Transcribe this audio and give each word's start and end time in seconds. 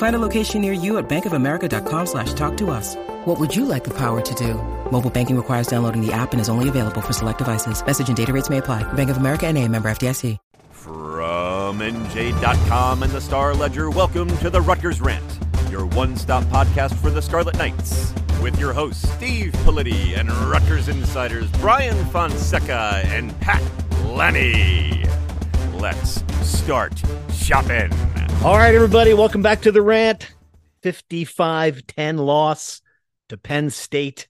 Find 0.00 0.16
a 0.16 0.18
location 0.18 0.62
near 0.62 0.72
you 0.72 0.96
at 0.96 1.10
bankofamerica.com 1.10 2.06
slash 2.06 2.32
talk 2.32 2.56
to 2.56 2.70
us. 2.70 2.96
What 3.26 3.38
would 3.38 3.54
you 3.54 3.66
like 3.66 3.84
the 3.84 3.92
power 3.92 4.22
to 4.22 4.34
do? 4.34 4.54
Mobile 4.90 5.10
banking 5.10 5.36
requires 5.36 5.66
downloading 5.66 6.00
the 6.00 6.10
app 6.10 6.32
and 6.32 6.40
is 6.40 6.48
only 6.48 6.70
available 6.70 7.02
for 7.02 7.12
select 7.12 7.36
devices. 7.36 7.84
Message 7.84 8.08
and 8.08 8.16
data 8.16 8.32
rates 8.32 8.48
may 8.48 8.58
apply. 8.58 8.82
Bank 8.94 9.10
of 9.10 9.18
America 9.18 9.46
and 9.46 9.58
a 9.58 9.68
member 9.68 9.90
FDIC. 9.90 10.38
From 10.70 11.80
NJ.com 11.80 13.02
and 13.02 13.12
the 13.12 13.20
Star 13.20 13.52
Ledger, 13.54 13.90
welcome 13.90 14.34
to 14.38 14.48
the 14.48 14.62
Rutgers 14.62 15.02
Rant, 15.02 15.38
your 15.70 15.84
one-stop 15.84 16.44
podcast 16.44 16.94
for 16.94 17.10
the 17.10 17.20
Scarlet 17.20 17.58
Knights. 17.58 18.14
With 18.40 18.58
your 18.58 18.72
hosts, 18.72 19.06
Steve 19.12 19.52
Politi 19.66 20.18
and 20.18 20.32
Rutgers 20.50 20.88
insiders 20.88 21.50
Brian 21.60 22.06
Fonseca 22.06 23.02
and 23.04 23.38
Pat 23.40 23.62
Lanni. 24.06 25.04
Let's 25.74 26.24
start 26.40 26.94
shopping. 27.30 27.92
All 28.42 28.56
right, 28.56 28.74
everybody, 28.74 29.12
welcome 29.12 29.42
back 29.42 29.60
to 29.62 29.70
the 29.70 29.82
rant. 29.82 30.32
55 30.82 31.86
10 31.86 32.16
loss 32.16 32.80
to 33.28 33.36
Penn 33.36 33.68
State. 33.68 34.28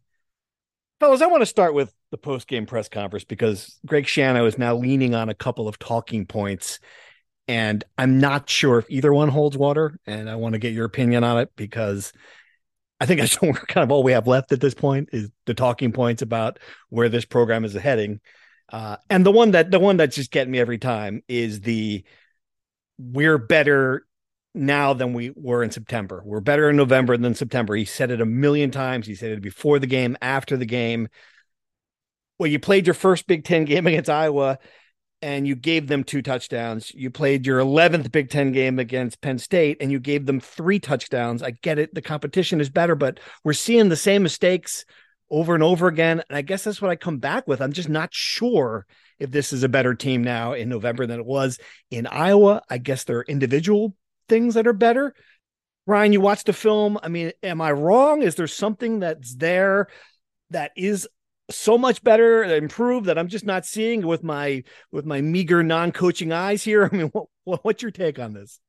Fellas, 0.99 1.23
I 1.23 1.27
want 1.27 1.43
to 1.43 1.47
start 1.47 1.75
with 1.75 1.95
the 2.11 2.19
post 2.19 2.49
game 2.49 2.67
press 2.67 2.89
conference 2.89 3.23
because 3.23 3.79
Greg 3.87 4.07
Schiano 4.07 4.49
is 4.49 4.59
now 4.59 4.75
leaning 4.75 5.15
on 5.15 5.29
a 5.29 5.35
couple 5.35 5.69
of 5.69 5.79
talking 5.79 6.27
points. 6.27 6.81
And 7.47 7.85
I'm 7.97 8.19
not 8.19 8.51
sure 8.51 8.81
if 8.81 8.91
either 8.91 9.13
one 9.13 9.29
holds 9.29 9.57
water. 9.57 9.97
And 10.07 10.29
I 10.29 10.35
want 10.35 10.55
to 10.55 10.59
get 10.59 10.73
your 10.73 10.87
opinion 10.87 11.23
on 11.23 11.39
it 11.39 11.51
because 11.55 12.13
I 12.99 13.07
think 13.07 13.21
that's 13.21 13.37
kind 13.39 13.85
of 13.85 13.93
all 13.93 14.03
we 14.03 14.11
have 14.11 14.27
left 14.27 14.51
at 14.51 14.61
this 14.61 14.75
point 14.75 15.11
is 15.13 15.31
the 15.47 15.55
talking 15.55 15.93
points 15.93 16.21
about 16.21 16.59
where 16.89 17.09
this 17.09 17.25
program 17.25 17.65
is 17.65 17.75
heading. 17.75 18.19
Uh, 18.73 18.97
and 19.09 19.25
the 19.25 19.31
one 19.31 19.53
that 19.53 19.71
the 19.71 19.79
one 19.79 19.99
that's 19.99 20.17
just 20.17 20.33
getting 20.33 20.51
me 20.51 20.59
every 20.59 20.79
time 20.79 21.23
is 21.29 21.61
the 21.61 22.03
we're 23.01 23.39
better 23.39 24.07
now 24.55 24.93
than 24.93 25.15
we 25.15 25.33
were 25.35 25.63
in 25.63 25.71
September. 25.71 26.23
We're 26.25 26.41
better 26.41 26.69
in 26.69 26.77
November 26.77 27.17
than 27.17 27.35
September. 27.35 27.75
He 27.75 27.85
said 27.85 28.11
it 28.11 28.21
a 28.21 28.27
million 28.27 28.71
times. 28.71 29.07
He 29.07 29.15
said 29.15 29.31
it 29.31 29.43
before 29.43 29.79
the 29.79 29.87
game, 29.87 30.17
after 30.21 30.57
the 30.57 30.67
game. 30.67 31.09
Well, 32.39 32.51
you 32.51 32.59
played 32.59 32.87
your 32.87 32.95
first 32.95 33.27
Big 33.27 33.45
Ten 33.45 33.65
game 33.65 33.87
against 33.87 34.11
Iowa 34.11 34.59
and 35.23 35.47
you 35.47 35.55
gave 35.55 35.87
them 35.87 36.03
two 36.03 36.23
touchdowns. 36.23 36.93
You 36.95 37.11
played 37.11 37.47
your 37.47 37.61
11th 37.61 38.11
Big 38.11 38.31
Ten 38.31 38.53
game 38.53 38.79
against 38.79 39.21
Penn 39.21 39.39
State 39.39 39.77
and 39.81 39.93
you 39.93 40.01
gave 40.01 40.27
them 40.27 40.41
three 40.41 40.81
touchdowns. 40.81 41.43
I 41.43 41.53
get 41.53 41.79
it. 41.79 41.95
The 41.95 42.03
competition 42.03 42.61
is 42.61 42.71
better, 42.71 42.95
but 42.95 43.21
we're 43.45 43.53
seeing 43.53 43.89
the 43.89 43.97
same 43.97 44.23
mistakes 44.23 44.85
over 45.31 45.55
and 45.55 45.63
over 45.63 45.87
again. 45.87 46.23
And 46.29 46.37
I 46.37 46.43
guess 46.43 46.65
that's 46.65 46.83
what 46.83 46.91
I 46.91 46.97
come 46.97 47.19
back 47.19 47.47
with. 47.47 47.61
I'm 47.61 47.73
just 47.73 47.89
not 47.89 48.13
sure 48.13 48.87
if 49.21 49.31
this 49.31 49.53
is 49.53 49.63
a 49.63 49.69
better 49.69 49.95
team 49.95 50.25
now 50.25 50.55
in 50.55 50.69
November 50.69 51.07
than 51.07 51.21
it 51.21 51.27
was 51.27 51.59
in 51.91 52.07
Iowa. 52.07 52.63
I 52.69 52.79
guess 52.79 53.05
there 53.05 53.19
are 53.19 53.25
individual 53.25 53.95
things 54.29 54.55
that 54.55 54.67
are 54.67 54.73
better. 54.73 55.15
Ryan, 55.87 56.13
you 56.13 56.21
watched 56.21 56.47
the 56.47 56.53
film. 56.53 56.99
I 57.03 57.09
mean, 57.09 57.33
am 57.43 57.61
I 57.61 57.73
wrong? 57.73 58.23
Is 58.23 58.35
there 58.35 58.47
something 58.47 59.01
that's 59.01 59.35
there 59.35 59.89
that 60.51 60.73
is 60.77 61.07
so 61.51 61.77
much 61.77 62.03
better, 62.03 62.45
improved 62.45 63.07
that 63.07 63.19
I'm 63.19 63.29
just 63.29 63.45
not 63.45 63.67
seeing 63.67 64.07
with 64.07 64.23
my 64.23 64.63
with 64.93 65.05
my 65.05 65.21
meager 65.21 65.63
non-coaching 65.63 66.33
eyes 66.33 66.63
here? 66.63 66.85
I 66.93 66.97
mean, 66.97 67.11
what, 67.13 67.29
what's 67.65 67.83
your 67.83 67.91
take 67.91 68.19
on 68.19 68.33
this? 68.33 68.61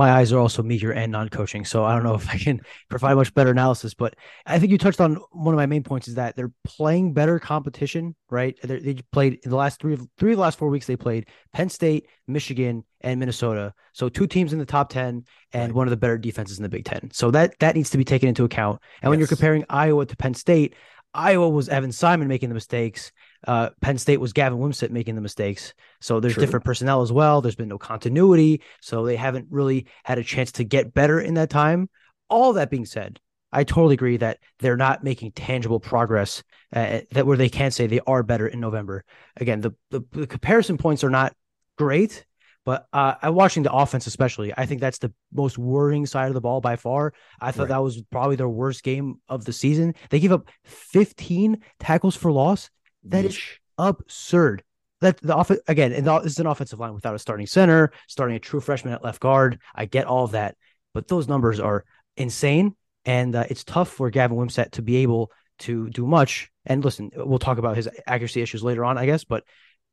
My 0.00 0.12
eyes 0.12 0.32
are 0.32 0.38
also 0.38 0.62
meager 0.62 0.92
and 0.92 1.12
non-coaching 1.12 1.62
so 1.62 1.84
i 1.84 1.92
don't 1.94 2.02
know 2.02 2.14
if 2.14 2.28
i 2.30 2.38
can 2.38 2.58
provide 2.88 3.14
much 3.14 3.34
better 3.34 3.50
analysis 3.50 3.92
but 3.92 4.14
i 4.46 4.58
think 4.58 4.72
you 4.72 4.78
touched 4.78 5.00
on 5.00 5.16
one 5.30 5.54
of 5.54 5.58
my 5.58 5.66
main 5.66 5.82
points 5.82 6.08
is 6.08 6.14
that 6.14 6.34
they're 6.34 6.52
playing 6.64 7.12
better 7.12 7.38
competition 7.38 8.16
right 8.30 8.58
they 8.62 8.78
they 8.78 8.94
played 9.12 9.38
in 9.44 9.50
the 9.50 9.56
last 9.56 9.78
three 9.78 9.98
three 10.18 10.32
of 10.32 10.36
the 10.38 10.42
last 10.42 10.58
four 10.58 10.70
weeks 10.70 10.86
they 10.86 10.96
played 10.96 11.28
penn 11.52 11.68
state 11.68 12.08
michigan 12.26 12.82
and 13.02 13.20
minnesota 13.20 13.74
so 13.92 14.08
two 14.08 14.26
teams 14.26 14.54
in 14.54 14.58
the 14.58 14.64
top 14.64 14.88
10 14.88 15.22
and 15.52 15.62
right. 15.62 15.74
one 15.74 15.86
of 15.86 15.90
the 15.90 15.96
better 15.98 16.16
defenses 16.16 16.58
in 16.58 16.62
the 16.62 16.68
big 16.68 16.86
10 16.86 17.10
so 17.12 17.30
that 17.30 17.54
that 17.60 17.76
needs 17.76 17.90
to 17.90 17.98
be 17.98 18.04
taken 18.04 18.28
into 18.28 18.44
account 18.44 18.80
and 19.02 19.08
yes. 19.08 19.10
when 19.10 19.18
you're 19.18 19.28
comparing 19.28 19.64
iowa 19.68 20.06
to 20.06 20.16
penn 20.16 20.32
state 20.32 20.74
Iowa 21.12 21.48
was 21.48 21.68
Evan 21.68 21.92
Simon 21.92 22.28
making 22.28 22.50
the 22.50 22.54
mistakes. 22.54 23.10
Uh, 23.46 23.70
Penn 23.80 23.98
State 23.98 24.20
was 24.20 24.32
Gavin 24.32 24.58
Wimsatt 24.58 24.90
making 24.90 25.14
the 25.14 25.20
mistakes. 25.20 25.74
So 26.00 26.20
there's 26.20 26.34
True. 26.34 26.42
different 26.42 26.64
personnel 26.64 27.02
as 27.02 27.12
well. 27.12 27.40
There's 27.40 27.56
been 27.56 27.68
no 27.68 27.78
continuity. 27.78 28.62
So 28.80 29.04
they 29.04 29.16
haven't 29.16 29.46
really 29.50 29.86
had 30.04 30.18
a 30.18 30.24
chance 30.24 30.52
to 30.52 30.64
get 30.64 30.94
better 30.94 31.20
in 31.20 31.34
that 31.34 31.50
time. 31.50 31.88
All 32.28 32.52
that 32.54 32.70
being 32.70 32.86
said, 32.86 33.18
I 33.52 33.64
totally 33.64 33.94
agree 33.94 34.16
that 34.18 34.38
they're 34.60 34.76
not 34.76 35.02
making 35.02 35.32
tangible 35.32 35.80
progress 35.80 36.42
uh, 36.72 37.00
that 37.10 37.26
where 37.26 37.36
they 37.36 37.48
can 37.48 37.70
say 37.70 37.86
they 37.86 38.00
are 38.06 38.22
better 38.22 38.46
in 38.46 38.60
November. 38.60 39.04
Again, 39.36 39.60
the, 39.60 39.72
the, 39.90 40.02
the 40.12 40.26
comparison 40.26 40.78
points 40.78 41.02
are 41.02 41.10
not 41.10 41.34
great, 41.76 42.24
but 42.64 42.86
uh, 42.92 43.14
I'm 43.22 43.34
watching 43.34 43.62
the 43.62 43.72
offense, 43.72 44.06
especially. 44.06 44.52
I 44.56 44.66
think 44.66 44.80
that's 44.80 44.98
the 44.98 45.12
most 45.32 45.58
worrying 45.58 46.06
side 46.06 46.28
of 46.28 46.34
the 46.34 46.40
ball 46.40 46.60
by 46.60 46.76
far. 46.76 47.12
I 47.40 47.50
thought 47.50 47.64
right. 47.64 47.68
that 47.70 47.82
was 47.82 48.02
probably 48.10 48.36
their 48.36 48.48
worst 48.48 48.82
game 48.82 49.20
of 49.28 49.44
the 49.44 49.52
season. 49.52 49.94
They 50.10 50.20
gave 50.20 50.32
up 50.32 50.48
15 50.64 51.58
tackles 51.78 52.16
for 52.16 52.30
loss. 52.30 52.70
That 53.04 53.24
is 53.24 53.40
absurd. 53.78 54.62
That 55.00 55.18
the 55.22 55.34
off 55.34 55.50
again, 55.66 55.92
and 55.92 56.06
this 56.06 56.32
is 56.32 56.38
an 56.38 56.46
offensive 56.46 56.78
line 56.78 56.92
without 56.92 57.14
a 57.14 57.18
starting 57.18 57.46
center, 57.46 57.92
starting 58.06 58.36
a 58.36 58.40
true 58.40 58.60
freshman 58.60 58.92
at 58.92 59.02
left 59.02 59.20
guard. 59.20 59.58
I 59.74 59.86
get 59.86 60.06
all 60.06 60.24
of 60.24 60.32
that, 60.32 60.56
but 60.92 61.08
those 61.08 61.26
numbers 61.26 61.58
are 61.58 61.84
insane, 62.16 62.76
and 63.06 63.34
uh, 63.34 63.44
it's 63.48 63.64
tough 63.64 63.88
for 63.88 64.10
Gavin 64.10 64.36
Wimsatt 64.36 64.72
to 64.72 64.82
be 64.82 64.96
able 64.96 65.30
to 65.60 65.88
do 65.88 66.06
much. 66.06 66.50
And 66.66 66.84
listen, 66.84 67.10
we'll 67.16 67.38
talk 67.38 67.56
about 67.56 67.76
his 67.76 67.88
accuracy 68.06 68.42
issues 68.42 68.62
later 68.62 68.84
on, 68.84 68.98
I 68.98 69.06
guess, 69.06 69.24
but 69.24 69.44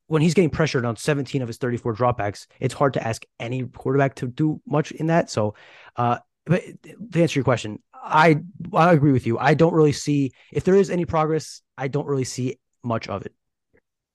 when 0.07 0.21
he's 0.21 0.33
getting 0.33 0.49
pressured 0.49 0.85
on 0.85 0.95
17 0.95 1.41
of 1.41 1.47
his 1.47 1.57
34 1.57 1.95
dropbacks, 1.95 2.47
it's 2.59 2.73
hard 2.73 2.93
to 2.93 3.05
ask 3.05 3.23
any 3.39 3.63
quarterback 3.63 4.15
to 4.15 4.27
do 4.27 4.61
much 4.65 4.91
in 4.91 5.07
that. 5.07 5.29
So, 5.29 5.55
uh, 5.95 6.19
but 6.45 6.63
to 7.11 7.21
answer 7.21 7.39
your 7.39 7.43
question, 7.43 7.81
I 7.93 8.39
I 8.73 8.93
agree 8.93 9.11
with 9.11 9.27
you. 9.27 9.37
I 9.37 9.53
don't 9.53 9.73
really 9.73 9.91
see 9.91 10.31
if 10.51 10.63
there 10.63 10.75
is 10.75 10.89
any 10.89 11.03
progress. 11.05 11.61
I 11.77 11.89
don't 11.89 12.07
really 12.07 12.23
see 12.23 12.57
much 12.87 13.07
of 13.07 13.25
it. 13.25 13.33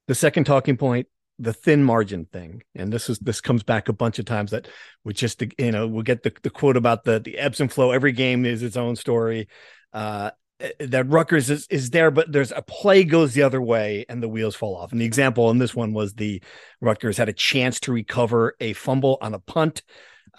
The 0.08 0.14
second 0.14 0.44
talking 0.44 0.76
point, 0.76 1.06
the 1.38 1.52
thin 1.52 1.84
margin 1.84 2.26
thing, 2.26 2.62
and 2.74 2.92
this 2.92 3.08
is 3.08 3.18
this 3.18 3.40
comes 3.40 3.62
back 3.62 3.88
a 3.88 3.92
bunch 3.92 4.18
of 4.18 4.24
times 4.24 4.50
that 4.50 4.68
we 5.04 5.14
just 5.14 5.42
you 5.58 5.72
know 5.72 5.86
we'll 5.86 6.02
get 6.02 6.22
the, 6.22 6.32
the 6.42 6.50
quote 6.50 6.76
about 6.76 7.04
the 7.04 7.20
the 7.20 7.38
ebbs 7.38 7.60
and 7.60 7.72
flow. 7.72 7.90
Every 7.90 8.12
game 8.12 8.44
is 8.44 8.62
its 8.62 8.76
own 8.76 8.96
story. 8.96 9.48
Uh, 9.92 10.30
that 10.78 11.08
Rutgers 11.08 11.50
is, 11.50 11.66
is 11.70 11.90
there, 11.90 12.10
but 12.10 12.30
there's 12.30 12.52
a 12.52 12.62
play 12.62 13.04
goes 13.04 13.34
the 13.34 13.42
other 13.42 13.60
way 13.60 14.04
and 14.08 14.22
the 14.22 14.28
wheels 14.28 14.54
fall 14.54 14.76
off. 14.76 14.92
And 14.92 15.00
the 15.00 15.04
example 15.04 15.50
in 15.50 15.58
this 15.58 15.74
one 15.74 15.92
was 15.92 16.14
the 16.14 16.42
Rutgers 16.80 17.16
had 17.16 17.28
a 17.28 17.32
chance 17.32 17.80
to 17.80 17.92
recover 17.92 18.54
a 18.60 18.72
fumble 18.72 19.18
on 19.20 19.34
a 19.34 19.40
punt. 19.40 19.82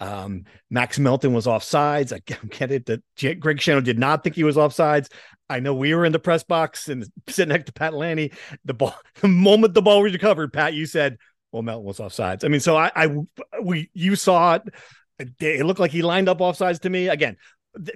Um, 0.00 0.44
Max 0.70 0.98
Melton 0.98 1.32
was 1.32 1.46
off 1.46 1.62
sides. 1.62 2.12
I 2.12 2.20
get 2.50 2.70
it 2.70 2.86
that 2.86 3.02
Greg 3.40 3.58
Schiano 3.58 3.82
did 3.82 3.98
not 3.98 4.24
think 4.24 4.36
he 4.36 4.44
was 4.44 4.58
off 4.58 4.72
sides. 4.72 5.08
I 5.48 5.60
know 5.60 5.74
we 5.74 5.94
were 5.94 6.04
in 6.04 6.12
the 6.12 6.18
press 6.18 6.42
box 6.42 6.88
and 6.88 7.06
sitting 7.28 7.52
next 7.52 7.66
to 7.66 7.72
Pat 7.72 7.94
Lanni. 7.94 8.32
The 8.64 8.74
ball, 8.74 8.94
the 9.20 9.28
moment 9.28 9.74
the 9.74 9.82
ball 9.82 10.02
was 10.02 10.12
recovered, 10.12 10.52
Pat, 10.52 10.74
you 10.74 10.86
said, 10.86 11.18
well, 11.52 11.62
Melton 11.62 11.86
was 11.86 12.00
off 12.00 12.12
sides. 12.12 12.44
I 12.44 12.48
mean, 12.48 12.60
so 12.60 12.76
I, 12.76 12.90
I, 12.96 13.16
we, 13.62 13.90
you 13.94 14.16
saw 14.16 14.54
it 14.54 14.62
It 15.40 15.64
looked 15.64 15.80
like 15.80 15.92
he 15.92 16.02
lined 16.02 16.28
up 16.28 16.38
offsides 16.38 16.80
to 16.80 16.90
me. 16.90 17.08
Again, 17.08 17.36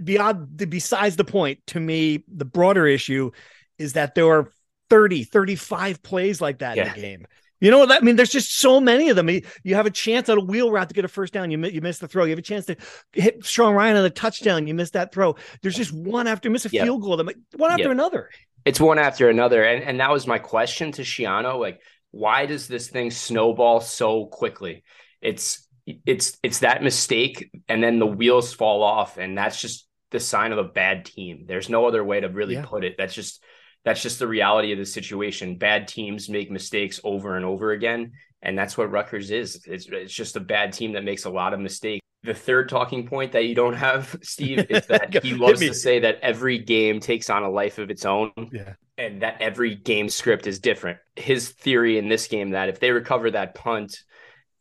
beyond 0.02 0.56
besides 0.70 1.16
the 1.16 1.24
point, 1.24 1.60
to 1.68 1.80
me, 1.80 2.24
the 2.28 2.44
broader 2.44 2.86
issue 2.86 3.30
is 3.78 3.94
that 3.94 4.14
there 4.14 4.28
are 4.28 4.52
30, 4.90 5.24
35 5.24 6.02
plays 6.02 6.40
like 6.40 6.58
that 6.58 6.76
yeah. 6.76 6.88
in 6.88 6.94
the 6.94 7.00
game. 7.00 7.26
You 7.60 7.70
know 7.70 7.78
what 7.78 7.90
I 7.90 8.00
mean? 8.00 8.16
There's 8.16 8.30
just 8.30 8.56
so 8.56 8.80
many 8.80 9.08
of 9.08 9.16
them. 9.16 9.28
You 9.28 9.74
have 9.74 9.86
a 9.86 9.90
chance 9.90 10.28
on 10.28 10.38
a 10.38 10.44
wheel 10.44 10.70
route 10.70 10.88
to 10.88 10.94
get 10.94 11.04
a 11.04 11.08
first 11.08 11.32
down. 11.32 11.50
You 11.50 11.58
you 11.66 11.80
miss 11.80 11.98
the 11.98 12.08
throw. 12.08 12.24
You 12.24 12.30
have 12.30 12.38
a 12.38 12.42
chance 12.42 12.66
to 12.66 12.76
hit 13.12 13.44
Sean 13.44 13.74
Ryan 13.74 13.96
on 13.96 14.04
a 14.04 14.10
touchdown. 14.10 14.66
You 14.66 14.74
miss 14.74 14.90
that 14.90 15.12
throw. 15.12 15.36
There's 15.62 15.76
just 15.76 15.92
one 15.92 16.26
after 16.26 16.50
miss 16.50 16.66
a 16.66 16.70
yep. 16.70 16.84
field 16.84 17.02
goal. 17.02 17.16
Them 17.16 17.30
one 17.56 17.70
after 17.70 17.84
yep. 17.84 17.92
another. 17.92 18.30
It's 18.64 18.80
one 18.80 18.98
after 18.98 19.28
another, 19.28 19.64
and 19.64 19.82
and 19.82 20.00
that 20.00 20.10
was 20.10 20.26
my 20.26 20.38
question 20.38 20.92
to 20.92 21.02
Schiano. 21.02 21.58
Like, 21.58 21.80
why 22.10 22.46
does 22.46 22.68
this 22.68 22.88
thing 22.88 23.10
snowball 23.10 23.80
so 23.80 24.26
quickly? 24.26 24.84
It's 25.20 25.66
it's 25.86 26.38
it's 26.42 26.60
that 26.60 26.82
mistake, 26.82 27.50
and 27.68 27.82
then 27.82 27.98
the 27.98 28.06
wheels 28.06 28.52
fall 28.52 28.82
off, 28.82 29.16
and 29.16 29.36
that's 29.36 29.60
just 29.60 29.86
the 30.10 30.20
sign 30.20 30.52
of 30.52 30.58
a 30.58 30.64
bad 30.64 31.04
team. 31.04 31.44
There's 31.46 31.68
no 31.68 31.86
other 31.86 32.04
way 32.04 32.20
to 32.20 32.28
really 32.28 32.54
yeah. 32.54 32.64
put 32.64 32.84
it. 32.84 32.94
That's 32.96 33.14
just 33.14 33.42
that's 33.84 34.02
just 34.02 34.18
the 34.18 34.26
reality 34.26 34.72
of 34.72 34.78
the 34.78 34.86
situation. 34.86 35.56
Bad 35.56 35.88
teams 35.88 36.28
make 36.28 36.50
mistakes 36.50 37.00
over 37.04 37.36
and 37.36 37.44
over 37.44 37.72
again. 37.72 38.12
And 38.42 38.56
that's 38.56 38.76
what 38.76 38.90
Rutgers 38.90 39.30
is. 39.30 39.64
It's, 39.66 39.86
it's 39.86 40.12
just 40.12 40.36
a 40.36 40.40
bad 40.40 40.72
team 40.72 40.92
that 40.92 41.04
makes 41.04 41.24
a 41.24 41.30
lot 41.30 41.54
of 41.54 41.60
mistakes. 41.60 42.04
The 42.24 42.34
third 42.34 42.68
talking 42.68 43.06
point 43.06 43.32
that 43.32 43.44
you 43.44 43.54
don't 43.54 43.74
have, 43.74 44.16
Steve, 44.22 44.66
is 44.68 44.86
that 44.88 45.22
he 45.22 45.34
loves 45.34 45.60
to 45.60 45.74
say 45.74 46.00
that 46.00 46.18
every 46.20 46.58
game 46.58 47.00
takes 47.00 47.30
on 47.30 47.42
a 47.42 47.50
life 47.50 47.78
of 47.78 47.90
its 47.90 48.04
own. 48.04 48.32
Yeah. 48.52 48.74
And 48.96 49.22
that 49.22 49.40
every 49.40 49.76
game 49.76 50.08
script 50.08 50.46
is 50.46 50.58
different. 50.58 50.98
His 51.14 51.50
theory 51.50 51.98
in 51.98 52.08
this 52.08 52.26
game 52.26 52.50
that 52.50 52.68
if 52.68 52.80
they 52.80 52.90
recover 52.90 53.30
that 53.30 53.54
punt 53.54 54.02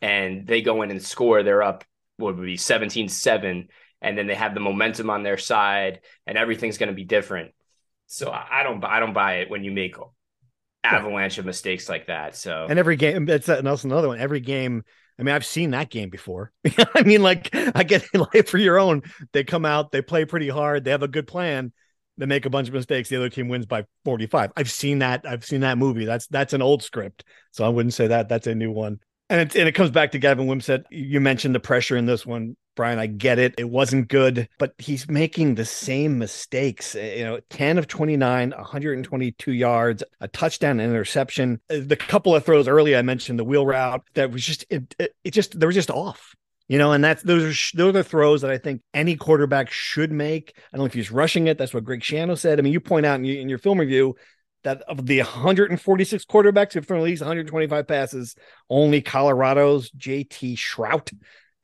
and 0.01 0.45
they 0.45 0.61
go 0.61 0.83
in 0.83 0.91
and 0.91 1.01
score, 1.01 1.41
they're 1.41 1.63
up, 1.63 1.83
what 2.17 2.35
would 2.35 2.45
be 2.45 2.57
17 2.57 3.09
7, 3.09 3.67
and 4.01 4.17
then 4.17 4.27
they 4.27 4.35
have 4.35 4.53
the 4.53 4.59
momentum 4.59 5.09
on 5.09 5.23
their 5.23 5.37
side, 5.37 6.01
and 6.27 6.37
everything's 6.37 6.77
going 6.77 6.89
to 6.89 6.95
be 6.95 7.03
different 7.03 7.51
so 8.07 8.31
I 8.31 8.63
don't 8.63 8.83
I 8.83 8.99
don't 8.99 9.13
buy 9.13 9.35
it 9.35 9.49
when 9.49 9.63
you 9.63 9.71
make 9.71 9.95
avalanche 10.83 11.37
of 11.37 11.45
mistakes 11.45 11.89
like 11.89 12.07
that. 12.07 12.35
So 12.35 12.65
and 12.69 12.79
every 12.79 12.95
game 12.95 13.25
that's 13.25 13.49
also 13.49 13.87
another 13.87 14.07
one. 14.07 14.19
Every 14.19 14.39
game. 14.39 14.83
I 15.19 15.23
mean, 15.23 15.33
I've 15.33 15.45
seen 15.45 15.71
that 15.71 15.89
game 15.89 16.09
before. 16.09 16.51
I 16.95 17.03
mean, 17.03 17.23
like 17.23 17.49
I 17.53 17.83
get 17.83 18.05
life 18.33 18.49
for 18.49 18.57
your 18.57 18.79
own. 18.79 19.01
They 19.33 19.43
come 19.43 19.65
out, 19.65 19.91
they 19.91 20.01
play 20.01 20.25
pretty 20.25 20.49
hard, 20.49 20.83
they 20.83 20.91
have 20.91 21.03
a 21.03 21.07
good 21.07 21.27
plan, 21.27 21.73
they 22.17 22.25
make 22.25 22.45
a 22.45 22.49
bunch 22.49 22.67
of 22.67 22.73
mistakes. 22.73 23.09
The 23.09 23.17
other 23.17 23.29
team 23.29 23.49
wins 23.49 23.65
by 23.65 23.85
45. 24.05 24.51
I've 24.55 24.71
seen 24.71 24.99
that. 24.99 25.25
I've 25.27 25.45
seen 25.45 25.61
that 25.61 25.77
movie. 25.77 26.05
That's 26.05 26.27
that's 26.27 26.53
an 26.53 26.61
old 26.61 26.83
script. 26.83 27.23
So 27.51 27.65
I 27.65 27.69
wouldn't 27.69 27.93
say 27.93 28.07
that. 28.07 28.29
That's 28.29 28.47
a 28.47 28.55
new 28.55 28.71
one. 28.71 28.99
And 29.29 29.41
it, 29.41 29.55
and 29.55 29.67
it 29.67 29.73
comes 29.73 29.91
back 29.91 30.11
to 30.13 30.19
Gavin 30.19 30.47
Wimsatt. 30.47 30.85
You 30.89 31.19
mentioned 31.19 31.53
the 31.53 31.59
pressure 31.59 31.97
in 31.97 32.05
this 32.05 32.25
one. 32.25 32.55
Brian, 32.77 32.99
I 32.99 33.07
get 33.07 33.39
it. 33.39 33.55
It 33.57 33.69
wasn't 33.69 34.07
good, 34.07 34.47
but 34.57 34.73
he's 34.77 35.09
making 35.09 35.55
the 35.55 35.65
same 35.65 36.17
mistakes. 36.17 36.95
Eh, 36.95 37.15
you 37.15 37.25
know, 37.25 37.41
10 37.49 37.77
of 37.77 37.87
29, 37.87 38.51
122 38.51 39.51
yards, 39.51 40.03
a 40.21 40.29
touchdown, 40.29 40.79
an 40.79 40.89
interception. 40.89 41.59
Eh, 41.69 41.81
the 41.83 41.97
couple 41.97 42.33
of 42.33 42.45
throws 42.45 42.69
early, 42.69 42.95
I 42.95 43.01
mentioned 43.01 43.39
the 43.39 43.43
wheel 43.43 43.65
route 43.65 44.07
that 44.13 44.31
was 44.31 44.45
just, 44.45 44.65
it, 44.69 44.95
it, 44.97 45.13
it 45.25 45.31
just, 45.31 45.59
they 45.59 45.65
were 45.65 45.73
just 45.73 45.91
off. 45.91 46.33
You 46.69 46.77
know, 46.77 46.91
and 46.91 47.01
that's 47.01 47.23
those 47.23 47.43
are 47.43 47.77
those 47.77 47.89
are 47.89 47.91
the 47.93 48.03
throws 48.03 48.41
that 48.41 48.51
I 48.51 48.57
think 48.57 48.81
any 48.93 49.15
quarterback 49.15 49.71
should 49.71 50.11
make. 50.11 50.53
I 50.57 50.75
don't 50.75 50.79
know 50.79 50.85
if 50.87 50.93
he's 50.93 51.11
rushing 51.11 51.47
it. 51.47 51.57
That's 51.57 51.73
what 51.73 51.85
Greg 51.85 52.01
Schiano 52.01 52.37
said. 52.37 52.59
I 52.59 52.61
mean, 52.61 52.73
you 52.73 52.81
point 52.81 53.05
out 53.05 53.21
in, 53.21 53.25
in 53.25 53.47
your 53.47 53.57
film 53.57 53.79
review 53.79 54.17
that 54.65 54.81
of 54.81 55.05
the 55.05 55.19
146 55.19 56.25
quarterbacks 56.25 56.73
who've 56.73 56.85
thrown 56.85 56.99
at 56.99 57.05
least 57.05 57.21
125 57.21 57.87
passes, 57.87 58.35
only 58.69 59.01
Colorado's 59.01 59.89
JT 59.91 60.57
Shrout 60.57 61.13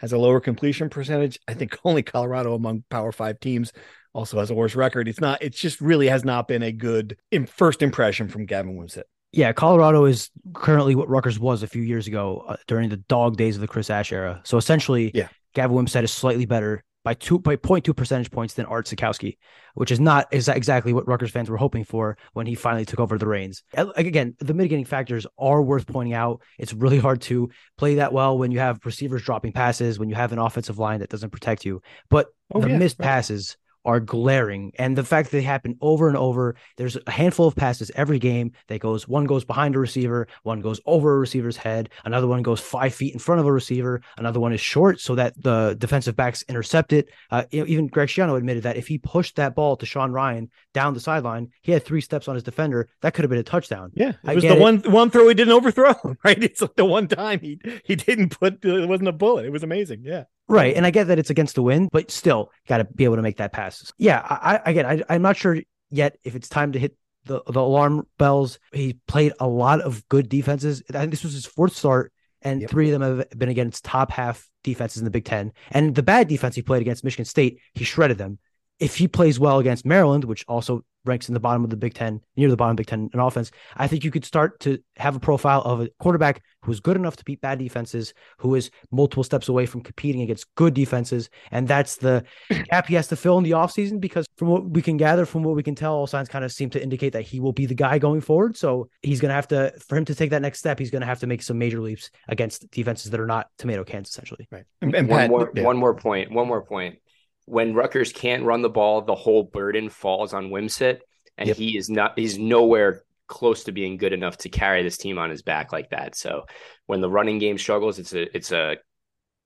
has 0.03 0.11
a 0.11 0.17
lower 0.17 0.41
completion 0.41 0.89
percentage. 0.89 1.39
I 1.47 1.53
think 1.53 1.79
only 1.85 2.03
Colorado 2.03 2.53
among 2.53 2.83
Power 2.89 3.11
Five 3.11 3.39
teams 3.39 3.71
also 4.13 4.37
has 4.39 4.51
a 4.51 4.53
worse 4.53 4.75
record. 4.75 5.07
It's 5.07 5.21
not. 5.21 5.41
It's 5.41 5.59
just 5.59 5.81
really 5.81 6.07
has 6.09 6.23
not 6.23 6.47
been 6.47 6.61
a 6.61 6.71
good 6.71 7.17
in 7.31 7.45
first 7.47 7.81
impression 7.81 8.27
from 8.27 8.45
Gavin 8.45 8.77
Wimsatt. 8.77 9.03
Yeah, 9.31 9.51
Colorado 9.53 10.05
is 10.05 10.29
currently 10.53 10.93
what 10.93 11.09
Rutgers 11.09 11.39
was 11.39 11.63
a 11.63 11.67
few 11.67 11.81
years 11.81 12.05
ago 12.05 12.43
uh, 12.47 12.57
during 12.67 12.89
the 12.89 12.97
dog 12.97 13.37
days 13.37 13.55
of 13.55 13.61
the 13.61 13.67
Chris 13.67 13.89
Ash 13.89 14.11
era. 14.11 14.41
So 14.43 14.57
essentially, 14.57 15.09
yeah, 15.15 15.29
Gavin 15.55 15.75
Wimsatt 15.75 16.03
is 16.03 16.11
slightly 16.11 16.45
better 16.45 16.83
by 17.03 17.13
two 17.13 17.39
by 17.39 17.55
0.2 17.55 17.95
percentage 17.95 18.31
points 18.31 18.53
than 18.53 18.65
Art 18.65 18.85
Sitkowski, 18.85 19.37
which 19.75 19.91
is 19.91 19.99
not 19.99 20.27
is 20.31 20.47
exactly 20.47 20.93
what 20.93 21.07
Rutgers 21.07 21.31
fans 21.31 21.49
were 21.49 21.57
hoping 21.57 21.83
for 21.83 22.17
when 22.33 22.47
he 22.47 22.55
finally 22.55 22.85
took 22.85 22.99
over 22.99 23.17
the 23.17 23.27
reins. 23.27 23.63
Again, 23.73 24.35
the 24.39 24.53
mitigating 24.53 24.85
factors 24.85 25.27
are 25.37 25.61
worth 25.61 25.87
pointing 25.87 26.13
out. 26.13 26.41
It's 26.57 26.73
really 26.73 26.99
hard 26.99 27.21
to 27.23 27.49
play 27.77 27.95
that 27.95 28.13
well 28.13 28.37
when 28.37 28.51
you 28.51 28.59
have 28.59 28.79
receivers 28.85 29.23
dropping 29.23 29.51
passes, 29.51 29.99
when 29.99 30.09
you 30.09 30.15
have 30.15 30.31
an 30.31 30.39
offensive 30.39 30.79
line 30.79 31.01
that 31.01 31.09
doesn't 31.09 31.31
protect 31.31 31.65
you. 31.65 31.81
But 32.09 32.27
oh, 32.53 32.61
the 32.61 32.69
yeah, 32.69 32.77
missed 32.77 32.99
right. 32.99 33.07
passes 33.07 33.57
are 33.85 33.99
glaring. 33.99 34.71
And 34.77 34.97
the 34.97 35.03
fact 35.03 35.29
that 35.29 35.37
they 35.37 35.43
happen 35.43 35.77
over 35.81 36.07
and 36.07 36.17
over, 36.17 36.55
there's 36.77 36.97
a 37.07 37.11
handful 37.11 37.47
of 37.47 37.55
passes 37.55 37.91
every 37.95 38.19
game 38.19 38.51
that 38.67 38.79
goes 38.79 39.07
one 39.07 39.25
goes 39.25 39.43
behind 39.45 39.75
a 39.75 39.79
receiver, 39.79 40.27
one 40.43 40.61
goes 40.61 40.79
over 40.85 41.15
a 41.15 41.19
receiver's 41.19 41.57
head, 41.57 41.89
another 42.05 42.27
one 42.27 42.43
goes 42.43 42.59
five 42.59 42.93
feet 42.93 43.13
in 43.13 43.19
front 43.19 43.41
of 43.41 43.47
a 43.47 43.51
receiver, 43.51 44.01
another 44.17 44.39
one 44.39 44.53
is 44.53 44.61
short 44.61 44.99
so 44.99 45.15
that 45.15 45.41
the 45.41 45.75
defensive 45.77 46.15
backs 46.15 46.43
intercept 46.47 46.93
it. 46.93 47.09
Uh, 47.31 47.43
even 47.51 47.87
Greg 47.87 48.09
Schiano 48.09 48.37
admitted 48.37 48.63
that 48.63 48.77
if 48.77 48.87
he 48.87 48.97
pushed 48.97 49.35
that 49.35 49.55
ball 49.55 49.75
to 49.77 49.85
Sean 49.85 50.11
Ryan 50.11 50.49
down 50.73 50.93
the 50.93 50.99
sideline, 50.99 51.49
he 51.61 51.71
had 51.71 51.83
three 51.83 52.01
steps 52.01 52.27
on 52.27 52.35
his 52.35 52.43
defender. 52.43 52.89
That 53.01 53.13
could 53.13 53.23
have 53.23 53.29
been 53.29 53.39
a 53.39 53.43
touchdown. 53.43 53.91
Yeah, 53.93 54.09
it 54.09 54.17
I 54.25 54.35
was 54.35 54.43
the 54.43 54.55
it. 54.55 54.59
one 54.59 54.79
one 54.79 55.09
throw 55.09 55.27
he 55.27 55.33
didn't 55.33 55.53
overthrow. 55.53 55.93
Right, 56.23 56.41
it's 56.41 56.61
like 56.61 56.75
the 56.75 56.85
one 56.85 57.07
time 57.07 57.39
he 57.41 57.59
he 57.83 57.95
didn't 57.95 58.39
put 58.39 58.63
it 58.63 58.87
wasn't 58.87 59.09
a 59.09 59.13
bullet. 59.13 59.45
It 59.45 59.51
was 59.51 59.63
amazing. 59.63 60.03
Yeah. 60.05 60.23
Right. 60.53 60.75
And 60.75 60.85
I 60.85 60.91
get 60.91 61.07
that 61.07 61.19
it's 61.19 61.29
against 61.29 61.55
the 61.55 61.63
wind, 61.63 61.89
but 61.91 62.11
still 62.11 62.51
got 62.67 62.77
to 62.77 62.83
be 62.85 63.03
able 63.03 63.17
to 63.17 63.21
make 63.21 63.37
that 63.37 63.51
pass. 63.51 63.91
Yeah. 63.97 64.19
I, 64.19 64.55
I 64.55 64.69
again, 64.69 64.85
I, 64.85 65.13
I'm 65.13 65.21
not 65.21 65.37
sure 65.37 65.57
yet 65.89 66.17
if 66.23 66.35
it's 66.35 66.49
time 66.49 66.71
to 66.73 66.79
hit 66.79 66.95
the, 67.25 67.41
the 67.47 67.59
alarm 67.59 68.07
bells. 68.17 68.59
He 68.71 68.99
played 69.07 69.33
a 69.39 69.47
lot 69.47 69.81
of 69.81 70.07
good 70.09 70.29
defenses. 70.29 70.83
I 70.89 70.99
think 70.99 71.11
this 71.11 71.23
was 71.23 71.33
his 71.33 71.45
fourth 71.45 71.75
start, 71.75 72.11
and 72.41 72.61
yep. 72.61 72.69
three 72.69 72.91
of 72.91 72.99
them 72.99 73.19
have 73.19 73.29
been 73.37 73.49
against 73.49 73.85
top 73.85 74.11
half 74.11 74.49
defenses 74.63 74.97
in 74.99 75.05
the 75.05 75.11
Big 75.11 75.25
Ten. 75.25 75.53
And 75.71 75.95
the 75.95 76.03
bad 76.03 76.27
defense 76.27 76.55
he 76.55 76.61
played 76.61 76.81
against 76.81 77.03
Michigan 77.03 77.25
State, 77.25 77.59
he 77.73 77.83
shredded 77.83 78.17
them. 78.17 78.39
If 78.83 78.97
he 78.97 79.07
plays 79.07 79.39
well 79.39 79.59
against 79.59 79.85
Maryland, 79.85 80.25
which 80.25 80.43
also 80.45 80.83
ranks 81.05 81.27
in 81.27 81.33
the 81.33 81.39
bottom 81.39 81.63
of 81.63 81.69
the 81.69 81.77
Big 81.77 81.93
Ten, 81.93 82.21
near 82.35 82.49
the 82.49 82.55
bottom 82.55 82.71
of 82.71 82.77
the 82.77 82.81
Big 82.81 82.87
Ten 82.87 83.09
in 83.13 83.19
offense, 83.19 83.51
I 83.75 83.87
think 83.87 84.03
you 84.03 84.11
could 84.11 84.25
start 84.25 84.59
to 84.61 84.79
have 84.97 85.15
a 85.15 85.19
profile 85.19 85.61
of 85.61 85.81
a 85.81 85.89
quarterback 85.99 86.41
who's 86.63 86.79
good 86.79 86.95
enough 86.95 87.15
to 87.17 87.23
beat 87.23 87.41
bad 87.41 87.59
defenses, 87.59 88.13
who 88.39 88.55
is 88.55 88.71
multiple 88.91 89.23
steps 89.23 89.49
away 89.49 89.65
from 89.65 89.81
competing 89.81 90.21
against 90.21 90.53
good 90.55 90.73
defenses. 90.73 91.29
And 91.51 91.67
that's 91.67 91.97
the 91.97 92.23
gap 92.69 92.87
he 92.87 92.95
has 92.95 93.07
to 93.07 93.15
fill 93.15 93.37
in 93.37 93.43
the 93.43 93.51
offseason 93.51 93.99
because 93.99 94.25
from 94.37 94.47
what 94.49 94.69
we 94.69 94.81
can 94.81 94.97
gather, 94.97 95.25
from 95.25 95.43
what 95.43 95.55
we 95.55 95.63
can 95.63 95.75
tell, 95.75 95.93
all 95.93 96.07
signs 96.07 96.29
kind 96.29 96.45
of 96.45 96.51
seem 96.51 96.69
to 96.71 96.81
indicate 96.81 97.13
that 97.13 97.23
he 97.23 97.39
will 97.39 97.53
be 97.53 97.65
the 97.65 97.75
guy 97.75 97.99
going 97.99 98.21
forward. 98.21 98.55
So 98.57 98.89
he's 99.01 99.19
going 99.19 99.29
to 99.29 99.35
have 99.35 99.47
to, 99.49 99.73
for 99.87 99.97
him 99.97 100.05
to 100.05 100.15
take 100.15 100.29
that 100.31 100.41
next 100.41 100.59
step, 100.59 100.79
he's 100.79 100.91
going 100.91 101.01
to 101.01 101.07
have 101.07 101.19
to 101.19 101.27
make 101.27 101.41
some 101.41 101.57
major 101.57 101.81
leaps 101.81 102.09
against 102.27 102.69
defenses 102.71 103.11
that 103.11 103.19
are 103.19 103.27
not 103.27 103.47
tomato 103.57 103.83
cans, 103.83 104.09
essentially. 104.09 104.47
Right. 104.51 104.65
And, 104.81 104.95
and 104.95 105.07
one, 105.07 105.19
Pat, 105.19 105.29
more, 105.29 105.51
yeah. 105.53 105.63
one 105.63 105.77
more 105.77 105.95
point. 105.95 106.31
One 106.31 106.47
more 106.47 106.61
point. 106.61 106.99
When 107.45 107.73
Rutgers 107.73 108.13
can't 108.13 108.43
run 108.43 108.61
the 108.61 108.69
ball, 108.69 109.01
the 109.01 109.15
whole 109.15 109.43
burden 109.43 109.89
falls 109.89 110.33
on 110.33 110.49
Wimsatt 110.49 110.99
and 111.37 111.47
yep. 111.47 111.57
he 111.57 111.77
is 111.77 111.89
not 111.89 112.17
he's 112.17 112.37
nowhere 112.37 113.03
close 113.27 113.63
to 113.63 113.71
being 113.71 113.97
good 113.97 114.13
enough 114.13 114.37
to 114.37 114.49
carry 114.49 114.83
this 114.83 114.97
team 114.97 115.17
on 115.17 115.29
his 115.29 115.41
back 115.41 115.71
like 115.71 115.89
that. 115.89 116.15
So 116.15 116.45
when 116.85 117.01
the 117.01 117.09
running 117.09 117.39
game 117.39 117.57
struggles, 117.57 117.99
it's 117.99 118.13
a 118.13 118.35
it's 118.35 118.51
a 118.51 118.77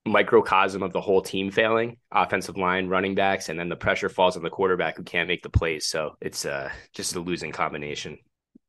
microcosm 0.06 0.84
of 0.84 0.94
the 0.94 1.02
whole 1.02 1.22
team 1.22 1.52
failing, 1.52 1.98
offensive 2.12 2.58
line, 2.58 2.88
running 2.88 3.16
backs, 3.16 3.50
and 3.50 3.60
then 3.60 3.70
the 3.70 3.76
pressure 3.76 4.10
falls 4.10 4.38
on 4.38 4.44
the 4.44 4.50
quarterback 4.50 4.98
who 4.98 5.04
can't 5.04 5.28
make 5.28 5.44
the 5.44 5.50
plays. 5.50 5.86
So 5.86 6.16
it's 6.22 6.46
uh, 6.46 6.70
just 6.94 7.16
a 7.16 7.20
losing 7.20 7.52
combination. 7.52 8.18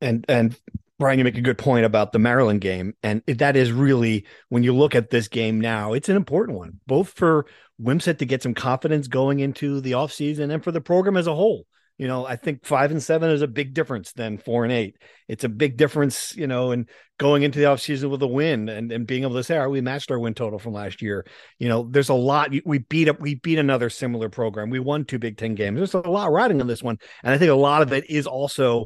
And 0.01 0.25
and 0.29 0.55
Brian, 0.99 1.17
you 1.17 1.23
make 1.23 1.37
a 1.37 1.41
good 1.41 1.57
point 1.57 1.85
about 1.85 2.11
the 2.11 2.19
Maryland 2.19 2.61
game, 2.61 2.93
and 3.01 3.23
that 3.25 3.55
is 3.55 3.71
really 3.71 4.25
when 4.49 4.63
you 4.63 4.75
look 4.75 4.93
at 4.93 5.09
this 5.09 5.27
game 5.27 5.59
now, 5.59 5.93
it's 5.93 6.09
an 6.09 6.17
important 6.17 6.57
one, 6.57 6.79
both 6.85 7.09
for 7.09 7.45
Wimsatt 7.81 8.19
to 8.19 8.25
get 8.25 8.43
some 8.43 8.53
confidence 8.53 9.07
going 9.07 9.39
into 9.39 9.81
the 9.81 9.93
offseason 9.93 10.53
and 10.53 10.63
for 10.63 10.71
the 10.71 10.81
program 10.81 11.17
as 11.17 11.27
a 11.27 11.33
whole 11.33 11.65
you 11.99 12.07
know, 12.07 12.25
I 12.25 12.37
think 12.37 12.65
five 12.65 12.91
and 12.91 13.03
seven 13.03 13.29
is 13.29 13.41
a 13.41 13.47
big 13.47 13.73
difference 13.73 14.13
than 14.13 14.37
four 14.37 14.63
and 14.63 14.71
eight. 14.71 14.95
It's 15.27 15.43
a 15.43 15.49
big 15.49 15.75
difference, 15.75 16.33
you 16.33 16.47
know, 16.47 16.71
and 16.71 16.87
going 17.17 17.43
into 17.43 17.59
the 17.59 17.65
offseason 17.65 18.09
with 18.09 18.23
a 18.23 18.27
win 18.27 18.69
and, 18.69 18.89
and 18.89 19.05
being 19.05 19.23
able 19.23 19.35
to 19.35 19.43
say, 19.43 19.57
all 19.57 19.63
right, 19.63 19.69
we 19.69 19.81
matched 19.81 20.09
our 20.09 20.17
win 20.17 20.33
total 20.33 20.59
from 20.59 20.71
last 20.71 21.01
year. 21.01 21.25
You 21.59 21.67
know, 21.67 21.89
there's 21.91 22.07
a 22.07 22.13
lot. 22.13 22.55
We 22.63 22.77
beat 22.77 23.09
up, 23.09 23.19
we 23.19 23.35
beat 23.35 23.59
another 23.59 23.89
similar 23.89 24.29
program. 24.29 24.69
We 24.69 24.79
won 24.79 25.03
two 25.03 25.19
Big 25.19 25.35
Ten 25.35 25.55
games. 25.55 25.75
There's 25.75 25.93
a 25.93 26.09
lot 26.09 26.31
riding 26.31 26.61
on 26.61 26.67
this 26.67 26.81
one. 26.81 26.99
And 27.21 27.33
I 27.33 27.37
think 27.37 27.51
a 27.51 27.55
lot 27.55 27.81
of 27.81 27.91
it 27.91 28.09
is 28.09 28.25
also 28.25 28.85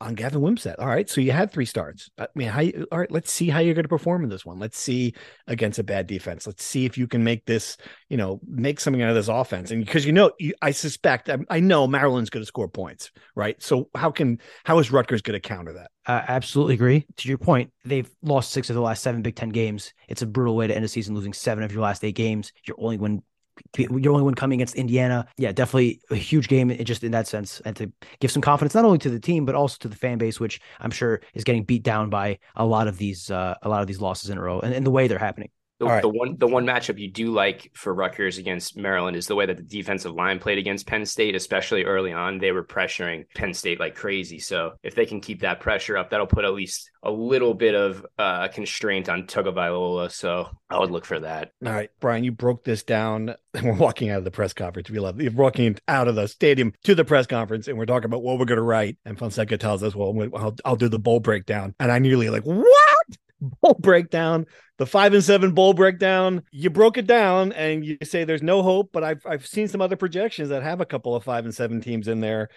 on 0.00 0.14
Gavin 0.14 0.40
Wimsatt. 0.40 0.76
All 0.78 0.86
right, 0.86 1.08
so 1.08 1.20
you 1.20 1.32
had 1.32 1.50
three 1.50 1.64
starts. 1.64 2.10
I 2.18 2.28
mean, 2.34 2.48
how? 2.48 2.60
You, 2.60 2.86
all 2.92 2.98
right, 2.98 3.10
let's 3.10 3.32
see 3.32 3.48
how 3.48 3.58
you're 3.58 3.74
going 3.74 3.84
to 3.84 3.88
perform 3.88 4.22
in 4.24 4.30
this 4.30 4.46
one. 4.46 4.58
Let's 4.58 4.78
see 4.78 5.14
against 5.46 5.78
a 5.78 5.84
bad 5.84 6.06
defense. 6.06 6.46
Let's 6.46 6.64
see 6.64 6.84
if 6.84 6.96
you 6.96 7.06
can 7.06 7.24
make 7.24 7.44
this, 7.46 7.76
you 8.08 8.16
know, 8.16 8.40
make 8.46 8.80
something 8.80 9.02
out 9.02 9.10
of 9.10 9.16
this 9.16 9.28
offense. 9.28 9.70
And 9.70 9.84
because 9.84 10.06
you 10.06 10.12
know, 10.12 10.32
you, 10.38 10.54
I 10.62 10.70
suspect, 10.70 11.28
I, 11.28 11.38
I 11.50 11.60
know 11.60 11.86
Maryland's 11.86 12.30
going 12.30 12.42
to 12.42 12.46
score 12.46 12.68
points, 12.68 13.10
right? 13.34 13.60
So 13.62 13.88
how 13.94 14.10
can 14.10 14.38
how 14.64 14.78
is 14.78 14.92
Rutgers 14.92 15.22
going 15.22 15.40
to 15.40 15.48
counter 15.48 15.72
that? 15.74 15.90
I 16.06 16.24
absolutely 16.28 16.74
agree. 16.74 17.06
To 17.16 17.28
your 17.28 17.38
point, 17.38 17.72
they've 17.84 18.10
lost 18.22 18.52
six 18.52 18.70
of 18.70 18.76
the 18.76 18.82
last 18.82 19.02
seven 19.02 19.22
Big 19.22 19.36
Ten 19.36 19.50
games. 19.50 19.92
It's 20.08 20.22
a 20.22 20.26
brutal 20.26 20.56
way 20.56 20.66
to 20.66 20.74
end 20.74 20.84
a 20.84 20.88
season, 20.88 21.14
losing 21.14 21.32
seven 21.32 21.64
of 21.64 21.72
your 21.72 21.82
last 21.82 22.04
eight 22.04 22.14
games. 22.14 22.52
Your 22.66 22.76
only 22.78 22.96
win 22.96 23.22
your 23.76 24.12
only 24.12 24.24
one 24.24 24.34
coming 24.34 24.58
against 24.58 24.74
Indiana. 24.74 25.26
Yeah, 25.36 25.52
definitely 25.52 26.00
a 26.10 26.14
huge 26.16 26.48
game 26.48 26.70
just 26.84 27.04
in 27.04 27.12
that 27.12 27.26
sense, 27.26 27.60
and 27.64 27.76
to 27.76 27.92
give 28.20 28.30
some 28.30 28.42
confidence 28.42 28.74
not 28.74 28.84
only 28.84 28.98
to 28.98 29.10
the 29.10 29.20
team 29.20 29.44
but 29.44 29.54
also 29.54 29.76
to 29.80 29.88
the 29.88 29.96
fan 29.96 30.18
base, 30.18 30.40
which 30.40 30.60
I'm 30.80 30.90
sure 30.90 31.20
is 31.34 31.44
getting 31.44 31.64
beat 31.64 31.82
down 31.82 32.10
by 32.10 32.38
a 32.56 32.64
lot 32.66 32.88
of 32.88 32.98
these 32.98 33.30
uh, 33.30 33.54
a 33.62 33.68
lot 33.68 33.80
of 33.80 33.86
these 33.86 34.00
losses 34.00 34.30
in 34.30 34.38
a 34.38 34.42
row, 34.42 34.60
and, 34.60 34.74
and 34.74 34.86
the 34.86 34.90
way 34.90 35.08
they're 35.08 35.18
happening. 35.18 35.50
The, 35.78 35.86
right. 35.86 36.02
the, 36.02 36.08
one 36.08 36.36
the 36.36 36.48
one 36.48 36.66
matchup 36.66 36.98
you 36.98 37.08
do 37.08 37.30
like 37.30 37.70
for 37.74 37.94
Rutgers 37.94 38.38
against 38.38 38.76
Maryland 38.76 39.16
is 39.16 39.28
the 39.28 39.36
way 39.36 39.46
that 39.46 39.56
the 39.56 39.62
defensive 39.62 40.12
line 40.12 40.40
played 40.40 40.58
against 40.58 40.88
Penn 40.88 41.06
State, 41.06 41.36
especially 41.36 41.84
early 41.84 42.12
on. 42.12 42.38
They 42.38 42.50
were 42.50 42.64
pressuring 42.64 43.26
Penn 43.36 43.54
State 43.54 43.78
like 43.78 43.94
crazy. 43.94 44.40
So 44.40 44.72
if 44.82 44.96
they 44.96 45.06
can 45.06 45.20
keep 45.20 45.42
that 45.42 45.60
pressure 45.60 45.96
up, 45.96 46.10
that'll 46.10 46.26
put 46.26 46.44
at 46.44 46.52
least 46.52 46.90
a 47.04 47.10
little 47.10 47.54
bit 47.54 47.76
of 47.76 48.04
uh, 48.18 48.48
constraint 48.48 49.08
on 49.08 49.28
Tagovailoa. 49.28 50.10
So 50.10 50.48
I 50.68 50.80
would 50.80 50.90
look 50.90 51.04
for 51.04 51.20
that. 51.20 51.52
All 51.64 51.72
right, 51.72 51.90
Brian, 52.00 52.24
you 52.24 52.32
broke 52.32 52.64
this 52.64 52.82
down. 52.82 53.36
We're 53.62 53.74
walking 53.74 54.10
out 54.10 54.18
of 54.18 54.24
the 54.24 54.32
press 54.32 54.52
conference. 54.52 54.90
We 54.90 54.98
love 54.98 55.20
you're 55.20 55.30
walking 55.30 55.78
out 55.86 56.08
of 56.08 56.16
the 56.16 56.26
stadium 56.26 56.72
to 56.84 56.96
the 56.96 57.04
press 57.04 57.26
conference, 57.28 57.68
and 57.68 57.78
we're 57.78 57.86
talking 57.86 58.06
about 58.06 58.22
what 58.22 58.38
we're 58.38 58.44
going 58.44 58.56
to 58.56 58.62
write. 58.62 58.98
And 59.04 59.18
Fonseca 59.18 59.58
tells 59.58 59.82
us, 59.82 59.94
"Well, 59.94 60.14
I'll, 60.36 60.56
I'll 60.64 60.76
do 60.76 60.88
the 60.88 60.98
bowl 60.98 61.18
breakdown," 61.18 61.74
and 61.80 61.90
I 61.90 61.98
nearly 61.98 62.30
like 62.30 62.44
what 62.44 62.68
bowl 63.62 63.76
breakdown, 63.78 64.46
the 64.78 64.86
five 64.86 65.14
and 65.14 65.24
seven 65.24 65.52
bowl 65.52 65.74
breakdown. 65.74 66.42
You 66.50 66.70
broke 66.70 66.98
it 66.98 67.06
down 67.06 67.52
and 67.52 67.84
you 67.84 67.98
say 68.02 68.24
there's 68.24 68.42
no 68.42 68.62
hope, 68.62 68.90
but 68.92 69.04
I've 69.04 69.24
I've 69.26 69.46
seen 69.46 69.68
some 69.68 69.80
other 69.80 69.96
projections 69.96 70.48
that 70.48 70.62
have 70.62 70.80
a 70.80 70.86
couple 70.86 71.14
of 71.14 71.24
five 71.24 71.44
and 71.44 71.54
seven 71.54 71.80
teams 71.80 72.08
in 72.08 72.20
there. 72.20 72.48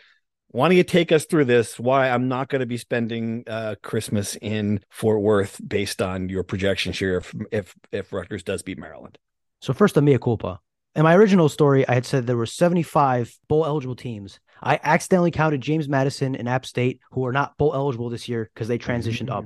Why 0.49 0.67
don't 0.67 0.77
you 0.77 0.83
take 0.83 1.13
us 1.13 1.25
through 1.25 1.45
this? 1.45 1.79
Why 1.79 2.09
I'm 2.09 2.27
not 2.27 2.49
going 2.49 2.59
to 2.59 2.65
be 2.65 2.77
spending 2.77 3.43
uh, 3.47 3.75
Christmas 3.81 4.35
in 4.35 4.81
Fort 4.89 5.21
Worth 5.21 5.61
based 5.65 6.01
on 6.01 6.27
your 6.27 6.43
projections 6.43 6.99
here 6.99 7.17
if 7.17 7.33
if 7.51 7.75
if 7.91 8.13
Rutgers 8.13 8.43
does 8.43 8.61
beat 8.61 8.77
Maryland. 8.77 9.17
So 9.61 9.73
first, 9.73 9.95
the 9.95 10.01
mea 10.01 10.17
culpa. 10.17 10.59
In 10.93 11.03
my 11.03 11.15
original 11.15 11.47
story, 11.47 11.87
I 11.87 11.93
had 11.93 12.05
said 12.05 12.27
there 12.27 12.35
were 12.35 12.45
75 12.45 13.33
bowl 13.47 13.65
eligible 13.65 13.95
teams. 13.95 14.41
I 14.61 14.77
accidentally 14.83 15.31
counted 15.31 15.61
James 15.61 15.87
Madison 15.87 16.35
and 16.35 16.49
App 16.49 16.65
State, 16.65 16.99
who 17.11 17.25
are 17.25 17.31
not 17.31 17.57
bowl 17.57 17.73
eligible 17.73 18.09
this 18.09 18.27
year 18.27 18.49
because 18.53 18.67
they 18.67 18.77
transitioned 18.77 19.29
up. 19.29 19.45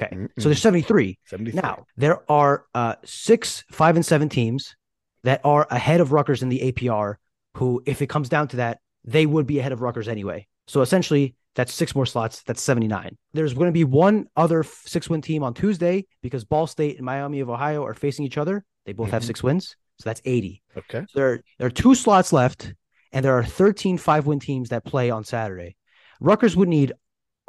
Okay. 0.00 0.14
Mm-hmm. 0.14 0.40
So 0.40 0.48
there's 0.48 0.62
73. 0.62 1.18
73. 1.26 1.60
Now, 1.60 1.86
there 1.96 2.30
are 2.30 2.64
uh, 2.74 2.96
six, 3.04 3.64
five, 3.70 3.96
and 3.96 4.04
seven 4.04 4.28
teams 4.28 4.74
that 5.22 5.40
are 5.44 5.66
ahead 5.70 6.00
of 6.00 6.12
Rutgers 6.12 6.42
in 6.42 6.48
the 6.48 6.72
APR, 6.72 7.16
who, 7.56 7.82
if 7.86 8.02
it 8.02 8.08
comes 8.08 8.28
down 8.28 8.48
to 8.48 8.56
that, 8.56 8.78
they 9.04 9.26
would 9.26 9.46
be 9.46 9.58
ahead 9.58 9.72
of 9.72 9.82
Rutgers 9.82 10.08
anyway. 10.08 10.46
So 10.66 10.80
essentially, 10.80 11.36
that's 11.54 11.72
six 11.72 11.94
more 11.94 12.06
slots. 12.06 12.42
That's 12.42 12.60
79. 12.62 13.16
There's 13.32 13.54
going 13.54 13.68
to 13.68 13.72
be 13.72 13.84
one 13.84 14.26
other 14.36 14.64
six 14.64 15.08
win 15.08 15.22
team 15.22 15.42
on 15.42 15.54
Tuesday 15.54 16.06
because 16.22 16.44
Ball 16.44 16.66
State 16.66 16.96
and 16.96 17.04
Miami 17.04 17.40
of 17.40 17.50
Ohio 17.50 17.84
are 17.84 17.94
facing 17.94 18.24
each 18.24 18.38
other. 18.38 18.64
They 18.86 18.92
both 18.92 19.06
mm-hmm. 19.06 19.14
have 19.14 19.24
six 19.24 19.42
wins. 19.42 19.76
So 19.98 20.10
that's 20.10 20.22
80. 20.24 20.62
Okay. 20.76 21.06
So 21.08 21.18
there, 21.18 21.42
there 21.58 21.66
are 21.68 21.70
two 21.70 21.94
slots 21.94 22.32
left, 22.32 22.74
and 23.12 23.24
there 23.24 23.38
are 23.38 23.44
13 23.44 23.96
five 23.98 24.26
win 24.26 24.40
teams 24.40 24.70
that 24.70 24.84
play 24.84 25.10
on 25.10 25.22
Saturday. 25.22 25.76
Rutgers 26.20 26.56
would 26.56 26.68
need 26.68 26.92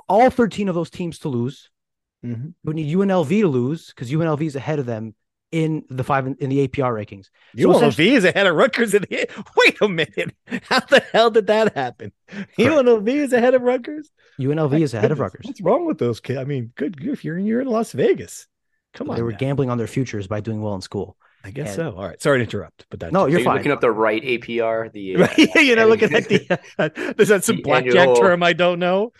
all 0.07 0.29
13 0.29 0.69
of 0.69 0.75
those 0.75 0.91
teams 0.91 1.19
to 1.19 1.29
lose 1.29 1.69
Mm-hmm. 2.25 2.49
We 2.63 2.73
need 2.73 2.95
UNLV 2.95 3.29
to 3.29 3.47
lose 3.47 3.87
because 3.87 4.11
UNLV 4.11 4.41
is 4.41 4.55
ahead 4.55 4.79
of 4.79 4.85
them 4.85 5.15
in 5.51 5.85
the 5.89 6.03
five 6.03 6.27
in, 6.27 6.49
the 6.49 6.67
APR 6.67 6.91
rankings. 6.91 7.29
So 7.57 7.69
UNLV 7.69 7.99
is 7.99 8.25
ahead 8.25 8.47
of 8.47 8.55
Rutgers. 8.55 8.93
In 8.93 9.03
the, 9.03 9.29
wait 9.57 9.77
a 9.81 9.87
minute, 9.87 10.35
how 10.63 10.79
the 10.81 11.03
hell 11.11 11.29
did 11.29 11.47
that 11.47 11.75
happen? 11.75 12.11
Correct. 12.27 12.57
UNLV 12.57 13.07
is 13.07 13.33
ahead 13.33 13.53
of 13.53 13.61
Rutgers. 13.61 14.11
UNLV 14.39 14.81
is 14.81 14.93
ahead 14.93 15.11
of 15.11 15.19
Rutgers. 15.19 15.45
What's 15.45 15.61
wrong 15.61 15.85
with 15.85 15.97
those 15.97 16.19
kids? 16.19 16.39
I 16.39 16.43
mean, 16.43 16.71
good 16.75 16.97
if 16.99 17.23
you're 17.23 17.37
in 17.37 17.45
you're 17.45 17.61
in 17.61 17.67
Las 17.67 17.91
Vegas. 17.91 18.47
Come 18.93 19.09
on, 19.09 19.15
they 19.15 19.21
were 19.21 19.31
now. 19.31 19.37
gambling 19.37 19.69
on 19.69 19.77
their 19.77 19.87
futures 19.87 20.27
by 20.27 20.41
doing 20.41 20.61
well 20.61 20.75
in 20.75 20.81
school. 20.81 21.17
I 21.45 21.51
guess 21.51 21.67
and, 21.67 21.75
so. 21.75 21.95
All 21.95 22.07
right. 22.07 22.19
Sorry 22.19 22.39
to 22.39 22.43
interrupt, 22.43 22.87
but 22.89 23.01
that 23.01 23.13
no, 23.13 23.27
you're 23.27 23.41
fine. 23.41 23.57
Looking 23.57 23.71
up 23.71 23.79
the 23.79 23.91
right 23.91 24.21
APR. 24.21 24.91
The 24.91 25.15
uh, 25.55 25.59
you 25.59 25.75
know, 25.75 25.87
looking 25.87 26.11
at 26.13 26.27
the 26.27 26.59
uh, 26.79 26.89
is 27.19 27.27
that 27.27 27.43
some 27.43 27.57
blackjack 27.57 27.95
annual... 27.95 28.15
term 28.15 28.41
I 28.41 28.53
don't 28.53 28.79
know? 28.79 29.13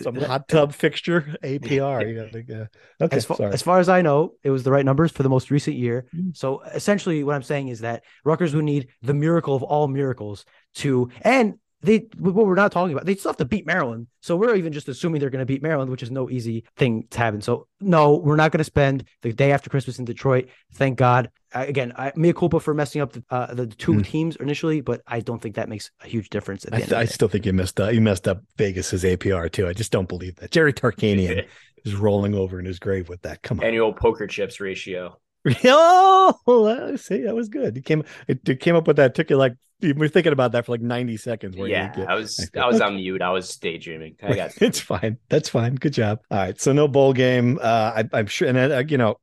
Some 0.00 0.16
hot 0.16 0.48
tub 0.48 0.72
fixture 0.72 1.36
APR. 1.42 2.08
You 2.08 2.14
know, 2.14 2.28
like, 2.32 2.50
uh, 2.50 3.04
okay, 3.04 3.16
as 3.16 3.24
far, 3.24 3.42
as 3.42 3.62
far, 3.62 3.78
as 3.78 3.88
I 3.88 4.02
know, 4.02 4.34
it 4.42 4.50
was 4.50 4.62
the 4.62 4.70
right 4.70 4.84
numbers 4.84 5.12
for 5.12 5.22
the 5.22 5.28
most 5.28 5.50
recent 5.50 5.76
year. 5.76 6.06
Mm. 6.14 6.36
So 6.36 6.60
essentially, 6.62 7.24
what 7.24 7.34
I'm 7.34 7.42
saying 7.42 7.68
is 7.68 7.80
that 7.80 8.04
Rutgers 8.24 8.54
would 8.54 8.64
need 8.64 8.88
the 9.02 9.14
miracle 9.14 9.54
of 9.54 9.62
all 9.62 9.88
miracles 9.88 10.44
to, 10.76 11.10
and 11.22 11.58
they 11.82 12.06
what 12.18 12.34
we're 12.34 12.54
not 12.54 12.72
talking 12.72 12.92
about, 12.92 13.06
they 13.06 13.16
still 13.16 13.30
have 13.30 13.36
to 13.38 13.44
beat 13.44 13.66
Maryland. 13.66 14.06
So 14.20 14.36
we're 14.36 14.54
even 14.54 14.72
just 14.72 14.88
assuming 14.88 15.20
they're 15.20 15.30
going 15.30 15.40
to 15.40 15.46
beat 15.46 15.62
Maryland, 15.62 15.90
which 15.90 16.02
is 16.02 16.10
no 16.10 16.30
easy 16.30 16.64
thing 16.76 17.06
to 17.10 17.18
happen. 17.18 17.40
So 17.40 17.66
no, 17.80 18.16
we're 18.16 18.36
not 18.36 18.52
going 18.52 18.58
to 18.58 18.64
spend 18.64 19.04
the 19.22 19.32
day 19.32 19.52
after 19.52 19.68
Christmas 19.68 19.98
in 19.98 20.04
Detroit. 20.04 20.48
Thank 20.74 20.98
God. 20.98 21.30
I, 21.54 21.64
again, 21.66 21.92
I, 21.96 22.12
mea 22.16 22.32
culpa 22.32 22.60
for 22.60 22.74
messing 22.74 23.00
up 23.00 23.12
the, 23.12 23.24
uh, 23.30 23.54
the 23.54 23.66
two 23.66 23.94
mm. 23.94 24.06
teams 24.06 24.36
initially, 24.36 24.80
but 24.80 25.02
I 25.06 25.20
don't 25.20 25.40
think 25.40 25.56
that 25.56 25.68
makes 25.68 25.90
a 26.02 26.06
huge 26.06 26.30
difference. 26.30 26.66
I, 26.70 26.78
th- 26.78 26.92
I 26.92 27.04
still 27.04 27.28
think 27.28 27.46
you 27.46 27.52
messed 27.52 27.80
up. 27.80 27.92
You 27.92 28.00
messed 28.00 28.28
up 28.28 28.42
Vegas's 28.56 29.04
APR 29.04 29.50
too. 29.50 29.68
I 29.68 29.72
just 29.72 29.92
don't 29.92 30.08
believe 30.08 30.36
that. 30.36 30.50
Jerry 30.50 30.72
Tarkanian 30.72 31.46
is 31.84 31.94
rolling 31.94 32.34
over 32.34 32.58
in 32.58 32.64
his 32.64 32.78
grave 32.78 33.08
with 33.08 33.22
that. 33.22 33.42
Come 33.42 33.60
on. 33.60 33.66
Annual 33.66 33.94
poker 33.94 34.26
chips 34.26 34.60
ratio. 34.60 35.18
oh, 35.64 36.96
see, 36.96 37.22
that 37.22 37.34
was 37.34 37.48
good. 37.48 37.76
It 37.76 37.84
came, 37.84 38.04
it, 38.28 38.48
it 38.48 38.60
came 38.60 38.76
up 38.76 38.86
with 38.86 38.96
that. 38.96 39.14
Took 39.14 39.30
you 39.30 39.36
like 39.36 39.54
you 39.82 39.94
were 39.94 40.08
thinking 40.08 40.32
about 40.32 40.52
that 40.52 40.64
for 40.64 40.72
like 40.72 40.80
90 40.80 41.16
seconds. 41.16 41.56
yeah, 41.56 41.92
get, 41.92 42.08
I 42.08 42.14
was 42.14 42.48
I 42.56 42.66
was 42.66 42.80
on 42.80 42.96
mute. 42.96 43.20
I 43.20 43.30
was 43.30 43.54
daydreaming. 43.56 44.16
I 44.22 44.34
got 44.34 44.50
it's 44.62 44.80
fine. 44.80 45.18
That's 45.28 45.48
fine. 45.48 45.74
Good 45.74 45.92
job. 45.92 46.20
All 46.30 46.38
right. 46.38 46.60
So 46.60 46.72
no 46.72 46.88
bowl 46.88 47.12
game. 47.12 47.58
Uh, 47.60 48.04
I, 48.12 48.18
am 48.18 48.26
sure, 48.26 48.48
and 48.48 48.56
uh, 48.56 48.84
you 48.88 48.96
know, 48.96 49.16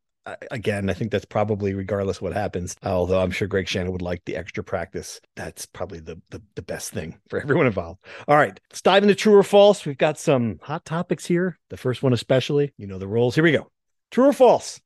again, 0.51 0.89
I 0.89 0.93
think 0.93 1.11
that's 1.11 1.25
probably 1.25 1.73
regardless 1.73 2.21
what 2.21 2.33
happens. 2.33 2.75
Although 2.83 3.21
I'm 3.21 3.31
sure 3.31 3.47
Greg 3.47 3.65
Schiano 3.65 3.91
would 3.91 4.01
like 4.01 4.23
the 4.25 4.35
extra 4.35 4.63
practice. 4.63 5.21
That's 5.35 5.65
probably 5.65 5.99
the, 5.99 6.21
the 6.29 6.41
the 6.55 6.61
best 6.61 6.91
thing 6.91 7.17
for 7.29 7.41
everyone 7.41 7.67
involved. 7.67 8.03
All 8.27 8.37
right, 8.37 8.59
let's 8.69 8.81
dive 8.81 9.03
into 9.03 9.15
true 9.15 9.35
or 9.35 9.43
false. 9.43 9.85
We've 9.85 9.97
got 9.97 10.19
some 10.19 10.59
hot 10.61 10.85
topics 10.85 11.25
here. 11.25 11.57
The 11.69 11.77
first 11.77 12.03
one, 12.03 12.13
especially, 12.13 12.73
you 12.77 12.87
know, 12.87 12.97
the 12.97 13.07
rules. 13.07 13.35
Here 13.35 13.43
we 13.43 13.51
go. 13.51 13.71
True 14.11 14.27
or 14.27 14.33
false? 14.33 14.81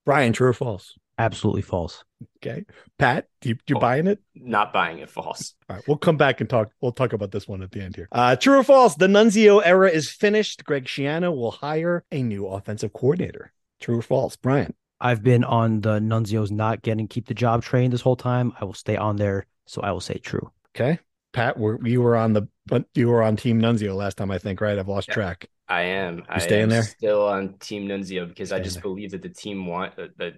Brian, 0.05 0.31
true 0.33 0.47
or 0.47 0.53
false? 0.53 0.93
Absolutely 1.17 1.61
false. 1.61 2.03
Okay, 2.37 2.65
Pat, 2.97 3.27
you 3.43 3.57
you 3.67 3.75
oh, 3.75 3.79
buying 3.79 4.07
it? 4.07 4.19
Not 4.35 4.73
buying 4.73 4.99
it. 4.99 5.09
False. 5.09 5.53
All 5.69 5.75
right, 5.75 5.87
we'll 5.87 5.97
come 5.97 6.17
back 6.17 6.41
and 6.41 6.49
talk. 6.49 6.71
We'll 6.81 6.91
talk 6.91 7.13
about 7.13 7.31
this 7.31 7.47
one 7.47 7.61
at 7.61 7.71
the 7.71 7.81
end 7.81 7.95
here. 7.95 8.07
Uh, 8.11 8.35
true 8.35 8.59
or 8.59 8.63
false? 8.63 8.95
The 8.95 9.07
Nunzio 9.07 9.61
era 9.63 9.89
is 9.89 10.09
finished. 10.09 10.63
Greg 10.63 10.85
Schiano 10.85 11.35
will 11.35 11.51
hire 11.51 12.03
a 12.11 12.23
new 12.23 12.47
offensive 12.47 12.93
coordinator. 12.93 13.51
True 13.79 13.99
or 13.99 14.01
false, 14.01 14.35
Brian? 14.35 14.73
I've 14.99 15.21
been 15.21 15.43
on 15.43 15.81
the 15.81 15.99
Nunzio's 15.99 16.51
not 16.51 16.81
getting 16.81 17.07
keep 17.07 17.27
the 17.27 17.33
job 17.33 17.63
train 17.63 17.91
this 17.91 18.01
whole 18.01 18.15
time. 18.15 18.53
I 18.59 18.65
will 18.65 18.73
stay 18.73 18.97
on 18.97 19.17
there, 19.17 19.45
so 19.65 19.81
I 19.81 19.91
will 19.91 20.01
say 20.01 20.17
true. 20.17 20.51
Okay, 20.75 20.99
Pat, 21.33 21.57
were, 21.57 21.79
you 21.85 22.01
were 22.01 22.15
on 22.15 22.33
the 22.33 22.47
but 22.65 22.85
you 22.95 23.07
were 23.09 23.21
on 23.21 23.35
Team 23.35 23.61
Nunzio 23.61 23.95
last 23.95 24.17
time, 24.17 24.31
I 24.31 24.39
think, 24.39 24.59
right? 24.59 24.77
I've 24.77 24.87
lost 24.87 25.07
yeah, 25.09 25.13
track. 25.13 25.49
I 25.67 25.81
am. 25.81 26.17
You 26.17 26.23
I 26.29 26.39
staying 26.39 26.63
am 26.63 26.69
there? 26.69 26.83
Still 26.83 27.25
on 27.27 27.55
Team 27.59 27.87
Nunzio 27.87 28.27
because 28.27 28.51
I 28.51 28.59
just 28.59 28.77
there. 28.77 28.83
believe 28.83 29.11
that 29.11 29.21
the 29.21 29.29
team 29.29 29.67
want 29.67 29.95
that 29.95 30.35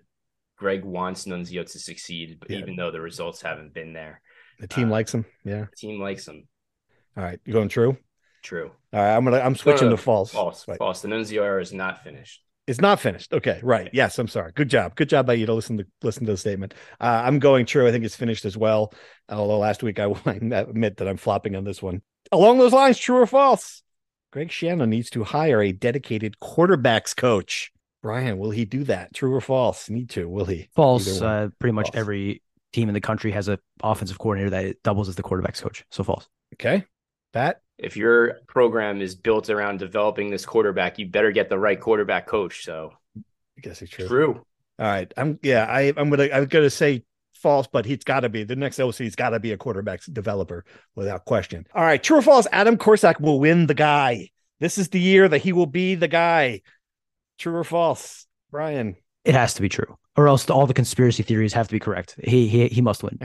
Greg 0.59 0.83
wants 0.83 1.25
Nunzio 1.25 1.69
to 1.71 1.79
succeed, 1.79 2.43
yeah. 2.49 2.57
even 2.57 2.75
though 2.75 2.91
the 2.91 2.99
results 2.99 3.41
haven't 3.41 3.73
been 3.73 3.93
there. 3.93 4.21
The 4.59 4.67
team 4.67 4.89
uh, 4.89 4.91
likes 4.91 5.13
him. 5.13 5.25
Yeah. 5.45 5.65
The 5.71 5.75
team 5.75 6.01
likes 6.01 6.27
him. 6.27 6.47
All 7.15 7.23
right. 7.23 7.39
You 7.45 7.53
going 7.53 7.69
true? 7.69 7.97
True. 8.43 8.71
All 8.93 8.99
right. 8.99 9.15
I'm 9.15 9.23
gonna 9.23 9.39
I'm 9.39 9.55
switching 9.55 9.87
no, 9.87 9.91
no, 9.91 9.95
to 9.95 10.01
false. 10.01 10.31
False. 10.31 10.67
Right. 10.67 10.77
False. 10.77 11.01
The 11.01 11.07
Nunzio 11.07 11.43
era 11.43 11.61
is 11.61 11.71
not 11.71 12.03
finished. 12.03 12.41
It's 12.67 12.81
not 12.81 12.99
finished. 12.99 13.33
Okay, 13.33 13.59
right. 13.63 13.89
Yes, 13.93 14.19
I'm 14.19 14.27
sorry. 14.27 14.51
Good 14.53 14.69
job. 14.69 14.95
Good 14.95 15.09
job 15.09 15.25
by 15.25 15.33
you 15.33 15.47
to 15.47 15.53
listen 15.55 15.77
to 15.77 15.87
listen 16.03 16.25
to 16.25 16.33
the 16.33 16.37
statement. 16.37 16.75
Uh, 16.99 17.23
I'm 17.25 17.39
going 17.39 17.65
true. 17.65 17.87
I 17.87 17.91
think 17.91 18.05
it's 18.05 18.15
finished 18.15 18.45
as 18.45 18.55
well. 18.55 18.93
Although 19.27 19.57
last 19.57 19.81
week 19.81 19.99
I, 19.99 20.03
I 20.25 20.33
admit 20.33 20.97
that 20.97 21.07
I'm 21.07 21.17
flopping 21.17 21.55
on 21.55 21.63
this 21.63 21.81
one. 21.81 22.01
Along 22.31 22.59
those 22.59 22.73
lines, 22.73 22.99
true 22.99 23.17
or 23.17 23.25
false? 23.25 23.81
Greg 24.31 24.49
Schiano 24.49 24.87
needs 24.87 25.09
to 25.11 25.23
hire 25.23 25.61
a 25.61 25.71
dedicated 25.71 26.35
quarterbacks 26.39 27.15
coach. 27.15 27.71
Brian, 28.01 28.37
will 28.37 28.51
he 28.51 28.65
do 28.65 28.83
that? 28.85 29.13
True 29.13 29.33
or 29.35 29.41
false? 29.41 29.89
Need 29.89 30.09
to? 30.11 30.27
Will 30.29 30.45
he? 30.45 30.69
False. 30.75 31.21
Uh, 31.21 31.49
pretty 31.59 31.73
much 31.73 31.87
false. 31.87 31.97
every 31.97 32.41
team 32.71 32.87
in 32.87 32.93
the 32.93 33.01
country 33.01 33.31
has 33.31 33.47
a 33.49 33.59
offensive 33.83 34.17
coordinator 34.19 34.49
that 34.51 34.81
doubles 34.83 35.09
as 35.09 35.15
the 35.15 35.23
quarterbacks 35.23 35.61
coach. 35.61 35.83
So 35.89 36.03
false. 36.03 36.27
Okay, 36.53 36.85
Pat 37.33 37.61
if 37.79 37.95
your 37.95 38.39
program 38.47 39.01
is 39.01 39.15
built 39.15 39.49
around 39.49 39.79
developing 39.79 40.29
this 40.29 40.45
quarterback, 40.45 40.99
you 40.99 41.07
better 41.07 41.31
get 41.31 41.49
the 41.49 41.57
right 41.57 41.79
quarterback 41.79 42.27
coach. 42.27 42.63
So 42.65 42.93
I 43.17 43.61
guess 43.61 43.81
it's 43.81 43.91
true. 43.91 44.07
True. 44.07 44.45
All 44.77 44.85
right. 44.85 45.11
I'm 45.17 45.39
yeah, 45.41 45.65
I 45.65 45.93
I'm 45.95 46.09
gonna 46.09 46.29
I'm 46.31 46.45
gonna 46.45 46.69
say 46.69 47.03
false, 47.33 47.67
but 47.67 47.85
he's 47.85 48.03
got 48.03 48.21
to 48.21 48.29
be 48.29 48.43
the 48.43 48.55
next 48.55 48.79
OC. 48.79 48.95
He's 48.95 49.15
got 49.15 49.29
to 49.29 49.39
be 49.39 49.53
a 49.53 49.57
quarterback 49.57 50.03
developer 50.11 50.65
without 50.95 51.25
question. 51.25 51.65
All 51.73 51.83
right, 51.83 52.01
true 52.01 52.17
or 52.17 52.21
false? 52.21 52.47
Adam 52.51 52.77
Korsak 52.77 53.19
will 53.21 53.39
win 53.39 53.67
the 53.67 53.73
guy. 53.73 54.29
This 54.59 54.77
is 54.77 54.89
the 54.89 54.99
year 54.99 55.29
that 55.29 55.39
he 55.39 55.53
will 55.53 55.65
be 55.65 55.95
the 55.95 56.09
guy. 56.09 56.61
True 57.39 57.55
or 57.55 57.63
false, 57.63 58.27
Brian? 58.51 58.95
It 59.25 59.33
has 59.33 59.53
to 59.55 59.61
be 59.61 59.69
true, 59.69 59.97
or 60.15 60.27
else 60.27 60.49
all 60.49 60.67
the 60.67 60.73
conspiracy 60.73 61.23
theories 61.23 61.53
have 61.53 61.67
to 61.67 61.71
be 61.71 61.79
correct. 61.79 62.15
He 62.23 62.47
he 62.47 62.67
he 62.67 62.81
must 62.81 63.01
win. 63.03 63.17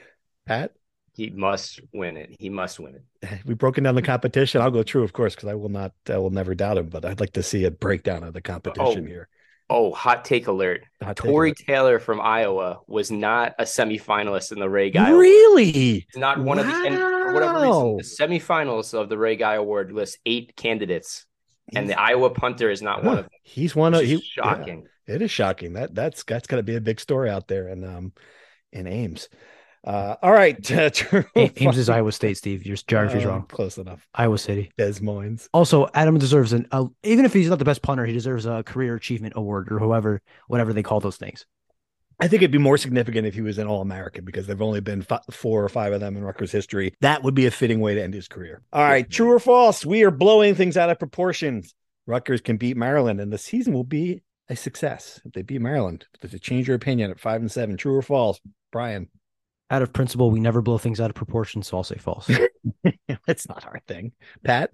Pat, 0.46 0.72
he 1.14 1.30
must 1.30 1.80
win 1.92 2.16
it. 2.16 2.34
He 2.38 2.48
must 2.48 2.80
win 2.80 2.96
it. 2.96 3.40
We've 3.44 3.58
broken 3.58 3.84
down 3.84 3.94
the 3.94 4.02
competition. 4.02 4.60
I'll 4.60 4.70
go 4.70 4.82
true, 4.82 5.02
of 5.02 5.12
course, 5.12 5.34
because 5.34 5.48
I 5.48 5.54
will 5.54 5.68
not, 5.68 5.92
I 6.08 6.18
will 6.18 6.30
never 6.30 6.54
doubt 6.54 6.78
him. 6.78 6.88
But 6.88 7.04
I'd 7.04 7.20
like 7.20 7.32
to 7.34 7.42
see 7.42 7.64
a 7.64 7.70
breakdown 7.70 8.22
of 8.24 8.32
the 8.34 8.40
competition 8.40 9.04
Oh, 9.04 9.06
here. 9.06 9.28
Oh, 9.70 9.92
hot 9.92 10.24
take 10.24 10.48
alert. 10.48 10.84
Hot 11.02 11.16
take 11.16 11.30
Tory 11.30 11.48
alert. 11.50 11.58
Taylor 11.66 11.98
from 11.98 12.20
Iowa 12.20 12.80
was 12.86 13.10
not 13.10 13.54
a 13.58 13.64
semifinalist 13.64 14.52
in 14.52 14.58
the 14.58 14.68
Ray 14.68 14.90
Guy. 14.90 15.10
Really? 15.10 15.72
He's 15.72 16.06
not 16.16 16.38
one 16.38 16.58
of 16.58 16.66
the 16.66 16.72
and 16.72 16.96
for 16.96 17.32
whatever 17.34 17.60
reason, 17.60 17.96
the 17.98 18.02
semifinals 18.02 18.92
of 18.94 19.08
the 19.08 19.16
Ray 19.18 19.36
Guy 19.36 19.54
Award 19.54 19.92
lists 19.92 20.18
eight 20.26 20.56
candidates, 20.56 21.26
and 21.74 21.88
the 21.88 21.98
Iowa 22.00 22.30
punter 22.30 22.70
is 22.70 22.82
not 22.82 23.04
one 23.04 23.18
of 23.18 23.24
them. 23.24 23.32
He's 23.42 23.74
one 23.76 23.94
of 23.94 24.02
he, 24.02 24.20
shocking. 24.20 24.86
yeah, 25.08 25.14
it 25.16 25.22
is 25.22 25.30
shocking. 25.30 25.74
That 25.74 25.94
that's 25.94 26.24
that's 26.24 26.46
got 26.46 26.56
to 26.56 26.62
be 26.62 26.76
a 26.76 26.80
big 26.80 27.00
story 27.00 27.30
out 27.30 27.48
there 27.48 27.68
in 27.68 27.84
um 27.84 28.12
in 28.72 28.86
Ames. 28.86 29.28
Uh, 29.84 30.14
all 30.22 30.30
right, 30.30 30.70
uh, 30.70 30.90
true 30.90 31.24
or 31.34 31.42
A- 31.42 31.52
Ames 31.64 31.76
is? 31.76 31.88
Iowa 31.88 32.12
State, 32.12 32.36
Steve. 32.36 32.64
Your 32.64 32.76
geography's 32.76 33.24
Uh, 33.24 33.30
wrong. 33.30 33.46
Close 33.48 33.78
enough. 33.78 34.06
Iowa 34.14 34.38
City. 34.38 34.70
Des 34.78 35.00
Moines. 35.02 35.48
Also, 35.52 35.88
Adam 35.94 36.18
deserves 36.18 36.52
an 36.52 36.68
a, 36.70 36.86
even 37.02 37.24
if 37.24 37.32
he's 37.32 37.48
not 37.48 37.58
the 37.58 37.64
best 37.64 37.82
punter, 37.82 38.06
he 38.06 38.12
deserves 38.12 38.46
a 38.46 38.62
career 38.62 38.94
achievement 38.94 39.34
award 39.36 39.72
or 39.72 39.80
whoever, 39.80 40.22
whatever 40.46 40.72
they 40.72 40.84
call 40.84 41.00
those 41.00 41.16
things. 41.16 41.46
I 42.20 42.28
think 42.28 42.42
it'd 42.42 42.50
be 42.52 42.58
more 42.58 42.78
significant 42.78 43.26
if 43.26 43.34
he 43.34 43.40
was 43.40 43.58
an 43.58 43.66
All 43.66 43.80
American 43.80 44.24
because 44.24 44.46
there've 44.46 44.62
only 44.62 44.80
been 44.80 45.02
fi- 45.02 45.20
four 45.30 45.64
or 45.64 45.68
five 45.68 45.92
of 45.92 46.00
them 46.00 46.16
in 46.16 46.24
Rutgers 46.24 46.52
history. 46.52 46.94
That 47.00 47.22
would 47.22 47.34
be 47.34 47.46
a 47.46 47.50
fitting 47.50 47.80
way 47.80 47.94
to 47.94 48.02
end 48.02 48.14
his 48.14 48.28
career. 48.28 48.62
All 48.72 48.82
right, 48.82 49.08
true 49.08 49.30
or 49.30 49.38
false? 49.40 49.84
We 49.84 50.04
are 50.04 50.10
blowing 50.10 50.54
things 50.54 50.76
out 50.76 50.90
of 50.90 50.98
proportions. 50.98 51.74
Rutgers 52.06 52.40
can 52.40 52.56
beat 52.56 52.76
Maryland, 52.76 53.20
and 53.20 53.32
the 53.32 53.38
season 53.38 53.72
will 53.72 53.84
be 53.84 54.22
a 54.48 54.56
success 54.56 55.20
if 55.24 55.32
they 55.32 55.42
beat 55.42 55.60
Maryland. 55.60 56.06
Does 56.20 56.34
it 56.34 56.42
change 56.42 56.66
your 56.66 56.76
opinion 56.76 57.10
at 57.10 57.20
five 57.20 57.40
and 57.40 57.50
seven? 57.50 57.76
True 57.76 57.94
or 57.96 58.02
false, 58.02 58.40
Brian? 58.70 59.08
Out 59.70 59.82
of 59.82 59.92
principle, 59.92 60.30
we 60.30 60.40
never 60.40 60.60
blow 60.60 60.78
things 60.78 61.00
out 61.00 61.10
of 61.10 61.14
proportion, 61.16 61.62
so 61.62 61.78
I'll 61.78 61.84
say 61.84 61.96
false. 61.96 62.30
That's 63.26 63.48
not 63.48 63.64
our 63.66 63.80
thing. 63.88 64.12
Pat, 64.44 64.70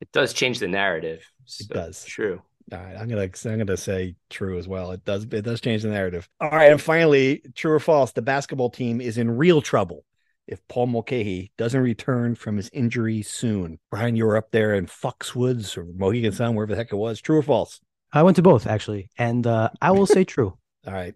It 0.00 0.12
does 0.12 0.32
change 0.32 0.60
the 0.60 0.68
narrative. 0.68 1.24
So, 1.44 1.74
does. 1.74 2.04
True. 2.04 2.42
All 2.72 2.78
right, 2.78 2.96
I'm 2.96 3.08
gonna 3.08 3.22
I'm 3.22 3.58
gonna 3.58 3.76
say 3.76 4.14
true 4.30 4.58
as 4.58 4.68
well. 4.68 4.92
It 4.92 5.04
does 5.04 5.24
it 5.24 5.42
does 5.42 5.60
change 5.60 5.82
the 5.82 5.88
narrative. 5.88 6.28
All 6.40 6.50
right, 6.50 6.70
and 6.70 6.80
finally, 6.80 7.42
true 7.54 7.72
or 7.72 7.80
false? 7.80 8.12
The 8.12 8.22
basketball 8.22 8.70
team 8.70 9.00
is 9.00 9.18
in 9.18 9.30
real 9.30 9.62
trouble 9.62 10.04
if 10.46 10.66
Paul 10.68 10.86
Mulcahy 10.86 11.52
doesn't 11.58 11.80
return 11.80 12.34
from 12.34 12.56
his 12.56 12.70
injury 12.72 13.22
soon. 13.22 13.78
Brian, 13.90 14.16
you 14.16 14.24
were 14.26 14.36
up 14.36 14.50
there 14.50 14.74
in 14.74 14.86
Foxwoods 14.86 15.76
or 15.76 15.84
Mohegan 15.84 16.32
Sun, 16.32 16.54
wherever 16.54 16.72
the 16.72 16.76
heck 16.76 16.92
it 16.92 16.96
was. 16.96 17.20
True 17.20 17.38
or 17.38 17.42
false? 17.42 17.80
I 18.12 18.22
went 18.22 18.36
to 18.36 18.42
both 18.42 18.66
actually, 18.66 19.10
and 19.18 19.46
uh, 19.46 19.70
I 19.80 19.90
will 19.90 20.06
say 20.06 20.24
true. 20.24 20.56
All 20.86 20.92
right, 20.92 21.14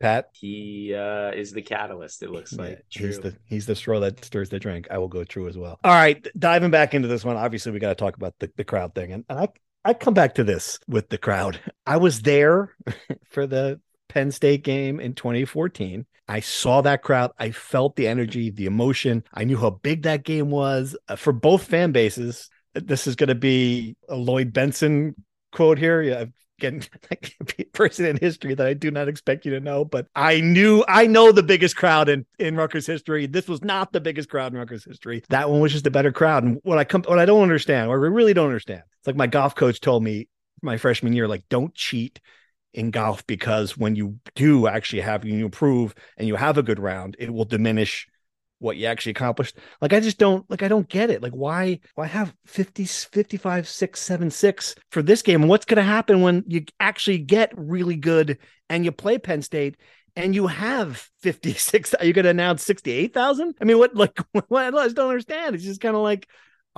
Pat. 0.00 0.28
He 0.32 0.94
uh, 0.94 1.30
is 1.32 1.52
the 1.52 1.62
catalyst. 1.62 2.22
It 2.22 2.30
looks 2.30 2.52
Yeah, 2.52 2.62
like 2.62 2.84
he's 2.88 3.18
the 3.18 3.36
he's 3.46 3.66
the 3.66 3.74
straw 3.74 4.00
that 4.00 4.24
stirs 4.24 4.48
the 4.48 4.58
drink. 4.58 4.88
I 4.90 4.98
will 4.98 5.08
go 5.08 5.24
true 5.24 5.48
as 5.48 5.56
well. 5.56 5.78
All 5.82 5.92
right, 5.92 6.26
diving 6.38 6.70
back 6.70 6.94
into 6.94 7.08
this 7.08 7.24
one. 7.24 7.36
Obviously, 7.36 7.72
we 7.72 7.78
got 7.78 7.90
to 7.90 7.94
talk 7.94 8.16
about 8.16 8.34
the, 8.38 8.50
the 8.56 8.64
crowd 8.64 8.94
thing, 8.94 9.12
and, 9.12 9.24
and 9.28 9.38
I 9.38 9.48
I 9.84 9.94
come 9.94 10.14
back 10.14 10.34
to 10.34 10.44
this 10.44 10.78
with 10.88 11.08
the 11.08 11.18
crowd. 11.18 11.60
I 11.86 11.96
was 11.96 12.22
there 12.22 12.74
for 13.30 13.46
the 13.46 13.80
Penn 14.08 14.30
State 14.30 14.64
game 14.64 15.00
in 15.00 15.14
2014. 15.14 16.06
I 16.28 16.40
saw 16.40 16.82
that 16.82 17.02
crowd. 17.02 17.32
I 17.38 17.52
felt 17.52 17.96
the 17.96 18.06
energy, 18.06 18.50
the 18.50 18.66
emotion. 18.66 19.24
I 19.32 19.44
knew 19.44 19.56
how 19.56 19.70
big 19.70 20.02
that 20.02 20.24
game 20.24 20.50
was 20.50 20.96
uh, 21.08 21.16
for 21.16 21.32
both 21.32 21.64
fan 21.64 21.92
bases. 21.92 22.50
This 22.74 23.06
is 23.06 23.16
going 23.16 23.28
to 23.28 23.34
be 23.34 23.96
a 24.08 24.14
Lloyd 24.14 24.52
Benson 24.52 25.14
quote 25.52 25.78
here. 25.78 26.30
Yeah, 26.60 26.68
again, 26.68 26.82
like 27.10 27.36
a 27.40 27.64
person 27.64 28.06
in 28.06 28.16
history 28.16 28.54
that 28.54 28.66
I 28.66 28.74
do 28.74 28.90
not 28.90 29.08
expect 29.08 29.44
you 29.44 29.52
to 29.52 29.60
know, 29.60 29.84
but 29.84 30.06
I 30.14 30.40
knew 30.40 30.84
I 30.88 31.06
know 31.06 31.32
the 31.32 31.42
biggest 31.42 31.76
crowd 31.76 32.08
in 32.08 32.26
in 32.38 32.56
Rutgers 32.56 32.86
history. 32.86 33.26
This 33.26 33.48
was 33.48 33.62
not 33.62 33.92
the 33.92 34.00
biggest 34.00 34.28
crowd 34.28 34.52
in 34.52 34.58
Rutgers 34.58 34.84
history. 34.84 35.22
That 35.28 35.50
one 35.50 35.60
was 35.60 35.72
just 35.72 35.86
a 35.86 35.90
better 35.90 36.12
crowd. 36.12 36.44
And 36.44 36.60
what 36.62 36.78
I 36.78 36.84
come, 36.84 37.02
what 37.04 37.18
I 37.18 37.24
don't 37.26 37.42
understand, 37.42 37.90
or 37.90 38.04
I 38.04 38.08
really 38.08 38.34
don't 38.34 38.46
understand, 38.46 38.82
it's 38.98 39.06
like 39.06 39.16
my 39.16 39.26
golf 39.26 39.54
coach 39.54 39.80
told 39.80 40.02
me 40.02 40.28
my 40.62 40.76
freshman 40.76 41.12
year, 41.12 41.28
like 41.28 41.44
don't 41.48 41.74
cheat 41.74 42.20
in 42.74 42.90
golf 42.90 43.26
because 43.26 43.76
when 43.76 43.96
you 43.96 44.18
do 44.34 44.66
actually 44.66 45.00
have 45.00 45.24
you 45.24 45.44
improve 45.44 45.94
and 46.16 46.28
you 46.28 46.36
have 46.36 46.58
a 46.58 46.62
good 46.62 46.78
round, 46.78 47.16
it 47.18 47.32
will 47.32 47.44
diminish 47.44 48.06
what 48.58 48.76
you 48.76 48.86
actually 48.86 49.10
accomplished. 49.10 49.56
Like 49.80 49.92
I 49.92 50.00
just 50.00 50.18
don't 50.18 50.48
like 50.50 50.62
I 50.62 50.68
don't 50.68 50.88
get 50.88 51.10
it. 51.10 51.22
Like 51.22 51.32
why 51.32 51.80
why 51.94 52.06
have 52.06 52.34
50 52.46 52.84
55 52.84 53.68
6 53.68 54.00
7 54.00 54.30
6 54.30 54.74
for 54.90 55.02
this 55.02 55.22
game 55.22 55.46
what's 55.48 55.64
going 55.64 55.76
to 55.76 55.82
happen 55.82 56.22
when 56.22 56.44
you 56.46 56.64
actually 56.80 57.18
get 57.18 57.52
really 57.56 57.96
good 57.96 58.38
and 58.68 58.84
you 58.84 58.92
play 58.92 59.18
Penn 59.18 59.42
State 59.42 59.76
and 60.16 60.34
you 60.34 60.46
have 60.46 61.08
56 61.20 61.94
are 61.94 62.04
you're 62.04 62.12
going 62.12 62.24
to 62.24 62.30
announce 62.30 62.62
68,000? 62.64 63.54
I 63.60 63.64
mean 63.64 63.78
what 63.78 63.94
like 63.94 64.18
what 64.48 64.64
I 64.64 64.70
just 64.84 64.96
don't 64.96 65.10
understand. 65.10 65.54
It's 65.54 65.64
just 65.64 65.80
kind 65.80 65.96
of 65.96 66.02
like 66.02 66.28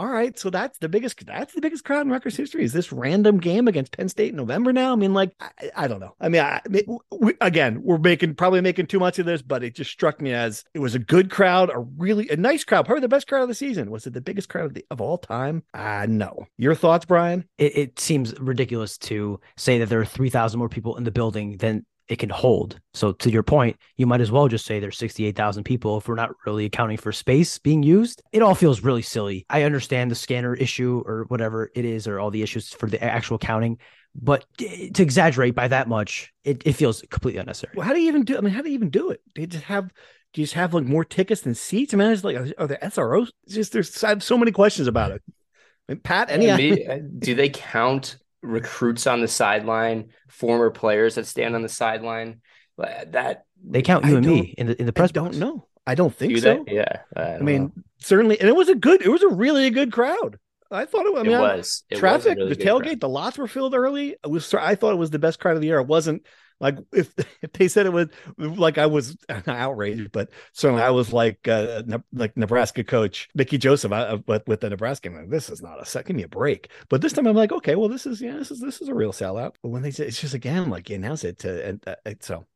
all 0.00 0.08
right, 0.08 0.38
so 0.38 0.48
that's 0.48 0.78
the 0.78 0.88
biggest 0.88 1.26
that's 1.26 1.52
the 1.52 1.60
biggest 1.60 1.84
crowd 1.84 2.06
in 2.06 2.10
Rutgers 2.10 2.34
history. 2.34 2.64
Is 2.64 2.72
this 2.72 2.90
random 2.90 3.38
game 3.38 3.68
against 3.68 3.92
Penn 3.92 4.08
State 4.08 4.30
in 4.30 4.36
November 4.36 4.72
now? 4.72 4.94
I 4.94 4.96
mean, 4.96 5.12
like 5.12 5.34
I, 5.38 5.70
I 5.76 5.88
don't 5.88 6.00
know. 6.00 6.14
I 6.18 6.30
mean, 6.30 6.40
I, 6.40 6.62
we, 7.10 7.34
again, 7.42 7.82
we're 7.82 7.98
making 7.98 8.36
probably 8.36 8.62
making 8.62 8.86
too 8.86 8.98
much 8.98 9.18
of 9.18 9.26
this, 9.26 9.42
but 9.42 9.62
it 9.62 9.74
just 9.74 9.90
struck 9.90 10.22
me 10.22 10.32
as 10.32 10.64
it 10.72 10.78
was 10.78 10.94
a 10.94 10.98
good 10.98 11.30
crowd, 11.30 11.68
a 11.68 11.80
really 11.80 12.30
a 12.30 12.36
nice 12.36 12.64
crowd, 12.64 12.86
probably 12.86 13.02
the 13.02 13.08
best 13.08 13.28
crowd 13.28 13.42
of 13.42 13.48
the 13.48 13.54
season. 13.54 13.90
Was 13.90 14.06
it 14.06 14.14
the 14.14 14.22
biggest 14.22 14.48
crowd 14.48 14.64
of, 14.64 14.72
the, 14.72 14.86
of 14.90 15.02
all 15.02 15.18
time? 15.18 15.64
Uh 15.74 16.06
no. 16.08 16.46
Your 16.56 16.74
thoughts, 16.74 17.04
Brian? 17.04 17.44
It, 17.58 17.76
it 17.76 18.00
seems 18.00 18.32
ridiculous 18.40 18.96
to 18.98 19.38
say 19.58 19.78
that 19.80 19.90
there 19.90 20.00
are 20.00 20.06
three 20.06 20.30
thousand 20.30 20.60
more 20.60 20.70
people 20.70 20.96
in 20.96 21.04
the 21.04 21.10
building 21.10 21.58
than 21.58 21.84
it 22.10 22.18
can 22.18 22.28
hold. 22.28 22.78
So 22.92 23.12
to 23.12 23.30
your 23.30 23.44
point, 23.44 23.76
you 23.96 24.04
might 24.04 24.20
as 24.20 24.32
well 24.32 24.48
just 24.48 24.66
say 24.66 24.80
there's 24.80 24.98
68,000 24.98 25.62
people 25.62 25.96
if 25.96 26.08
we're 26.08 26.16
not 26.16 26.32
really 26.44 26.64
accounting 26.64 26.96
for 26.96 27.12
space 27.12 27.56
being 27.56 27.84
used. 27.84 28.20
It 28.32 28.42
all 28.42 28.56
feels 28.56 28.82
really 28.82 29.02
silly. 29.02 29.46
I 29.48 29.62
understand 29.62 30.10
the 30.10 30.16
scanner 30.16 30.54
issue 30.54 31.04
or 31.06 31.24
whatever 31.28 31.70
it 31.74 31.84
is 31.84 32.08
or 32.08 32.18
all 32.18 32.32
the 32.32 32.42
issues 32.42 32.72
for 32.72 32.88
the 32.88 33.02
actual 33.02 33.38
counting, 33.38 33.78
but 34.14 34.44
to 34.58 35.02
exaggerate 35.02 35.54
by 35.54 35.68
that 35.68 35.88
much, 35.88 36.32
it, 36.42 36.66
it 36.66 36.72
feels 36.72 37.02
completely 37.10 37.38
unnecessary. 37.38 37.74
Well, 37.76 37.86
how 37.86 37.94
do 37.94 38.00
you 38.00 38.08
even 38.08 38.24
do? 38.24 38.36
I 38.36 38.40
mean, 38.40 38.52
how 38.52 38.62
do 38.62 38.68
you 38.68 38.74
even 38.74 38.90
do 38.90 39.10
it? 39.10 39.22
Do 39.34 39.42
you 39.42 39.46
just 39.46 39.64
have? 39.64 39.88
Do 40.32 40.40
you 40.40 40.46
just 40.46 40.54
have 40.54 40.74
like 40.74 40.84
more 40.84 41.04
tickets 41.04 41.42
than 41.42 41.54
seats? 41.54 41.94
I 41.94 41.96
mean, 41.96 42.10
it's 42.10 42.24
like 42.24 42.36
are 42.36 42.66
there 42.66 42.78
SROs? 42.82 43.30
It's 43.44 43.54
just 43.54 43.72
there's 43.72 44.02
I 44.02 44.08
have 44.08 44.22
so 44.22 44.36
many 44.36 44.50
questions 44.50 44.88
about 44.88 45.12
it. 45.12 45.22
I 45.88 45.92
mean, 45.92 46.00
Pat, 46.00 46.30
any? 46.30 46.46
Yeah, 46.46 46.56
me- 46.56 46.86
uh, 46.86 46.98
do 47.18 47.36
they 47.36 47.50
count 47.50 48.16
recruits 48.42 49.06
on 49.06 49.20
the 49.20 49.28
sideline, 49.28 50.10
former 50.28 50.70
players 50.70 51.16
that 51.16 51.26
stand 51.26 51.54
on 51.54 51.62
the 51.62 51.68
sideline? 51.68 52.40
Like, 52.76 53.12
That 53.12 53.44
They 53.62 53.82
count 53.82 54.04
I 54.04 54.10
you 54.10 54.16
and 54.16 54.26
me 54.26 54.54
in 54.58 54.66
the 54.68 54.80
in 54.80 54.86
the 54.86 54.92
I 54.96 55.00
press 55.00 55.12
don't 55.12 55.24
box. 55.24 55.36
know. 55.36 55.66
I 55.86 55.94
don't 55.94 56.14
think 56.14 56.34
do 56.34 56.40
so. 56.40 56.64
they? 56.66 56.74
Yeah, 56.76 57.02
I, 57.16 57.34
I 57.36 57.38
mean, 57.40 57.72
know. 57.76 57.82
certainly, 57.98 58.38
and 58.40 58.48
it 58.48 58.54
was 58.56 58.68
a 58.68 58.74
good. 58.74 59.02
It 59.02 59.08
was 59.08 59.22
a 59.22 59.28
really 59.28 59.70
good 59.70 59.92
crowd. 59.92 60.38
I 60.70 60.84
thought 60.84 61.06
it. 61.06 61.16
I 61.16 61.22
mean, 61.22 61.32
it 61.32 61.38
was 61.40 61.84
It 61.90 62.00
was 62.00 62.00
traffic, 62.00 62.36
really 62.36 62.54
the 62.54 62.56
tailgate, 62.56 62.82
crowd. 62.84 63.00
the 63.00 63.08
lots 63.08 63.38
were 63.38 63.48
filled 63.48 63.74
early. 63.74 64.10
It 64.22 64.30
was. 64.30 64.52
I 64.54 64.74
thought 64.74 64.92
it 64.92 64.98
was 64.98 65.10
the 65.10 65.18
best 65.18 65.40
crowd 65.40 65.56
of 65.56 65.60
the 65.62 65.68
year. 65.68 65.80
It 65.80 65.86
wasn't 65.86 66.24
like 66.60 66.78
if 66.92 67.12
if 67.42 67.52
they 67.52 67.68
said 67.68 67.86
it 67.86 67.92
was 67.92 68.08
like 68.38 68.78
I 68.78 68.86
was 68.86 69.16
outraged, 69.46 70.12
but 70.12 70.30
certainly 70.52 70.82
I 70.82 70.90
was 70.90 71.12
like 71.12 71.48
uh, 71.48 71.82
Ne- 71.86 72.04
like 72.12 72.36
Nebraska 72.36 72.84
coach 72.84 73.28
Mickey 73.34 73.58
Joseph. 73.58 73.90
But 73.90 74.46
with 74.46 74.60
the 74.60 74.70
Nebraska, 74.70 75.08
I'm 75.08 75.16
like, 75.16 75.30
this 75.30 75.50
is 75.50 75.62
not 75.62 75.80
a 75.80 75.86
second. 75.86 76.16
Me 76.16 76.22
a 76.24 76.28
break. 76.28 76.70
But 76.88 77.00
this 77.02 77.12
time 77.12 77.26
I'm 77.26 77.36
like, 77.36 77.52
okay, 77.52 77.74
well, 77.74 77.88
this 77.88 78.06
is 78.06 78.20
yeah, 78.20 78.36
this 78.36 78.50
is 78.50 78.60
this 78.60 78.80
is 78.80 78.88
a 78.88 78.94
real 78.94 79.12
sellout. 79.12 79.54
But 79.62 79.70
when 79.70 79.82
they 79.82 79.90
say 79.90 80.06
it's 80.06 80.20
just 80.20 80.34
again 80.34 80.70
like 80.70 80.90
you 80.90 80.96
announce 80.96 81.24
it 81.24 81.38
to 81.40 81.66
and 81.66 81.84
uh, 81.86 81.94
so 82.20 82.46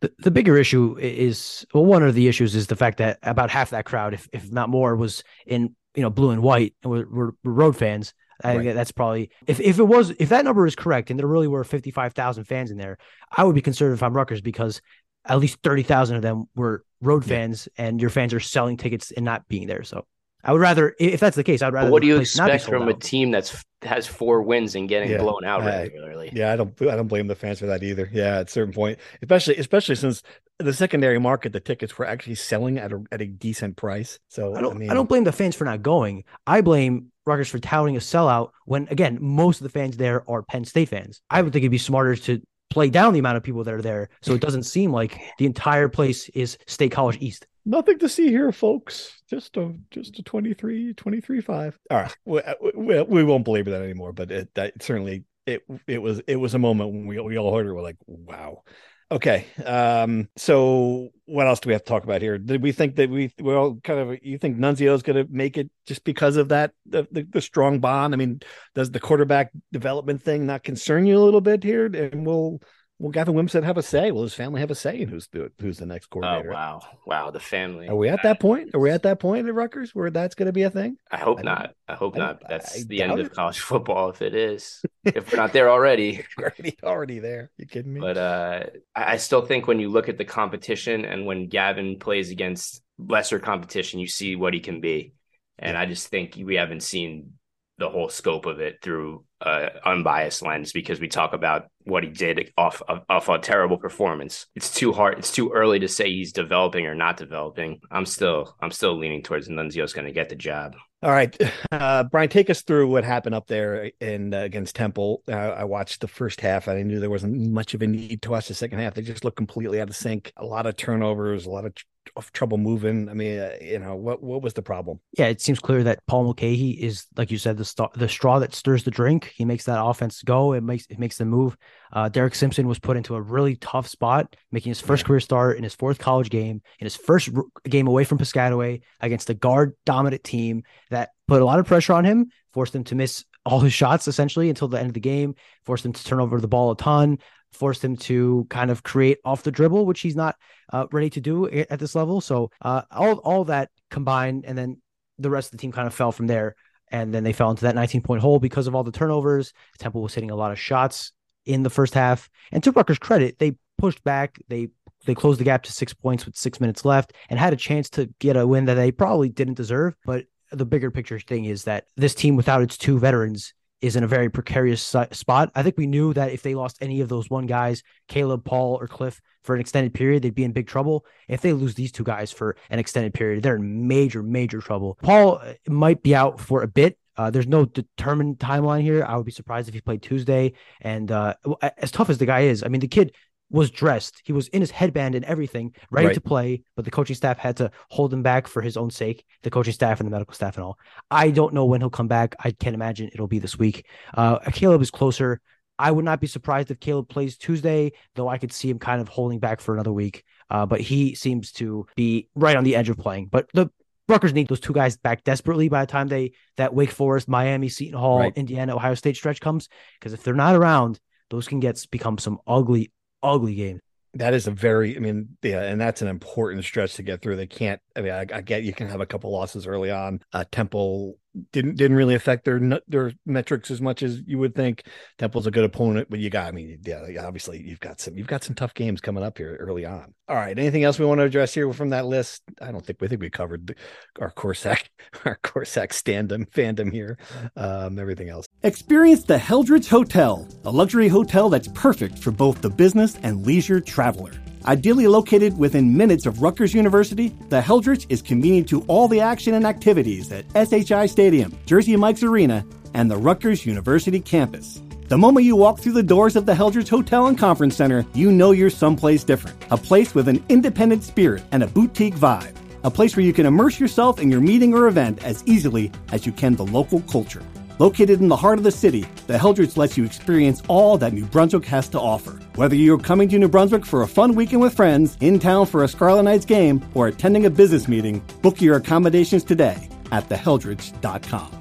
The, 0.00 0.12
the 0.18 0.30
bigger 0.30 0.56
issue 0.58 0.96
is 0.98 1.66
well, 1.72 1.84
one 1.84 2.02
of 2.02 2.14
the 2.14 2.28
issues 2.28 2.54
is 2.54 2.66
the 2.66 2.76
fact 2.76 2.98
that 2.98 3.18
about 3.22 3.50
half 3.50 3.70
that 3.70 3.86
crowd, 3.86 4.14
if 4.14 4.28
if 4.32 4.50
not 4.52 4.68
more, 4.68 4.94
was 4.96 5.24
in 5.46 5.74
you 5.94 6.02
know 6.02 6.10
blue 6.10 6.30
and 6.30 6.42
white 6.42 6.74
and 6.84 7.32
road 7.44 7.76
fans. 7.76 8.12
I 8.44 8.56
Right. 8.56 8.74
that's 8.74 8.92
probably 8.92 9.30
if 9.46 9.60
if 9.60 9.78
it 9.78 9.84
was 9.84 10.10
if 10.18 10.28
that 10.30 10.44
number 10.44 10.66
is 10.66 10.76
correct 10.76 11.10
and 11.10 11.18
there 11.18 11.26
really 11.26 11.48
were 11.48 11.64
fifty 11.64 11.90
five 11.90 12.12
thousand 12.12 12.44
fans 12.44 12.70
in 12.70 12.76
there, 12.76 12.98
I 13.34 13.44
would 13.44 13.54
be 13.54 13.62
concerned 13.62 13.94
if 13.94 14.02
I'm 14.02 14.14
Rutgers 14.14 14.40
because 14.40 14.80
at 15.24 15.38
least 15.38 15.58
thirty 15.62 15.82
thousand 15.82 16.16
of 16.16 16.22
them 16.22 16.44
were 16.54 16.84
road 17.00 17.24
Yeah. 17.24 17.36
fans 17.36 17.68
and 17.76 18.00
your 18.00 18.10
fans 18.10 18.32
are 18.34 18.40
selling 18.40 18.76
tickets 18.76 19.10
and 19.10 19.24
not 19.24 19.46
being 19.48 19.66
there. 19.66 19.82
So 19.82 20.06
I 20.46 20.52
would 20.52 20.60
rather 20.60 20.94
if 20.98 21.20
that's 21.20 21.36
the 21.36 21.44
case, 21.44 21.60
I'd 21.60 21.72
rather 21.72 21.88
But 21.88 21.92
what 21.92 22.02
do 22.02 22.08
you 22.08 22.16
place 22.16 22.36
not 22.36 22.46
be 22.46 22.52
expect 22.54 22.70
sold 22.70 22.82
from 22.82 22.88
a 22.88 22.94
team 22.94 23.30
that's 23.30 23.64
has 23.82 24.06
four 24.06 24.42
wins 24.42 24.74
and 24.74 24.88
getting 24.88 25.10
Yeah, 25.10 25.18
blown 25.18 25.44
out 25.44 25.62
I- 25.62 25.82
regularly? 25.82 26.30
Yeah, 26.32 26.52
I 26.52 26.56
don't 26.56 26.80
I 26.82 26.96
don't 26.96 27.08
blame 27.08 27.26
the 27.26 27.34
fans 27.34 27.58
for 27.58 27.66
that 27.66 27.82
either. 27.82 28.08
Yeah, 28.12 28.38
at 28.38 28.48
a 28.48 28.50
certain 28.50 28.72
point, 28.72 28.98
especially 29.20 29.56
especially 29.56 29.96
since 29.96 30.22
the 30.58 30.72
secondary 30.72 31.18
market, 31.18 31.52
the 31.52 31.60
tickets 31.60 31.98
were 31.98 32.06
actually 32.06 32.36
selling 32.36 32.78
at 32.78 32.92
a 32.92 33.02
at 33.12 33.20
a 33.20 33.26
decent 33.26 33.76
price. 33.76 34.18
So 34.28 34.54
I 34.54 34.60
don't. 34.60 34.76
I, 34.76 34.78
mean, 34.78 34.88
don't 34.88 35.08
blame 35.08 35.24
the 35.24 35.32
fans 35.32 35.56
for 35.56 35.64
not 35.64 35.82
going. 35.82 36.24
I 36.46 36.60
blame 36.60 37.10
Rutgers 37.26 37.48
for 37.48 37.58
touting 37.58 37.96
a 37.96 38.00
sellout 38.00 38.50
when, 38.66 38.86
again, 38.88 39.18
most 39.20 39.60
of 39.60 39.64
the 39.64 39.68
fans 39.68 39.96
there 39.96 40.28
are 40.30 40.42
Penn 40.44 40.64
State 40.64 40.88
fans. 40.88 41.20
I 41.28 41.42
would 41.42 41.52
think 41.52 41.64
it'd 41.64 41.72
be 41.72 41.78
smarter 41.78 42.14
to 42.16 42.40
play 42.70 42.88
down 42.88 43.12
the 43.12 43.18
amount 43.18 43.36
of 43.36 43.42
people 43.42 43.64
that 43.64 43.74
are 43.74 43.82
there, 43.82 44.08
so 44.22 44.32
it 44.32 44.40
doesn't 44.40 44.62
seem 44.62 44.92
like 44.92 45.20
the 45.38 45.46
entire 45.46 45.88
place 45.88 46.28
is 46.30 46.56
State 46.66 46.92
College 46.92 47.18
East. 47.20 47.46
Nothing 47.66 47.98
to 47.98 48.08
see 48.08 48.28
here, 48.28 48.52
folks. 48.52 49.22
Just 49.28 49.56
a 49.56 49.74
just 49.90 50.18
a 50.18 50.22
23, 50.22 50.94
23 50.94 51.40
five. 51.42 51.78
All 51.90 51.98
right, 51.98 52.16
we, 52.24 52.40
we, 52.74 53.02
we 53.02 53.24
won't 53.24 53.44
belabor 53.44 53.70
that 53.72 53.82
anymore. 53.82 54.12
But 54.12 54.30
it 54.30 54.54
that 54.54 54.82
certainly 54.82 55.24
it 55.44 55.62
it 55.86 56.00
was 56.00 56.20
it 56.26 56.36
was 56.36 56.54
a 56.54 56.58
moment 56.58 56.92
when 56.92 57.06
we 57.06 57.20
we 57.20 57.36
all 57.36 57.54
heard 57.54 57.66
it. 57.66 57.72
We're 57.74 57.82
like, 57.82 57.98
wow. 58.06 58.62
Okay. 59.08 59.46
Um, 59.64 60.28
so 60.36 61.10
what 61.26 61.46
else 61.46 61.60
do 61.60 61.68
we 61.68 61.74
have 61.74 61.84
to 61.84 61.88
talk 61.88 62.02
about 62.02 62.22
here? 62.22 62.38
Did 62.38 62.60
we 62.60 62.72
think 62.72 62.96
that 62.96 63.08
we 63.08 63.32
well 63.38 63.78
kind 63.84 64.00
of 64.00 64.18
you 64.22 64.36
think 64.36 64.58
Nunzio 64.58 64.94
is 64.94 65.02
going 65.02 65.24
to 65.24 65.32
make 65.32 65.56
it 65.56 65.70
just 65.86 66.02
because 66.02 66.36
of 66.36 66.48
that 66.48 66.72
the, 66.86 67.06
the, 67.12 67.22
the 67.22 67.40
strong 67.40 67.78
bond? 67.78 68.14
I 68.14 68.16
mean, 68.16 68.40
does 68.74 68.90
the 68.90 68.98
quarterback 68.98 69.52
development 69.72 70.22
thing 70.22 70.46
not 70.46 70.64
concern 70.64 71.06
you 71.06 71.16
a 71.16 71.22
little 71.22 71.40
bit 71.40 71.62
here? 71.62 71.86
And 71.86 72.26
we'll 72.26 72.60
Will 72.98 73.10
Gavin 73.10 73.34
Wimsatt 73.34 73.62
have 73.62 73.76
a 73.76 73.82
say? 73.82 74.10
Will 74.10 74.22
his 74.22 74.32
family 74.32 74.60
have 74.60 74.70
a 74.70 74.74
say 74.74 75.00
in 75.00 75.08
who's 75.08 75.28
the 75.28 75.52
who's 75.60 75.76
the 75.78 75.84
next 75.84 76.06
coordinator? 76.06 76.50
Oh 76.50 76.54
wow, 76.54 76.80
wow, 77.06 77.30
the 77.30 77.40
family. 77.40 77.88
Are 77.88 77.94
we 77.94 78.08
at 78.08 78.22
that 78.22 78.40
point? 78.40 78.74
Are 78.74 78.80
we 78.80 78.90
at 78.90 79.02
that 79.02 79.20
point 79.20 79.46
at 79.46 79.54
Rutgers 79.54 79.94
where 79.94 80.10
that's 80.10 80.34
going 80.34 80.46
to 80.46 80.52
be 80.52 80.62
a 80.62 80.70
thing? 80.70 80.96
I 81.10 81.18
hope 81.18 81.40
I 81.40 81.42
don't- 81.42 81.70
I 81.88 81.94
hope 81.94 82.16
I 82.16 82.18
not. 82.18 82.42
That's 82.48 82.80
I 82.80 82.84
the 82.88 83.02
end 83.02 83.10
doubt 83.10 83.20
of 83.20 83.32
college 83.32 83.60
football 83.70 84.08
if 84.08 84.22
it 84.22 84.34
is. 84.34 84.82
if 85.04 85.30
we're 85.30 85.36
not 85.36 85.52
there 85.52 85.70
already. 85.70 86.24
We're 86.38 86.44
already 86.46 86.76
already 86.82 87.18
there. 87.18 87.50
You 87.58 87.66
kidding 87.66 87.92
me? 87.92 88.00
But 88.00 88.16
uh, 88.16 88.64
I 88.94 89.12
I 89.12 89.16
still 89.18 89.44
think 89.44 89.66
when 89.66 89.78
you 89.78 89.90
look 89.90 90.08
at 90.08 90.16
the 90.16 90.24
competition 90.24 91.04
and 91.04 91.26
when 91.26 91.48
Gavin 91.48 91.98
plays 91.98 92.30
against 92.30 92.82
lesser 92.98 93.38
competition, 93.38 94.00
you 94.00 94.08
see 94.08 94.36
what 94.36 94.54
he 94.54 94.60
can 94.60 94.80
be. 94.80 95.12
And 95.58 95.76
I 95.76 95.84
just 95.84 96.08
think 96.08 96.38
we 96.42 96.54
haven't 96.56 96.82
seen 96.82 97.34
the 97.78 97.90
whole 97.90 98.08
scope 98.08 98.46
of 98.46 98.60
it 98.60 98.78
through 98.80 99.24
uh, 99.42 99.68
unbiased 99.84 100.40
lens 100.40 100.72
because 100.72 100.98
we 100.98 101.08
talk 101.08 101.34
about 101.34 101.66
what 101.86 102.02
he 102.02 102.10
did 102.10 102.52
off 102.58 102.82
of, 102.88 103.02
off 103.08 103.28
a 103.28 103.38
terrible 103.38 103.78
performance. 103.78 104.46
It's 104.54 104.72
too 104.72 104.92
hard. 104.92 105.18
It's 105.18 105.32
too 105.32 105.50
early 105.52 105.78
to 105.78 105.88
say 105.88 106.10
he's 106.10 106.32
developing 106.32 106.86
or 106.86 106.94
not 106.94 107.16
developing. 107.16 107.80
I'm 107.90 108.06
still 108.06 108.54
I'm 108.60 108.70
still 108.70 108.98
leaning 108.98 109.22
towards 109.22 109.48
Nunzio's 109.48 109.92
going 109.92 110.06
to 110.06 110.12
get 110.12 110.28
the 110.28 110.36
job. 110.36 110.76
All 111.02 111.10
right, 111.10 111.36
uh, 111.70 112.04
Brian, 112.04 112.28
take 112.28 112.48
us 112.50 112.62
through 112.62 112.88
what 112.88 113.04
happened 113.04 113.34
up 113.34 113.46
there 113.46 113.90
in 114.00 114.32
uh, 114.32 114.40
against 114.40 114.74
Temple. 114.74 115.22
Uh, 115.28 115.34
I 115.34 115.64
watched 115.64 116.00
the 116.00 116.08
first 116.08 116.40
half. 116.40 116.68
I 116.68 116.82
knew 116.82 116.98
there 116.98 117.10
wasn't 117.10 117.36
much 117.50 117.74
of 117.74 117.82
a 117.82 117.86
need 117.86 118.22
to 118.22 118.30
watch 118.30 118.48
the 118.48 118.54
second 118.54 118.78
half. 118.78 118.94
They 118.94 119.02
just 119.02 119.24
looked 119.24 119.36
completely 119.36 119.80
out 119.80 119.90
of 119.90 119.94
sync. 119.96 120.32
A 120.38 120.44
lot 120.44 120.66
of 120.66 120.74
turnovers, 120.76 121.46
a 121.46 121.50
lot 121.50 121.66
of, 121.66 121.74
of 122.16 122.32
trouble 122.32 122.58
moving. 122.58 123.08
I 123.08 123.14
mean, 123.14 123.38
uh, 123.38 123.52
you 123.60 123.78
know, 123.78 123.96
what 123.96 124.22
what 124.22 124.42
was 124.42 124.54
the 124.54 124.62
problem? 124.62 125.00
Yeah, 125.18 125.26
it 125.26 125.40
seems 125.40 125.58
clear 125.58 125.82
that 125.84 126.00
Paul 126.06 126.24
Mulcahy 126.24 126.70
is, 126.70 127.06
like 127.16 127.30
you 127.30 127.38
said, 127.38 127.56
the 127.56 127.88
the 127.96 128.08
straw 128.08 128.38
that 128.38 128.54
stirs 128.54 128.84
the 128.84 128.90
drink. 128.90 129.32
He 129.34 129.44
makes 129.44 129.64
that 129.64 129.82
offense 129.82 130.22
go. 130.22 130.52
It 130.52 130.62
makes 130.62 130.86
it 130.88 130.98
makes 130.98 131.18
them 131.18 131.28
move. 131.28 131.56
Uh, 131.92 132.08
Derek 132.08 132.34
Simpson 132.34 132.66
was 132.68 132.78
put 132.78 132.96
into 132.96 133.14
a 133.14 133.20
really 133.20 133.56
tough 133.56 133.88
spot, 133.88 134.36
making 134.52 134.70
his 134.70 134.80
first 134.80 135.04
career 135.04 135.20
start 135.20 135.56
in 135.56 135.62
his 135.62 135.74
fourth 135.74 135.98
college 135.98 136.30
game, 136.30 136.62
in 136.78 136.84
his 136.84 136.96
first 136.96 137.30
r- 137.34 137.44
game 137.64 137.86
away 137.86 138.04
from 138.04 138.18
Piscataway 138.18 138.82
against 139.00 139.30
a 139.30 139.34
guard 139.34 139.74
dominant 139.84 140.24
team 140.24 140.62
that 140.90 141.10
put 141.28 141.42
a 141.42 141.44
lot 141.44 141.58
of 141.58 141.66
pressure 141.66 141.92
on 141.92 142.04
him, 142.04 142.30
forced 142.52 142.74
him 142.74 142.84
to 142.84 142.94
miss 142.94 143.24
all 143.46 143.60
his 143.60 143.72
shots 143.72 144.08
essentially 144.08 144.48
until 144.48 144.68
the 144.68 144.78
end 144.78 144.88
of 144.88 144.94
the 144.94 145.00
game, 145.00 145.34
forced 145.64 145.86
him 145.86 145.92
to 145.92 146.04
turn 146.04 146.20
over 146.20 146.40
the 146.40 146.48
ball 146.48 146.72
a 146.72 146.76
ton, 146.76 147.18
forced 147.56 147.84
him 147.84 147.96
to 147.96 148.46
kind 148.50 148.70
of 148.70 148.82
create 148.82 149.18
off 149.24 149.42
the 149.42 149.50
dribble, 149.50 149.86
which 149.86 150.00
he's 150.00 150.16
not 150.16 150.36
uh, 150.72 150.86
ready 150.92 151.10
to 151.10 151.20
do 151.20 151.48
at 151.48 151.78
this 151.78 151.94
level. 151.94 152.20
So 152.20 152.50
uh, 152.62 152.82
all 152.90 153.18
all 153.18 153.44
that 153.44 153.70
combined, 153.90 154.44
and 154.46 154.56
then 154.56 154.80
the 155.18 155.30
rest 155.30 155.48
of 155.48 155.52
the 155.52 155.58
team 155.58 155.72
kind 155.72 155.86
of 155.86 155.94
fell 155.94 156.12
from 156.12 156.26
there. 156.26 156.54
And 156.92 157.12
then 157.12 157.24
they 157.24 157.32
fell 157.32 157.50
into 157.50 157.62
that 157.62 157.74
19 157.74 158.02
point 158.02 158.22
hole 158.22 158.38
because 158.38 158.66
of 158.66 158.74
all 158.74 158.84
the 158.84 158.92
turnovers. 158.92 159.52
Temple 159.78 160.02
was 160.02 160.14
hitting 160.14 160.30
a 160.30 160.36
lot 160.36 160.52
of 160.52 160.58
shots 160.58 161.12
in 161.44 161.62
the 161.62 161.70
first 161.70 161.94
half. 161.94 162.28
And 162.52 162.62
to 162.62 162.70
Rutgers' 162.70 162.98
credit, 162.98 163.38
they 163.38 163.56
pushed 163.78 164.04
back. 164.04 164.38
They 164.48 164.68
they 165.04 165.14
closed 165.14 165.40
the 165.40 165.44
gap 165.44 165.62
to 165.64 165.72
six 165.72 165.94
points 165.94 166.26
with 166.26 166.36
six 166.36 166.60
minutes 166.60 166.84
left 166.84 167.12
and 167.28 167.38
had 167.38 167.52
a 167.52 167.56
chance 167.56 167.88
to 167.90 168.12
get 168.18 168.36
a 168.36 168.46
win 168.46 168.64
that 168.66 168.74
they 168.74 168.90
probably 168.90 169.28
didn't 169.28 169.54
deserve. 169.54 169.94
But 170.04 170.26
the 170.52 170.64
bigger 170.64 170.90
picture 170.90 171.18
thing 171.18 171.44
is 171.44 171.64
that 171.64 171.86
this 171.96 172.14
team 172.14 172.36
without 172.36 172.62
its 172.62 172.76
two 172.76 172.98
veterans 172.98 173.52
is 173.80 173.96
in 173.96 174.04
a 174.04 174.08
very 174.08 174.30
precarious 174.30 174.82
spot. 175.12 175.50
I 175.54 175.62
think 175.62 175.76
we 175.76 175.86
knew 175.86 176.14
that 176.14 176.32
if 176.32 176.42
they 176.42 176.54
lost 176.54 176.78
any 176.80 177.00
of 177.00 177.08
those 177.08 177.28
one 177.28 177.46
guys, 177.46 177.82
Caleb, 178.08 178.44
Paul, 178.44 178.78
or 178.80 178.88
Cliff, 178.88 179.20
for 179.42 179.54
an 179.54 179.60
extended 179.60 179.94
period, 179.94 180.22
they'd 180.22 180.34
be 180.34 180.44
in 180.44 180.52
big 180.52 180.66
trouble. 180.66 181.06
If 181.28 181.40
they 181.40 181.52
lose 181.52 181.74
these 181.74 181.92
two 181.92 182.04
guys 182.04 182.32
for 182.32 182.56
an 182.68 182.78
extended 182.78 183.14
period, 183.14 183.42
they're 183.42 183.56
in 183.56 183.86
major, 183.86 184.22
major 184.22 184.60
trouble. 184.60 184.98
Paul 185.02 185.38
uh, 185.38 185.54
might 185.68 186.02
be 186.02 186.14
out 186.14 186.40
for 186.40 186.62
a 186.62 186.68
bit. 186.68 186.98
Uh, 187.16 187.30
there's 187.30 187.46
no 187.46 187.64
determined 187.64 188.38
timeline 188.38 188.82
here. 188.82 189.04
I 189.04 189.16
would 189.16 189.24
be 189.24 189.32
surprised 189.32 189.68
if 189.68 189.74
he 189.74 189.80
played 189.80 190.02
Tuesday. 190.02 190.52
And 190.80 191.10
uh, 191.10 191.34
as 191.78 191.90
tough 191.90 192.10
as 192.10 192.18
the 192.18 192.26
guy 192.26 192.40
is, 192.40 192.62
I 192.62 192.68
mean, 192.68 192.80
the 192.80 192.88
kid 192.88 193.14
was 193.50 193.70
dressed. 193.70 194.20
He 194.24 194.32
was 194.32 194.48
in 194.48 194.60
his 194.60 194.70
headband 194.72 195.14
and 195.14 195.24
everything, 195.24 195.72
ready 195.90 196.08
Right. 196.08 196.14
to 196.14 196.20
play, 196.20 196.62
but 196.74 196.84
the 196.84 196.90
coaching 196.90 197.14
staff 197.16 197.38
had 197.38 197.56
to 197.58 197.70
hold 197.90 198.12
him 198.12 198.22
back 198.22 198.48
for 198.48 198.60
his 198.60 198.76
own 198.76 198.90
sake, 198.90 199.24
the 199.42 199.50
coaching 199.50 199.72
staff 199.72 200.00
and 200.00 200.06
the 200.06 200.10
medical 200.10 200.34
staff 200.34 200.56
and 200.56 200.64
all. 200.64 200.78
I 201.10 201.30
don't 201.30 201.54
know 201.54 201.64
when 201.64 201.80
he'll 201.80 201.90
come 201.90 202.08
back. 202.08 202.34
I 202.42 202.50
can't 202.50 202.74
imagine 202.74 203.08
it'll 203.12 203.28
be 203.28 203.38
this 203.38 203.56
week. 203.58 203.86
Uh, 204.14 204.38
Caleb 204.52 204.82
is 204.82 204.90
closer. 204.90 205.40
I 205.78 205.90
would 205.92 206.04
not 206.04 206.20
be 206.20 206.26
surprised 206.26 206.70
if 206.70 206.80
Caleb 206.80 207.08
plays 207.08 207.36
Tuesday, 207.36 207.92
though 208.14 208.28
I 208.28 208.38
could 208.38 208.50
see 208.52 208.68
him 208.70 208.78
kind 208.78 209.00
of 209.00 209.08
holding 209.08 209.38
back 209.38 209.60
for 209.60 209.74
another 209.74 209.92
week. 209.92 210.24
Uh, 210.50 210.64
but 210.66 210.80
he 210.80 211.14
seems 211.14 211.52
to 211.52 211.86
be 211.96 212.28
right 212.34 212.56
on 212.56 212.64
the 212.64 212.74
edge 212.74 212.88
of 212.88 212.96
playing. 212.96 213.26
But 213.26 213.48
the 213.52 213.68
Rutgers 214.08 214.32
need 214.32 214.48
those 214.48 214.60
two 214.60 214.72
guys 214.72 214.96
back 214.96 215.22
desperately 215.24 215.68
by 215.68 215.84
the 215.84 215.90
time 215.90 216.06
they 216.08 216.32
that 216.56 216.72
Wake 216.72 216.92
Forest, 216.92 217.28
Miami, 217.28 217.68
Seton 217.68 217.98
Hall, 217.98 218.20
Right. 218.20 218.32
Indiana, 218.36 218.74
Ohio 218.74 218.94
State 218.94 219.16
stretch 219.16 219.40
comes. 219.40 219.68
Because 219.98 220.12
if 220.12 220.22
they're 220.22 220.32
not 220.34 220.54
around, 220.54 220.98
those 221.28 221.48
can 221.48 221.58
get 221.60 221.84
become 221.90 222.16
some 222.18 222.38
ugly, 222.46 222.92
ugly 223.26 223.54
games. 223.54 223.80
That 224.14 224.32
is 224.32 224.46
a 224.46 224.50
very, 224.50 224.96
I 224.96 225.00
mean, 225.00 225.36
yeah, 225.42 225.62
and 225.62 225.78
that's 225.78 226.00
an 226.00 226.08
important 226.08 226.64
stretch 226.64 226.94
to 226.94 227.02
get 227.02 227.20
through. 227.20 227.36
They 227.36 227.46
can't. 227.46 227.80
I 227.94 228.00
mean, 228.00 228.12
I, 228.12 228.20
I 228.32 228.40
get 228.40 228.62
you 228.62 228.72
can 228.72 228.88
have 228.88 229.02
a 229.02 229.06
couple 229.06 229.30
losses 229.30 229.66
early 229.66 229.90
on. 229.90 230.20
Uh, 230.32 230.44
Temple 230.50 231.18
didn't 231.52 231.76
didn't 231.76 231.96
really 231.96 232.14
affect 232.14 232.44
their 232.44 232.80
their 232.88 233.12
metrics 233.26 233.70
as 233.70 233.80
much 233.80 234.02
as 234.02 234.22
you 234.26 234.38
would 234.38 234.54
think. 234.54 234.84
Temple's 235.18 235.46
a 235.46 235.50
good 235.50 235.64
opponent, 235.64 236.08
but 236.08 236.18
you 236.18 236.30
got, 236.30 236.46
I 236.46 236.52
mean, 236.52 236.78
yeah, 236.82 237.02
obviously 237.20 237.60
you've 237.60 237.80
got 237.80 238.00
some 238.00 238.16
you've 238.16 238.26
got 238.26 238.42
some 238.42 238.54
tough 238.54 238.74
games 238.74 239.00
coming 239.00 239.22
up 239.22 239.36
here 239.36 239.56
early 239.60 239.84
on. 239.84 240.14
All 240.28 240.36
right, 240.36 240.58
anything 240.58 240.84
else 240.84 240.98
we 240.98 241.06
want 241.06 241.18
to 241.18 241.24
address 241.24 241.52
here 241.52 241.70
from 241.72 241.90
that 241.90 242.06
list? 242.06 242.42
I 242.60 242.72
don't 242.72 242.84
think 242.84 243.00
we 243.00 243.08
think 243.08 243.20
we 243.20 243.30
covered 243.30 243.76
our 244.18 244.30
Korsak 244.32 244.84
our 245.24 245.38
Korsak 245.42 245.88
standum 245.88 246.48
fandom 246.50 246.90
here. 246.90 247.18
Um, 247.54 247.98
everything 247.98 248.30
else. 248.30 248.45
Experience 248.62 249.22
the 249.22 249.36
Heldrich 249.36 249.86
Hotel, 249.86 250.48
a 250.64 250.70
luxury 250.70 251.08
hotel 251.08 251.50
that's 251.50 251.68
perfect 251.68 252.18
for 252.18 252.30
both 252.30 252.62
the 252.62 252.70
business 252.70 253.16
and 253.22 253.46
leisure 253.46 253.80
traveler. 253.80 254.32
Ideally 254.64 255.06
located 255.06 255.56
within 255.58 255.94
minutes 255.94 256.24
of 256.24 256.40
Rutgers 256.40 256.72
University, 256.72 257.28
the 257.50 257.60
Heldrich 257.60 258.06
is 258.08 258.22
convenient 258.22 258.66
to 258.70 258.80
all 258.84 259.08
the 259.08 259.20
action 259.20 259.54
and 259.54 259.66
activities 259.66 260.32
at 260.32 260.46
SHI 260.54 261.04
Stadium, 261.04 261.54
Jersey 261.66 261.94
Mike's 261.96 262.22
Arena, 262.22 262.64
and 262.94 263.10
the 263.10 263.16
Rutgers 263.16 263.66
University 263.66 264.18
campus. 264.20 264.80
The 265.08 265.18
moment 265.18 265.44
you 265.44 265.54
walk 265.54 265.78
through 265.78 265.92
the 265.92 266.02
doors 266.02 266.34
of 266.34 266.46
the 266.46 266.54
Heldrich 266.54 266.88
Hotel 266.88 267.26
and 267.26 267.38
Conference 267.38 267.76
Center, 267.76 268.06
you 268.14 268.32
know 268.32 268.52
you're 268.52 268.70
someplace 268.70 269.22
different. 269.22 269.62
A 269.70 269.76
place 269.76 270.14
with 270.14 270.28
an 270.28 270.42
independent 270.48 271.04
spirit 271.04 271.44
and 271.52 271.62
a 271.62 271.68
boutique 271.68 272.16
vibe. 272.16 272.56
A 272.84 272.90
place 272.90 273.16
where 273.16 273.24
you 273.24 273.34
can 273.34 273.46
immerse 273.46 273.78
yourself 273.78 274.18
in 274.18 274.30
your 274.30 274.40
meeting 274.40 274.72
or 274.72 274.88
event 274.88 275.22
as 275.24 275.44
easily 275.46 275.92
as 276.10 276.24
you 276.24 276.32
can 276.32 276.56
the 276.56 276.66
local 276.66 277.02
culture. 277.02 277.42
Located 277.78 278.20
in 278.22 278.28
the 278.28 278.36
heart 278.36 278.56
of 278.56 278.64
the 278.64 278.70
city, 278.70 279.04
the 279.26 279.36
Heldrich 279.36 279.76
lets 279.76 279.98
you 279.98 280.04
experience 280.04 280.62
all 280.66 280.96
that 280.96 281.12
New 281.12 281.26
Brunswick 281.26 281.66
has 281.66 281.88
to 281.90 282.00
offer. 282.00 282.32
Whether 282.54 282.74
you're 282.74 282.96
coming 282.98 283.28
to 283.28 283.38
New 283.38 283.48
Brunswick 283.48 283.84
for 283.84 284.02
a 284.02 284.08
fun 284.08 284.34
weekend 284.34 284.62
with 284.62 284.74
friends, 284.74 285.18
in 285.20 285.38
town 285.38 285.66
for 285.66 285.84
a 285.84 285.88
Scarlet 285.88 286.22
Knights 286.22 286.46
game, 286.46 286.82
or 286.94 287.08
attending 287.08 287.44
a 287.44 287.50
business 287.50 287.86
meeting, 287.86 288.22
book 288.40 288.62
your 288.62 288.76
accommodations 288.76 289.44
today 289.44 289.90
at 290.10 290.26
theheldrich.com. 290.30 291.52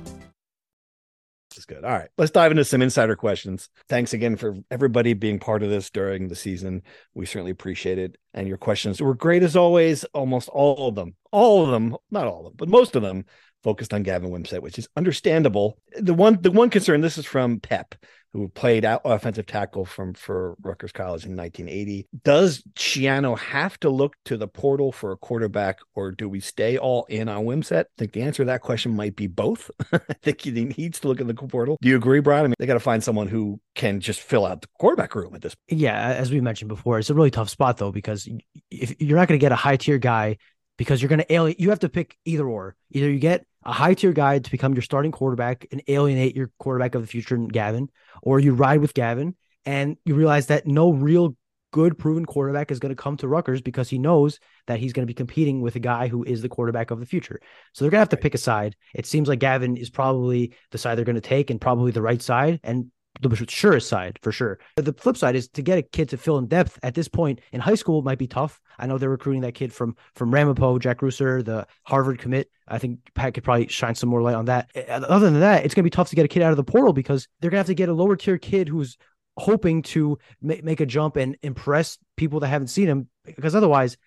This 1.49 1.59
is 1.59 1.65
good. 1.65 1.83
All 1.83 1.91
right, 1.91 2.09
let's 2.17 2.31
dive 2.31 2.51
into 2.51 2.63
some 2.63 2.81
insider 2.81 3.17
questions. 3.17 3.69
Thanks 3.89 4.13
again 4.13 4.37
for 4.37 4.55
everybody 4.71 5.13
being 5.13 5.39
part 5.39 5.63
of 5.63 5.69
this 5.69 5.89
during 5.89 6.29
the 6.29 6.35
season. 6.35 6.81
We 7.13 7.25
certainly 7.25 7.51
appreciate 7.51 7.97
it. 7.97 8.17
And 8.33 8.47
your 8.47 8.57
questions 8.57 9.01
were 9.01 9.15
great 9.15 9.43
as 9.43 9.55
always. 9.57 10.05
Almost 10.05 10.47
all 10.49 10.89
of 10.89 10.95
them, 10.95 11.15
all 11.31 11.63
of 11.65 11.71
them, 11.71 11.97
not 12.09 12.27
all 12.27 12.39
of 12.39 12.43
them, 12.45 12.53
but 12.57 12.69
most 12.69 12.95
of 12.95 13.01
them 13.01 13.25
focused 13.65 13.95
on 13.95 14.03
Gavin 14.03 14.29
Wimsatt, 14.29 14.61
which 14.61 14.77
is 14.77 14.87
understandable. 14.95 15.79
The 15.97 16.13
one, 16.13 16.37
the 16.39 16.51
one 16.51 16.69
concern. 16.69 17.01
This 17.01 17.17
is 17.17 17.25
from 17.25 17.59
Pep, 17.59 17.95
who 18.31 18.47
played 18.47 18.85
offensive 18.85 19.47
tackle 19.47 19.85
from 19.85 20.13
for 20.13 20.55
Rutgers 20.61 20.91
College 20.91 21.25
in 21.25 21.35
1980. 21.35 22.07
Does 22.23 22.61
Schiano 22.75 23.35
have 23.39 23.79
to 23.79 23.89
look 23.89 24.13
to 24.25 24.37
the 24.37 24.47
portal 24.47 24.91
for 24.91 25.11
a 25.11 25.17
quarterback, 25.17 25.79
or 25.95 26.11
do 26.11 26.29
we 26.29 26.39
stay 26.39 26.77
all 26.77 27.05
in 27.05 27.27
on 27.27 27.45
Wimsatt? 27.45 27.85
I 27.85 27.97
think 27.97 28.11
the 28.11 28.21
answer 28.21 28.43
to 28.43 28.47
that 28.47 28.61
question 28.61 28.95
might 28.95 29.15
be 29.15 29.25
both. 29.25 29.71
I 29.91 29.99
think 30.21 30.41
he 30.41 30.51
needs 30.51 30.99
to 30.99 31.07
look 31.07 31.19
at 31.19 31.25
the 31.25 31.33
portal. 31.33 31.79
Do 31.81 31.89
you 31.89 31.95
agree, 31.95 32.19
Brian? 32.19 32.45
I 32.45 32.47
mean, 32.49 32.55
they 32.59 32.67
got 32.67 32.75
to 32.75 32.79
find 32.79 33.03
someone 33.03 33.27
who 33.27 33.59
can 33.73 33.99
just 33.99 34.21
fill 34.21 34.45
out 34.45 34.61
the 34.61 34.67
quarterback 34.77 35.15
room 35.15 35.33
at 35.33 35.41
this. 35.41 35.55
Yeah, 35.69 35.97
as 35.97 36.29
we 36.29 36.39
mentioned 36.39 36.69
before, 36.69 36.99
it's 36.99 37.09
a 37.09 37.15
really 37.15 37.31
tough 37.31 37.49
spot 37.49 37.77
though 37.77 37.91
because 37.91 38.29
if 38.69 39.01
you're 39.01 39.17
not 39.17 39.27
going 39.27 39.39
to 39.39 39.43
get 39.43 39.51
a 39.51 39.55
high 39.55 39.77
tier 39.77 39.97
guy 39.97 40.37
because 40.77 41.01
you're 41.01 41.09
going 41.09 41.19
to 41.19 41.33
alienate, 41.33 41.59
you 41.59 41.69
have 41.69 41.79
to 41.79 41.89
pick 41.89 42.17
either 42.25 42.47
or. 42.47 42.75
Either 42.91 43.09
you 43.09 43.19
get 43.19 43.45
a 43.63 43.71
high 43.71 43.93
tier 43.93 44.13
guy 44.13 44.39
to 44.39 44.51
become 44.51 44.73
your 44.73 44.81
starting 44.81 45.11
quarterback 45.11 45.65
and 45.71 45.81
alienate 45.87 46.35
your 46.35 46.51
quarterback 46.59 46.95
of 46.95 47.01
the 47.01 47.07
future 47.07 47.37
Gavin, 47.37 47.89
or 48.21 48.39
you 48.39 48.53
ride 48.53 48.79
with 48.79 48.93
Gavin 48.93 49.35
and 49.65 49.97
you 50.05 50.15
realize 50.15 50.47
that 50.47 50.67
no 50.67 50.91
real 50.91 51.35
good 51.71 51.97
proven 51.97 52.25
quarterback 52.25 52.71
is 52.71 52.79
going 52.79 52.95
to 52.95 53.01
come 53.01 53.17
to 53.17 53.27
Rutgers 53.27 53.61
because 53.61 53.89
he 53.89 53.97
knows 53.97 54.39
that 54.67 54.79
he's 54.79 54.93
going 54.93 55.03
to 55.03 55.11
be 55.11 55.13
competing 55.13 55.61
with 55.61 55.75
a 55.75 55.79
guy 55.79 56.07
who 56.07 56.23
is 56.23 56.41
the 56.41 56.47
quarterback 56.47 56.89
of 56.89 57.01
the 57.01 57.05
future. 57.05 57.41
So 57.73 57.83
they're 57.83 57.91
going 57.91 57.97
to 57.97 58.03
have 58.03 58.09
to 58.09 58.17
pick 58.17 58.33
a 58.33 58.37
side. 58.37 58.77
It 58.93 59.05
seems 59.05 59.27
like 59.27 59.39
Gavin 59.39 59.75
is 59.75 59.89
probably 59.89 60.53
the 60.71 60.77
side 60.77 60.97
they're 60.97 61.03
going 61.03 61.15
to 61.15 61.21
take 61.21 61.49
and 61.49 61.59
probably 61.59 61.91
the 61.91 62.01
right 62.01 62.21
side. 62.21 62.61
And 62.63 62.91
the 63.21 63.45
surest 63.47 63.87
side 63.87 64.19
for 64.21 64.31
sure. 64.31 64.59
The 64.75 64.93
flip 64.93 65.17
side 65.17 65.35
is 65.35 65.47
to 65.49 65.61
get 65.61 65.77
a 65.77 65.81
kid 65.81 66.09
to 66.09 66.17
fill 66.17 66.37
in 66.37 66.47
depth 66.47 66.79
at 66.83 66.93
this 66.93 67.07
point 67.07 67.41
in 67.51 67.61
high 67.61 67.75
school 67.75 68.01
might 68.01 68.17
be 68.17 68.27
tough. 68.27 68.59
I 68.77 68.87
know 68.87 68.97
they're 68.97 69.09
recruiting 69.09 69.41
that 69.41 69.53
kid 69.53 69.73
from 69.73 69.95
from 70.15 70.33
Ramapo, 70.33 70.79
Jack 70.79 70.99
Reuser, 70.99 71.43
the 71.43 71.67
Harvard 71.83 72.19
commit. 72.19 72.49
I 72.67 72.77
think 72.77 72.99
Pat 73.13 73.33
could 73.33 73.43
probably 73.43 73.67
shine 73.67 73.95
some 73.95 74.09
more 74.09 74.21
light 74.21 74.35
on 74.35 74.45
that. 74.45 74.69
Other 74.89 75.29
than 75.29 75.39
that, 75.41 75.65
it's 75.65 75.73
going 75.73 75.83
to 75.83 75.89
be 75.89 75.95
tough 75.95 76.09
to 76.09 76.15
get 76.15 76.25
a 76.25 76.29
kid 76.29 76.41
out 76.41 76.51
of 76.51 76.57
the 76.57 76.63
portal 76.63 76.93
because 76.93 77.27
they're 77.39 77.51
going 77.51 77.57
to 77.57 77.61
have 77.61 77.67
to 77.67 77.75
get 77.75 77.89
a 77.89 77.93
lower 77.93 78.15
tier 78.15 78.37
kid 78.37 78.67
who's 78.67 78.97
hoping 79.37 79.81
to 79.81 80.17
make, 80.41 80.63
make 80.63 80.79
a 80.79 80.85
jump 80.85 81.17
and 81.17 81.37
impress 81.41 81.97
people 82.15 82.39
that 82.39 82.47
haven't 82.47 82.67
seen 82.67 82.87
him 82.87 83.09
because 83.25 83.55
otherwise 83.55 83.97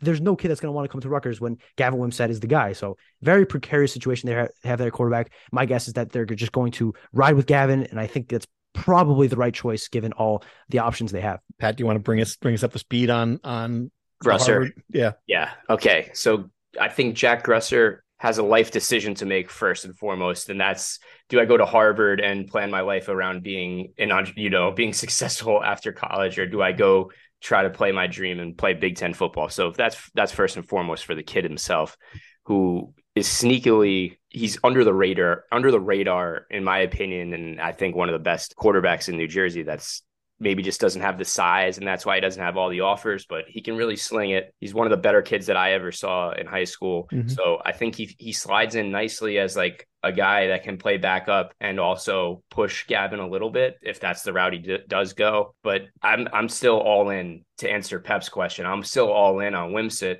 there's 0.00 0.20
no 0.20 0.36
kid 0.36 0.48
that's 0.48 0.60
going 0.60 0.68
to 0.68 0.76
want 0.76 0.84
to 0.84 0.92
come 0.92 1.00
to 1.00 1.08
Rutgers 1.08 1.40
when 1.40 1.58
Gavin 1.76 1.98
Wimsatt 1.98 2.30
is 2.30 2.40
the 2.40 2.46
guy. 2.46 2.72
So 2.72 2.96
very 3.20 3.44
precarious 3.44 3.92
situation 3.92 4.28
they 4.28 4.48
have 4.68 4.78
their 4.78 4.90
quarterback. 4.90 5.32
My 5.52 5.66
guess 5.66 5.88
is 5.88 5.94
that 5.94 6.10
they're 6.10 6.24
just 6.24 6.52
going 6.52 6.72
to 6.72 6.94
ride 7.12 7.34
with 7.34 7.46
Gavin, 7.46 7.84
and 7.84 7.98
I 7.98 8.06
think 8.06 8.28
that's 8.28 8.46
probably 8.78 9.26
the 9.26 9.36
right 9.36 9.54
choice 9.54 9.88
given 9.88 10.12
all 10.12 10.42
the 10.68 10.78
options 10.78 11.12
they 11.12 11.20
have. 11.20 11.40
Pat, 11.58 11.76
do 11.76 11.82
you 11.82 11.86
want 11.86 11.96
to 11.96 12.02
bring 12.02 12.20
us 12.20 12.36
bring 12.36 12.54
us 12.54 12.62
up 12.62 12.72
to 12.72 12.78
speed 12.78 13.10
on 13.10 13.40
on 13.44 13.90
Grusser? 14.22 14.70
Yeah, 14.90 15.12
yeah. 15.26 15.50
Okay, 15.68 16.10
so 16.14 16.50
I 16.80 16.88
think 16.88 17.16
Jack 17.16 17.44
Grusser 17.44 17.98
has 18.18 18.38
a 18.38 18.42
life 18.42 18.70
decision 18.70 19.14
to 19.14 19.26
make 19.26 19.50
first 19.50 19.84
and 19.84 19.96
foremost, 19.96 20.48
and 20.48 20.60
that's 20.60 21.00
do 21.28 21.40
I 21.40 21.44
go 21.44 21.56
to 21.56 21.66
Harvard 21.66 22.20
and 22.20 22.46
plan 22.46 22.70
my 22.70 22.80
life 22.80 23.08
around 23.08 23.42
being 23.42 23.92
an 23.98 24.10
you 24.36 24.50
know 24.50 24.70
being 24.70 24.92
successful 25.04 25.62
after 25.62 25.92
college, 25.92 26.38
or 26.38 26.46
do 26.46 26.62
I 26.62 26.72
go 26.72 27.10
try 27.40 27.62
to 27.62 27.70
play 27.70 27.92
my 27.92 28.06
dream 28.06 28.40
and 28.40 28.56
play 28.56 28.74
Big 28.74 28.96
Ten 28.96 29.12
football? 29.14 29.48
So 29.48 29.72
that's 29.72 30.10
that's 30.14 30.32
first 30.32 30.56
and 30.56 30.68
foremost 30.68 31.04
for 31.04 31.14
the 31.14 31.22
kid 31.24 31.44
himself, 31.44 31.96
who 32.44 32.94
is 33.16 33.26
sneakily 33.26 34.17
he's 34.30 34.58
under 34.62 34.84
the 34.84 34.94
radar 34.94 35.44
under 35.50 35.70
the 35.70 35.80
radar 35.80 36.46
in 36.50 36.64
my 36.64 36.78
opinion 36.80 37.32
and 37.32 37.60
I 37.60 37.72
think 37.72 37.96
one 37.96 38.08
of 38.08 38.12
the 38.12 38.18
best 38.18 38.54
quarterbacks 38.56 39.08
in 39.08 39.16
New 39.16 39.28
Jersey 39.28 39.62
that's 39.62 40.02
maybe 40.40 40.62
just 40.62 40.80
doesn't 40.80 41.02
have 41.02 41.18
the 41.18 41.24
size 41.24 41.78
and 41.78 41.86
that's 41.86 42.06
why 42.06 42.14
he 42.14 42.20
doesn't 42.20 42.42
have 42.42 42.56
all 42.56 42.68
the 42.68 42.80
offers 42.80 43.26
but 43.26 43.44
he 43.48 43.60
can 43.60 43.76
really 43.76 43.96
sling 43.96 44.30
it. 44.30 44.54
He's 44.60 44.74
one 44.74 44.86
of 44.86 44.90
the 44.90 44.96
better 44.96 45.22
kids 45.22 45.46
that 45.46 45.56
i 45.56 45.72
ever 45.72 45.90
saw 45.90 46.30
in 46.32 46.46
high 46.46 46.64
school. 46.64 47.08
Mm-hmm. 47.12 47.28
so 47.28 47.58
i 47.64 47.72
think 47.72 47.94
he 47.94 48.14
he 48.18 48.32
slides 48.32 48.74
in 48.74 48.90
nicely 48.90 49.38
as 49.38 49.56
like 49.56 49.88
a 50.04 50.12
guy 50.12 50.48
that 50.48 50.62
can 50.62 50.78
play 50.78 50.96
backup 50.96 51.52
and 51.60 51.80
also 51.80 52.42
push 52.50 52.86
gavin 52.86 53.18
a 53.18 53.28
little 53.28 53.50
bit 53.50 53.78
if 53.82 53.98
that's 53.98 54.22
the 54.22 54.32
route 54.32 54.52
he 54.52 54.60
d- 54.60 54.78
does 54.86 55.14
go. 55.14 55.54
But 55.64 55.86
i'm 56.02 56.28
i'm 56.32 56.48
still 56.48 56.78
all 56.78 57.10
in 57.10 57.44
to 57.58 57.70
answer 57.70 57.98
pep's 57.98 58.28
question 58.28 58.66
i'm 58.66 58.84
still 58.84 59.10
all 59.10 59.40
in 59.40 59.54
on 59.54 59.72
wimsatt 59.72 60.18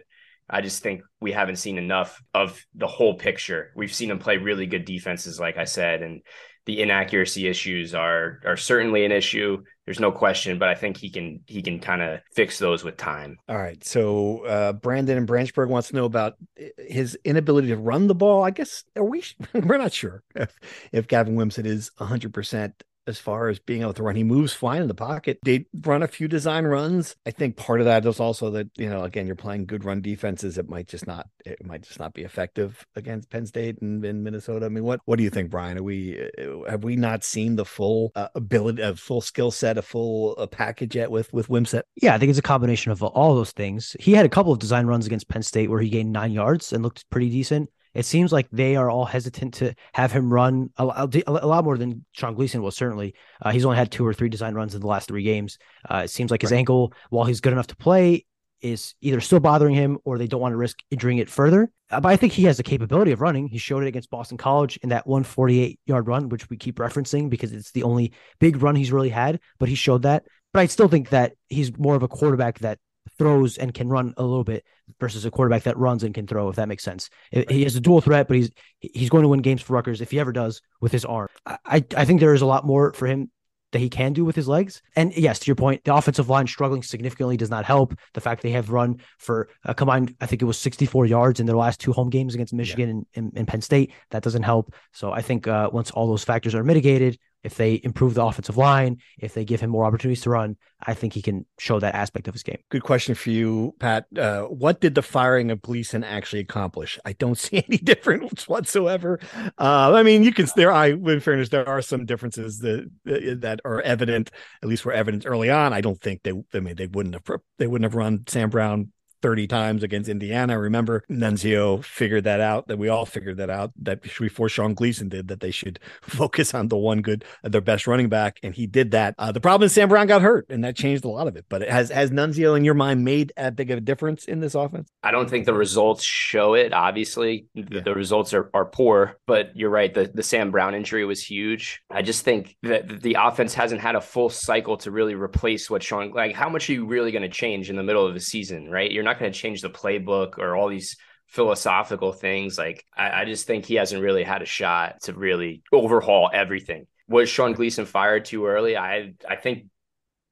I 0.51 0.61
just 0.61 0.83
think 0.83 1.03
we 1.21 1.33
haven't 1.33 1.57
seen 1.57 1.79
enough 1.79 2.23
of 2.35 2.65
the 2.75 2.87
whole 2.87 3.15
picture. 3.15 3.73
We've 3.77 3.93
seen 3.93 4.11
him 4.11 4.19
play 4.19 4.39
really 4.39 4.67
good 4.67 4.85
defenses, 4.85 5.39
like 5.39 5.59
I 5.59 5.65
said, 5.65 6.03
and 6.03 6.23
the 6.69 6.83
inaccuracy 6.83 7.49
issues 7.49 7.95
are 7.95 8.41
are 8.45 8.59
certainly 8.59 9.07
an 9.07 9.11
issue. 9.11 9.65
There's 9.87 10.01
no 10.01 10.13
question, 10.13 10.59
but 10.59 10.69
I 10.69 10.75
think 10.75 10.99
he 10.99 11.09
can 11.09 11.41
he 11.47 11.63
can 11.63 11.81
kind 11.81 12.03
of 12.03 12.21
fix 12.35 12.59
those 12.59 12.85
with 12.85 12.99
time. 12.99 13.39
All 13.49 13.57
right. 13.57 13.83
So 13.83 14.45
uh, 14.45 14.75
Brandon 14.75 15.17
and 15.17 15.27
Branchburg 15.27 15.71
wants 15.71 15.89
to 15.89 15.97
know 15.97 16.05
about 16.05 16.35
his 16.77 17.19
inability 17.25 17.69
to 17.69 17.79
run 17.79 18.07
the 18.07 18.15
ball. 18.15 18.45
I 18.45 18.51
guess 18.51 18.85
are 18.97 19.05
we 19.05 19.25
we're 19.55 19.79
not 19.79 19.95
sure 19.95 20.23
if 20.35 20.55
if 20.93 21.09
Gavin 21.09 21.37
Wimsatt 21.37 21.65
is 21.65 21.91
100 21.97 22.35
percent 22.35 22.85
as 23.09 23.19
far 23.19 23.49
as 23.49 23.59
being 23.59 23.81
able 23.81 23.95
to 23.95 24.03
run. 24.03 24.15
He 24.15 24.23
moves 24.23 24.53
fine 24.53 24.83
in 24.83 24.89
the 24.89 24.95
pocket. 24.95 25.39
They 25.43 25.67
run 25.83 26.03
a 26.03 26.09
few 26.09 26.29
design 26.29 26.67
runs. 26.67 27.17
I 27.27 27.31
think 27.31 27.57
part 27.57 27.81
of 27.81 27.87
that 27.87 28.05
is 28.05 28.21
also 28.21 28.51
that 28.51 28.69
you 28.77 28.89
know 28.89 29.03
again 29.03 29.27
you're 29.27 29.35
playing 29.35 29.67
good 29.67 29.85
run 29.85 30.03
defenses. 30.03 30.59
It 30.59 30.69
might 30.69 30.87
just 30.87 31.07
not 31.07 31.27
it 31.45 31.65
might 31.65 31.83
just 31.83 31.99
not 31.99 32.15
be 32.15 32.23
effective 32.23 32.87
against 32.95 33.31
Penn 33.31 33.47
State 33.47 33.81
and 33.81 34.05
in 34.05 34.23
Minnesota. 34.23 34.67
I 34.67 34.69
mean, 34.69 34.85
what 34.85 35.01
what 35.07 35.17
do 35.17 35.25
you 35.25 35.31
think, 35.31 35.51
Brian? 35.51 35.79
Are 35.79 35.83
we 35.83 36.29
uh, 36.39 36.71
have 36.71 36.85
we 36.85 36.97
not 36.97 37.25
seen 37.25 37.57
the 37.57 37.65
full 37.65 38.13
uh, 38.15 38.29
ability, 38.35 38.83
a 38.83 38.95
full 38.95 39.23
skill 39.23 39.51
set, 39.51 39.79
a 39.79 39.83
full 39.83 40.35
uh, 40.39 40.47
package 40.47 40.95
yet 40.95 41.11
with 41.11 41.33
with 41.33 41.49
Wimsatt? 41.49 41.83
Yeah, 41.97 42.15
I 42.15 42.19
think 42.19 42.31
it's 42.31 42.39
a 42.39 42.43
combination 42.43 42.93
of 42.93 43.03
all 43.03 43.35
those 43.35 43.53
things. 43.53 43.97
He 43.99 44.13
had 44.13 44.27
a 44.27 44.29
couple 44.29 44.53
of 44.53 44.59
design 44.59 44.87
runs 44.87 45.07
against 45.07 45.29
Penn 45.29 45.43
State 45.43 45.71
where 45.71 45.81
he 45.81 45.89
gained 45.89 46.13
nine 46.13 46.33
yards 46.33 46.73
and 46.73 46.83
looked 46.83 47.09
pretty 47.11 47.31
decent 47.31 47.71
it 47.99 48.07
seems 48.07 48.31
like 48.31 48.49
they 48.53 48.77
are 48.77 48.89
all 48.89 49.05
hesitant 49.05 49.55
to 49.55 49.75
have 49.93 50.13
him 50.13 50.33
run 50.33 50.71
a, 50.77 50.87
a, 50.87 51.09
a 51.27 51.47
lot 51.49 51.65
more 51.65 51.77
than 51.77 52.05
Sean 52.13 52.35
Gleeson 52.35 52.63
was. 52.63 52.77
Certainly, 52.77 53.13
uh, 53.43 53.51
he's 53.51 53.65
only 53.65 53.77
had 53.77 53.91
two 53.91 54.07
or 54.07 54.15
three 54.15 54.29
design 54.29 54.55
runs 54.55 54.73
in 54.77 54.81
the 54.81 54.87
last 54.87 55.09
three 55.09 55.25
games. 55.25 55.59
Uh, 55.91 56.03
it 56.05 56.09
seems 56.09 56.31
like 56.31 56.43
his 56.43 56.53
right. 56.53 56.59
ankle, 56.59 56.93
while 57.11 57.25
he's 57.25 57.41
good 57.41 57.53
enough 57.53 57.67
to 57.67 57.77
play, 57.77 58.25
is 58.61 58.95
either 59.01 59.21
still 59.21 59.41
bothering 59.41 59.75
him 59.75 59.99
or 60.05 60.17
they 60.17 60.29
don't 60.29 60.41
want 60.41 60.53
to 60.53 60.57
risk 60.57 60.79
injuring 60.93 61.19
it 61.19 61.29
further. 61.29 61.73
Uh, 61.91 62.01
but 62.01 62.11
I 62.11 62.17
think 62.17 62.33
he 62.33 62.45
has 62.45 62.57
the 62.57 62.63
capability 62.63 63.11
of 63.11 63.21
running. 63.21 63.49
He 63.49 63.59
showed 63.59 63.83
it 63.83 63.89
against 63.89 64.11
Boston 64.11 64.39
College 64.39 64.79
in 64.85 64.91
that 64.91 65.05
148 65.09 65.81
yard 65.87 66.07
run, 66.07 66.29
which 66.29 66.49
we 66.49 66.57
keep 66.57 66.77
referencing 66.77 67.29
because 67.29 67.53
it's 67.53 67.73
the 67.73 67.83
only 67.83 68.13
big 68.39 68.63
run 68.63 68.77
he's 68.77 68.93
really 68.93 69.09
had. 69.09 69.41
But 69.59 69.69
he 69.69 69.75
showed 69.75 70.03
that. 70.03 70.25
But 70.53 70.61
I 70.61 70.67
still 70.67 70.89
think 70.89 71.09
that 71.09 71.33
he's 71.49 71.77
more 71.77 71.97
of 71.97 72.05
a 72.05 72.09
quarterback 72.09 72.61
that 72.61 72.79
throws 73.19 73.59
and 73.59 73.75
can 73.75 73.89
run 73.89 74.15
a 74.17 74.23
little 74.23 74.45
bit 74.45 74.65
versus 75.01 75.25
a 75.25 75.31
quarterback 75.31 75.65
that 75.65 75.77
runs 75.77 76.05
and 76.05 76.15
can 76.15 76.27
throw, 76.27 76.49
if 76.49 76.57
that 76.57 76.69
makes 76.69 76.85
sense. 76.85 77.11
Right. 77.35 77.51
He 77.51 77.65
has 77.65 77.77
a 77.77 77.81
dual 77.81 78.01
threat, 78.01 78.29
but 78.29 78.37
he's 78.37 78.51
he's 78.81 79.11
going 79.11 79.23
to 79.23 79.29
win 79.29 79.43
games 79.43 79.63
for 79.63 79.75
Rutgers 79.75 80.01
if 80.01 80.11
he 80.11 80.21
ever 80.21 80.33
does 80.33 80.63
with 80.81 80.93
his 80.93 81.05
arm. 81.05 81.29
I, 81.47 81.85
I 81.97 82.05
think 82.05 82.21
there 82.21 82.35
is 82.35 82.43
a 82.43 82.47
lot 82.47 82.65
more 82.65 82.93
for 82.93 83.07
him 83.07 83.31
that 83.73 83.81
he 83.81 83.91
can 83.91 84.13
do 84.13 84.25
with 84.25 84.35
his 84.35 84.49
legs. 84.49 84.83
And 84.97 85.15
yes, 85.17 85.41
to 85.41 85.47
your 85.47 85.57
point, 85.57 85.85
the 85.85 85.95
offensive 85.95 86.29
line 86.29 86.47
struggling 86.47 86.83
significantly 86.83 87.37
does 87.37 87.51
not 87.51 87.65
help. 87.65 87.95
The 88.15 88.21
fact 88.21 88.43
they 88.43 88.53
have 88.53 88.71
run 88.71 89.01
for 89.19 89.49
a 89.65 89.75
combined, 89.75 90.15
I 90.21 90.27
think 90.27 90.41
it 90.41 90.47
was 90.47 90.59
64 90.59 91.07
yards 91.07 91.39
in 91.39 91.47
their 91.47 91.57
last 91.57 91.81
two 91.81 91.93
home 91.93 92.09
games 92.09 92.35
against 92.35 92.55
Michigan 92.55 92.89
yeah. 92.89 92.95
and, 92.95 93.07
and, 93.15 93.33
and, 93.37 93.49
Penn 93.49 93.61
State, 93.61 93.93
that 94.11 94.23
doesn't 94.23 94.43
help. 94.43 94.75
So 94.93 95.13
I 95.13 95.21
think 95.21 95.47
uh, 95.47 95.69
once 95.71 95.91
all 95.91 96.07
those 96.07 96.25
factors 96.25 96.55
are 96.55 96.65
mitigated, 96.65 97.19
if 97.43 97.57
they 97.57 97.81
improve 97.85 98.15
the 98.15 98.25
offensive 98.25 98.57
line, 98.57 98.99
if 99.19 99.35
they 99.35 99.45
give 99.45 99.61
him 99.61 99.71
more 99.71 99.85
opportunities 99.85 100.23
to 100.23 100.31
run, 100.31 100.57
I 100.85 100.95
think 100.95 101.13
he 101.13 101.23
can 101.23 101.47
show 101.59 101.79
that 101.81 101.95
aspect 101.95 102.29
of 102.29 102.35
his 102.35 102.43
game. 102.43 102.59
Good 102.71 102.83
question 102.83 103.15
for 103.15 103.31
you, 103.31 103.75
Pat. 103.79 104.07
Uh, 104.17 104.43
what 104.43 104.81
did 104.81 104.95
the 104.95 105.03
firing 105.03 105.51
of 105.51 105.63
Gleeson 105.63 106.05
actually 106.05 106.41
accomplish? 106.41 106.99
I 107.05 107.13
don't 107.13 107.39
see 107.39 107.65
any 107.69 107.79
difference 107.79 108.49
whatsoever. 108.49 109.21
Uh, 109.59 109.93
I 109.95 110.03
mean, 110.03 110.25
you 110.25 110.33
can 110.33 110.47
there. 110.57 110.73
I, 110.73 110.89
in 110.89 111.21
fairness, 111.21 111.49
there 111.49 111.69
are 111.69 111.83
some 111.83 112.07
differences 112.07 112.59
that 112.61 112.89
that 113.05 113.61
are 113.65 113.81
evident. 113.83 114.31
At 114.63 114.69
least 114.69 114.85
were 114.85 114.93
evident 114.93 115.25
early 115.27 115.51
on. 115.51 115.73
I 115.73 115.81
don't 115.81 116.01
think 116.01 116.23
they. 116.23 116.33
I 116.55 116.61
mean, 116.61 116.77
they 116.77 116.87
wouldn't 116.87 117.15
have. 117.15 117.41
They 117.59 117.67
wouldn't 117.67 117.91
have 117.91 117.95
run 117.95 118.25
Sam 118.27 118.51
Brown 118.51 118.93
30 119.23 119.47
times 119.47 119.83
against 119.83 120.09
Indiana. 120.09 120.59
Remember, 120.59 121.05
Nunzio 121.11 121.85
figured 121.85 122.25
that 122.25 122.41
out, 122.41 122.69
that 122.69 122.79
we 122.79 122.89
all 122.89 123.07
figured 123.07 123.39
that 123.39 123.51
out, 123.51 123.73
that 123.83 124.03
before 124.03 124.49
Sean 124.49 124.75
Gleeson 124.75 125.09
did, 125.09 125.29
that 125.29 125.41
they 125.41 125.51
should 125.51 125.79
focus 126.03 126.55
on 126.55 126.69
the 126.69 126.77
one 126.77 127.03
good, 127.03 127.25
their 127.43 127.61
best 127.61 127.87
running 127.87 128.09
back. 128.09 128.39
And 128.43 128.55
he 128.55 128.67
did 128.67 128.93
that. 128.93 129.15
Uh, 129.19 129.33
the 129.33 129.41
problem 129.41 129.67
is 129.67 129.73
Sam 129.73 129.89
Brown 129.89 130.07
got 130.07 130.23
hurt, 130.23 130.47
and 130.49 130.65
that 130.65 130.77
changed 130.77 131.05
a 131.05 131.09
lot 131.09 131.27
of 131.27 131.37
it. 131.37 131.47
But 131.49 131.63
it 131.63 131.71
has, 131.71 131.91
has 131.91 132.11
Nunzio, 132.11 132.57
in 132.57 132.65
your 132.65 132.75
mind, 132.75 133.05
made 133.05 133.33
a 133.37 133.51
big 133.51 133.71
of 133.71 133.79
a 133.79 133.81
difference 133.81 134.25
in 134.25 134.41
this 134.41 134.55
offense? 134.55 134.89
I 135.03 135.11
don't 135.11 135.29
think 135.29 135.47
the 135.47 135.55
results 135.55 136.05
show 136.05 136.55
it. 136.55 136.73
Obviously, 136.73 137.47
yeah. 137.55 137.81
the 137.81 137.95
results 137.95 138.35
are, 138.35 138.51
are 138.55 138.65
poor, 138.65 139.19
but 139.27 139.57
you're 139.57 139.71
right. 139.71 139.93
The, 139.93 140.11
the 140.13 140.23
Sam 140.23 140.51
Brown 140.51 140.75
injury 140.75 141.05
was 141.05 141.23
huge. 141.23 141.83
I 141.91 142.03
just 142.03 142.25
think 142.25 142.57
that 142.63 143.03
the 143.03 143.17
offense 143.19 143.55
hasn't 143.55 143.81
had 143.81 143.95
a 143.95 144.01
full 144.01 144.31
cycle 144.31 144.77
to 144.79 144.91
really 144.91 145.15
replace 145.15 145.71
what 145.71 145.83
Sean, 145.83 146.11
like, 146.13 146.35
how 146.35 146.49
much 146.49 146.69
are 146.69 146.73
you 146.73 146.87
really 146.87 147.13
going 147.13 147.23
to 147.23 147.29
change 147.29 147.71
in 147.71 147.77
the 147.77 147.83
middle 147.83 148.07
of 148.07 148.15
the 148.15 148.21
season, 148.21 148.71
right? 148.71 148.91
You're 148.91 149.05
not 149.09 149.19
going 149.19 149.33
to 149.33 149.39
change 149.39 149.63
the 149.63 149.71
playbook 149.71 150.39
or 150.39 150.55
all 150.55 150.69
these 150.69 150.97
philosophical 151.27 152.13
things. 152.13 152.59
Like 152.59 152.85
I, 152.97 153.23
I, 153.23 153.25
just 153.25 153.47
think 153.47 153.65
he 153.65 153.75
hasn't 153.75 154.03
really 154.03 154.25
had 154.25 154.43
a 154.43 154.47
shot 154.47 155.03
to 155.03 155.13
really 155.13 155.63
overhaul 155.73 156.31
everything. 156.33 156.87
Was 157.09 157.29
Sean 157.29 157.53
Gleeson 157.53 157.87
fired 157.87 158.25
too 158.25 158.47
early? 158.47 158.77
I 158.77 159.15
I 159.29 159.37
think 159.37 159.67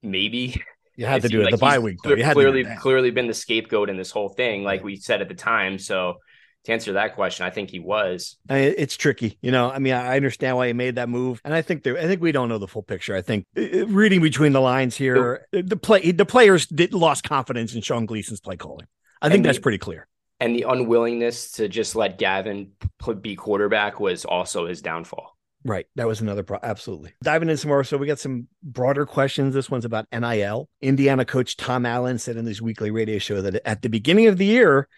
maybe 0.02 0.62
you 0.96 1.06
had 1.06 1.22
to 1.22 1.28
do 1.28 1.40
it 1.40 1.44
like 1.44 1.52
the 1.52 1.58
bye 1.58 1.78
week. 1.78 1.98
Though. 2.02 2.14
You 2.14 2.30
clearly 2.32 2.64
clearly 2.78 3.10
been 3.10 3.28
the 3.28 3.34
scapegoat 3.34 3.88
in 3.88 3.96
this 3.96 4.10
whole 4.10 4.28
thing, 4.28 4.62
like 4.62 4.84
we 4.84 4.96
said 4.96 5.22
at 5.22 5.28
the 5.28 5.34
time. 5.34 5.78
So 5.78 6.16
to 6.66 6.72
answer 6.72 6.92
that 6.94 7.14
question, 7.14 7.46
I 7.46 7.50
think 7.50 7.70
he 7.70 7.78
was. 7.78 8.36
It's 8.50 8.96
tricky, 8.96 9.38
you 9.40 9.52
know. 9.52 9.70
I 9.70 9.78
mean, 9.78 9.94
I 9.94 10.16
understand 10.16 10.56
why 10.56 10.66
he 10.66 10.72
made 10.72 10.96
that 10.96 11.08
move, 11.08 11.40
and 11.44 11.54
I 11.54 11.62
think 11.62 11.84
there. 11.84 11.96
I 11.96 12.02
think 12.02 12.20
we 12.20 12.32
don't 12.32 12.48
know 12.48 12.58
the 12.58 12.68
full 12.68 12.82
picture. 12.82 13.14
I 13.14 13.22
think 13.22 13.46
uh, 13.56 13.60
uh, 13.60 13.86
reading 13.86 14.20
between 14.20 14.52
the 14.52 14.60
lines 14.60 14.96
here, 14.96 15.46
the 15.52 15.76
play, 15.76 16.10
the 16.10 16.26
players 16.26 16.66
did 16.66 16.92
lost 16.92 17.24
confidence 17.24 17.74
in 17.74 17.82
Sean 17.82 18.04
Gleeson's 18.04 18.40
play 18.40 18.56
calling. 18.56 18.86
I 19.22 19.28
think 19.28 19.44
the, 19.44 19.48
that's 19.48 19.60
pretty 19.60 19.78
clear. 19.78 20.08
And 20.40 20.54
the 20.56 20.62
unwillingness 20.68 21.52
to 21.52 21.68
just 21.68 21.94
let 21.94 22.18
Gavin 22.18 22.72
be 23.20 23.36
quarterback 23.36 24.00
was 24.00 24.24
also 24.24 24.66
his 24.66 24.82
downfall. 24.82 25.36
Right. 25.64 25.86
That 25.96 26.06
was 26.06 26.20
another 26.20 26.42
pro. 26.42 26.58
Absolutely. 26.62 27.12
Diving 27.22 27.48
in 27.48 27.56
some 27.56 27.70
more. 27.70 27.82
So 27.82 27.96
we 27.96 28.06
got 28.06 28.18
some 28.18 28.46
broader 28.62 29.06
questions. 29.06 29.54
This 29.54 29.70
one's 29.70 29.84
about 29.84 30.06
NIL. 30.12 30.68
Indiana 30.80 31.24
coach 31.24 31.56
Tom 31.56 31.86
Allen 31.86 32.18
said 32.18 32.36
in 32.36 32.46
his 32.46 32.62
weekly 32.62 32.90
radio 32.90 33.18
show 33.18 33.40
that 33.40 33.66
at 33.66 33.82
the 33.82 33.88
beginning 33.88 34.26
of 34.28 34.36
the 34.36 34.44
year, 34.44 34.88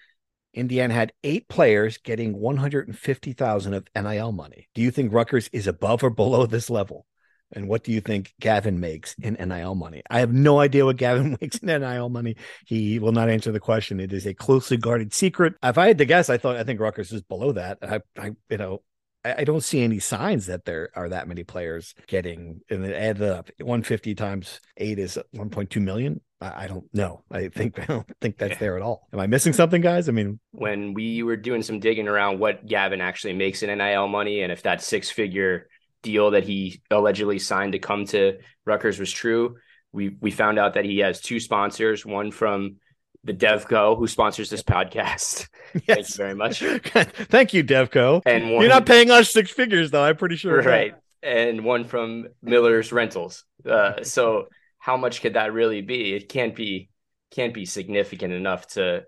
Indiana 0.59 0.93
had 0.93 1.13
eight 1.23 1.49
players 1.49 1.99
getting 1.99 2.39
150,000 2.39 3.75
of 3.75 3.87
NIL 3.95 4.33
money. 4.33 4.69
Do 4.75 4.83
you 4.83 4.91
think 4.91 5.13
Rutgers 5.13 5.49
is 5.53 5.67
above 5.67 6.03
or 6.03 6.11
below 6.11 6.47
this 6.47 6.69
level? 6.69 7.07
And 7.53 7.69
what 7.69 7.83
do 7.83 7.93
you 7.93 8.01
think 8.01 8.35
Gavin 8.41 8.79
makes 8.79 9.15
in 9.15 9.35
NIL 9.35 9.75
money? 9.75 10.03
I 10.11 10.19
have 10.21 10.33
no 10.33 10.61
idea 10.61 10.85
what 10.85 10.97
Gavin 10.97 11.39
makes 11.41 11.59
in 11.59 11.69
NIL 11.69 12.09
money. 12.11 12.37
He 12.67 12.99
will 12.99 13.13
not 13.13 13.31
answer 13.31 13.53
the 13.53 13.61
question. 13.61 14.01
It 14.01 14.13
is 14.13 14.27
a 14.27 14.35
closely 14.35 14.77
guarded 14.77 15.15
secret. 15.15 15.55
If 15.63 15.79
I 15.79 15.87
had 15.87 15.99
to 15.99 16.05
guess, 16.05 16.29
I 16.29 16.37
thought 16.37 16.57
I 16.57 16.65
think 16.65 16.81
Rutgers 16.81 17.13
is 17.13 17.23
below 17.23 17.53
that. 17.53 17.79
I, 17.81 18.01
I 18.19 18.33
you 18.51 18.59
know, 18.59 18.83
I, 19.25 19.45
don't 19.45 19.65
see 19.65 19.83
any 19.83 19.99
signs 19.99 20.47
that 20.47 20.65
there 20.65 20.91
are 20.95 21.09
that 21.09 21.29
many 21.29 21.45
players 21.45 21.95
getting 22.07 22.61
and 22.71 22.85
it 22.85 22.95
added 22.95 23.23
up 23.23 23.51
150 23.59 24.15
times 24.15 24.61
eight 24.77 24.99
is 24.99 25.19
1.2 25.35 25.83
million. 25.83 26.21
I, 26.41 26.65
I 26.65 26.67
don't 26.67 26.85
know. 26.95 27.23
I 27.31 27.49
think 27.49 27.79
I 27.79 27.85
don't 27.85 28.07
think 28.21 28.39
that's 28.39 28.59
there 28.59 28.77
at 28.77 28.83
all. 28.83 29.09
Am 29.13 29.21
I 29.21 29.27
missing 29.27 29.53
something, 29.53 29.81
guys? 29.81 30.09
I 30.09 30.13
mean, 30.13 30.41
when 30.53 30.95
we 30.95 31.23
were 31.23 31.37
doing 31.37 31.63
some 31.63 31.81
digging 31.81 32.09
around 32.09 32.39
what 32.39 32.67
Gavin 32.67 33.01
actually 33.01 33.35
makes 33.35 33.63
in 33.63 33.77
NIL 33.77 34.09
money 34.09 34.43
and 34.43 34.53
if 34.53 34.63
that 34.63 34.83
six 34.83 35.11
figure 35.11 35.69
deal 36.03 36.31
that 36.31 36.45
he 36.45 36.81
allegedly 36.91 37.39
signed 37.39 37.73
to 37.73 37.79
come 37.79 38.07
to 38.07 38.39
Rutgers 38.65 38.99
was 38.99 39.11
true, 39.11 39.57
we 39.93 40.17
we 40.21 40.31
found 40.31 40.59
out 40.59 40.75
that 40.75 40.85
he 40.85 40.99
has 40.99 41.21
two 41.21 41.41
sponsors, 41.41 42.05
one 42.05 42.31
from 42.31 42.77
the 43.25 43.35
DevCo 43.35 43.99
who 43.99 44.07
sponsors 44.07 44.51
this 44.51 44.63
podcast. 44.63 45.49
Thank 45.73 45.89
you 45.89 45.95
yes. 45.97 46.17
very 46.17 46.35
much. 46.35 46.61
Thank 46.61 47.53
you, 47.53 47.65
Devco. 47.65 48.23
And 48.25 48.53
one 48.53 48.63
You're 48.63 48.71
not 48.71 48.87
paying 48.87 49.11
us 49.11 49.31
six 49.31 49.51
figures, 49.51 49.91
though. 49.91 50.03
I'm 50.03 50.17
pretty 50.17 50.37
sure. 50.37 50.63
right. 50.63 50.95
And 51.23 51.65
one 51.65 51.85
from 51.85 52.29
Miller's 52.43 52.93
Rentals. 52.93 53.45
Uh, 53.69 54.03
so 54.05 54.47
how 54.89 54.97
much 54.97 55.21
could 55.21 55.35
that 55.35 55.53
really 55.53 55.83
be? 55.83 56.15
It 56.15 56.31
can't 56.31 56.57
be 56.57 56.89
can't 57.31 57.53
be 57.53 57.67
significant 57.67 58.33
enough 58.33 58.67
to 58.69 59.05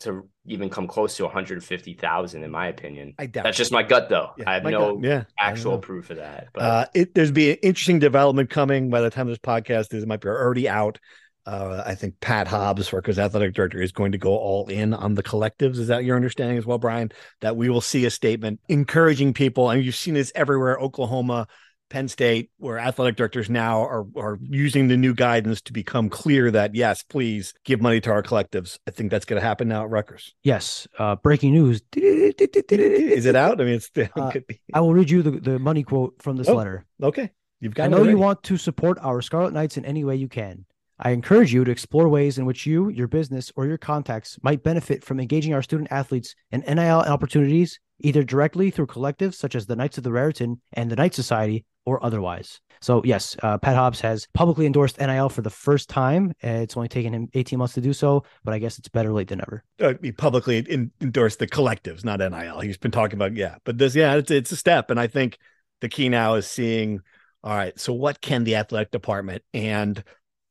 to 0.00 0.28
even 0.44 0.68
come 0.68 0.86
close 0.86 1.16
to 1.16 1.22
150,000 1.22 2.42
in 2.44 2.50
my 2.50 2.66
opinion. 2.66 3.14
I 3.18 3.24
doubt. 3.26 3.44
That's 3.44 3.56
just 3.56 3.72
my 3.72 3.82
gut 3.82 4.10
though. 4.10 4.32
Yeah, 4.36 4.50
I 4.50 4.54
have 4.54 4.64
no 4.64 5.00
yeah, 5.02 5.24
actual 5.38 5.78
proof 5.78 6.10
of 6.10 6.18
that. 6.18 6.48
But 6.52 6.62
Uh, 6.62 6.86
it, 6.92 7.14
there's 7.14 7.30
be 7.30 7.52
an 7.52 7.56
interesting 7.62 7.98
development 7.98 8.50
coming 8.50 8.90
by 8.90 9.00
the 9.00 9.08
time 9.08 9.26
this 9.26 9.38
podcast 9.38 9.94
is. 9.94 10.02
It 10.02 10.06
might 10.06 10.20
be 10.20 10.28
already 10.28 10.68
out. 10.68 10.98
Uh, 11.46 11.82
I 11.86 11.94
think 11.94 12.20
Pat 12.20 12.46
Hobbs, 12.46 12.92
Rutgers 12.92 13.18
athletic 13.18 13.54
director, 13.54 13.80
is 13.80 13.90
going 13.90 14.12
to 14.12 14.18
go 14.18 14.36
all 14.36 14.66
in 14.68 14.92
on 14.92 15.14
the 15.14 15.22
collectives. 15.22 15.78
Is 15.78 15.88
that 15.88 16.04
your 16.04 16.16
understanding 16.16 16.58
as 16.58 16.66
well, 16.66 16.78
Brian? 16.78 17.10
That 17.40 17.56
we 17.56 17.70
will 17.70 17.80
see 17.80 18.04
a 18.04 18.10
statement 18.10 18.60
encouraging 18.68 19.32
people, 19.32 19.70
and 19.70 19.82
you've 19.82 19.96
seen 19.96 20.14
this 20.14 20.30
everywhere, 20.34 20.78
Oklahoma, 20.78 21.46
Penn 21.92 22.08
State, 22.08 22.50
where 22.56 22.78
athletic 22.78 23.16
directors 23.16 23.50
now 23.50 23.82
are 23.82 24.06
are 24.16 24.38
using 24.42 24.88
the 24.88 24.96
new 24.96 25.14
guidance 25.14 25.60
to 25.62 25.72
become 25.72 26.08
clear 26.08 26.50
that 26.50 26.74
yes, 26.74 27.02
please 27.02 27.52
give 27.64 27.82
money 27.82 28.00
to 28.00 28.10
our 28.10 28.22
collectives. 28.22 28.78
I 28.88 28.90
think 28.92 29.10
that's 29.10 29.26
going 29.26 29.40
to 29.40 29.46
happen 29.46 29.68
now 29.68 29.84
at 29.84 29.90
Rutgers. 29.90 30.34
Yes. 30.42 30.88
Uh, 30.98 31.16
breaking 31.16 31.52
news. 31.52 31.82
Is 31.96 33.26
it 33.26 33.36
out? 33.36 33.60
I 33.60 33.64
mean, 33.64 33.74
it's 33.74 33.90
it 33.94 34.10
Uh, 34.16 34.30
could 34.30 34.46
be. 34.46 34.60
I 34.72 34.80
will 34.80 34.94
read 34.94 35.10
you 35.10 35.22
the, 35.22 35.32
the 35.32 35.58
money 35.58 35.82
quote 35.82 36.14
from 36.20 36.36
this 36.38 36.48
Oh, 36.48 36.54
letter. 36.56 36.86
Okay, 37.02 37.30
you've 37.60 37.74
got. 37.74 37.84
I 37.84 37.86
it 37.86 37.90
know 37.90 38.02
you 38.04 38.18
want 38.18 38.42
to 38.44 38.56
support 38.56 38.98
our 39.02 39.20
Scarlet 39.20 39.52
Knights 39.52 39.76
in 39.76 39.84
any 39.84 40.02
way 40.04 40.16
you 40.16 40.28
can. 40.28 40.64
I 40.98 41.10
encourage 41.10 41.52
you 41.52 41.64
to 41.64 41.70
explore 41.70 42.08
ways 42.08 42.38
in 42.38 42.46
which 42.46 42.64
you, 42.64 42.88
your 42.88 43.08
business, 43.08 43.50
or 43.56 43.66
your 43.66 43.76
contacts 43.78 44.38
might 44.42 44.62
benefit 44.62 45.02
from 45.04 45.18
engaging 45.20 45.52
our 45.52 45.62
student 45.62 45.90
athletes 45.90 46.34
in 46.52 46.60
NIL 46.60 47.00
opportunities, 47.00 47.80
either 48.02 48.22
directly 48.22 48.70
through 48.70 48.86
collectives 48.86 49.34
such 49.34 49.54
as 49.54 49.66
the 49.66 49.76
Knights 49.76 49.98
of 49.98 50.04
the 50.04 50.12
Raritan 50.12 50.60
and 50.72 50.90
the 50.90 50.96
Knight 50.96 51.14
Society, 51.14 51.64
or 51.84 52.04
otherwise. 52.04 52.60
So, 52.80 53.02
yes, 53.04 53.36
uh, 53.42 53.58
Pat 53.58 53.76
Hobbs 53.76 54.00
has 54.00 54.26
publicly 54.34 54.66
endorsed 54.66 55.00
NIL 55.00 55.28
for 55.28 55.42
the 55.42 55.50
first 55.50 55.88
time. 55.88 56.32
It's 56.40 56.76
only 56.76 56.88
taken 56.88 57.12
him 57.12 57.28
18 57.34 57.58
months 57.58 57.74
to 57.74 57.80
do 57.80 57.92
so, 57.92 58.24
but 58.44 58.54
I 58.54 58.58
guess 58.58 58.78
it's 58.78 58.88
better 58.88 59.12
late 59.12 59.28
than 59.28 59.38
never. 59.38 59.64
uh, 59.80 59.94
he 60.02 60.12
publicly 60.12 60.58
in, 60.58 60.90
endorsed 61.00 61.38
the 61.38 61.46
collectives, 61.46 62.04
not 62.04 62.20
NIL. 62.20 62.60
He's 62.60 62.78
been 62.78 62.90
talking 62.90 63.16
about 63.16 63.36
yeah, 63.36 63.56
but 63.64 63.78
this 63.78 63.94
yeah, 63.94 64.14
it's 64.14 64.30
it's 64.30 64.52
a 64.52 64.56
step, 64.56 64.90
and 64.90 65.00
I 65.00 65.06
think 65.06 65.38
the 65.80 65.88
key 65.88 66.08
now 66.08 66.34
is 66.34 66.46
seeing 66.46 67.00
all 67.44 67.54
right. 67.56 67.78
So 67.78 67.92
what 67.92 68.20
can 68.20 68.44
the 68.44 68.56
athletic 68.56 68.90
department 68.90 69.42
and 69.52 70.02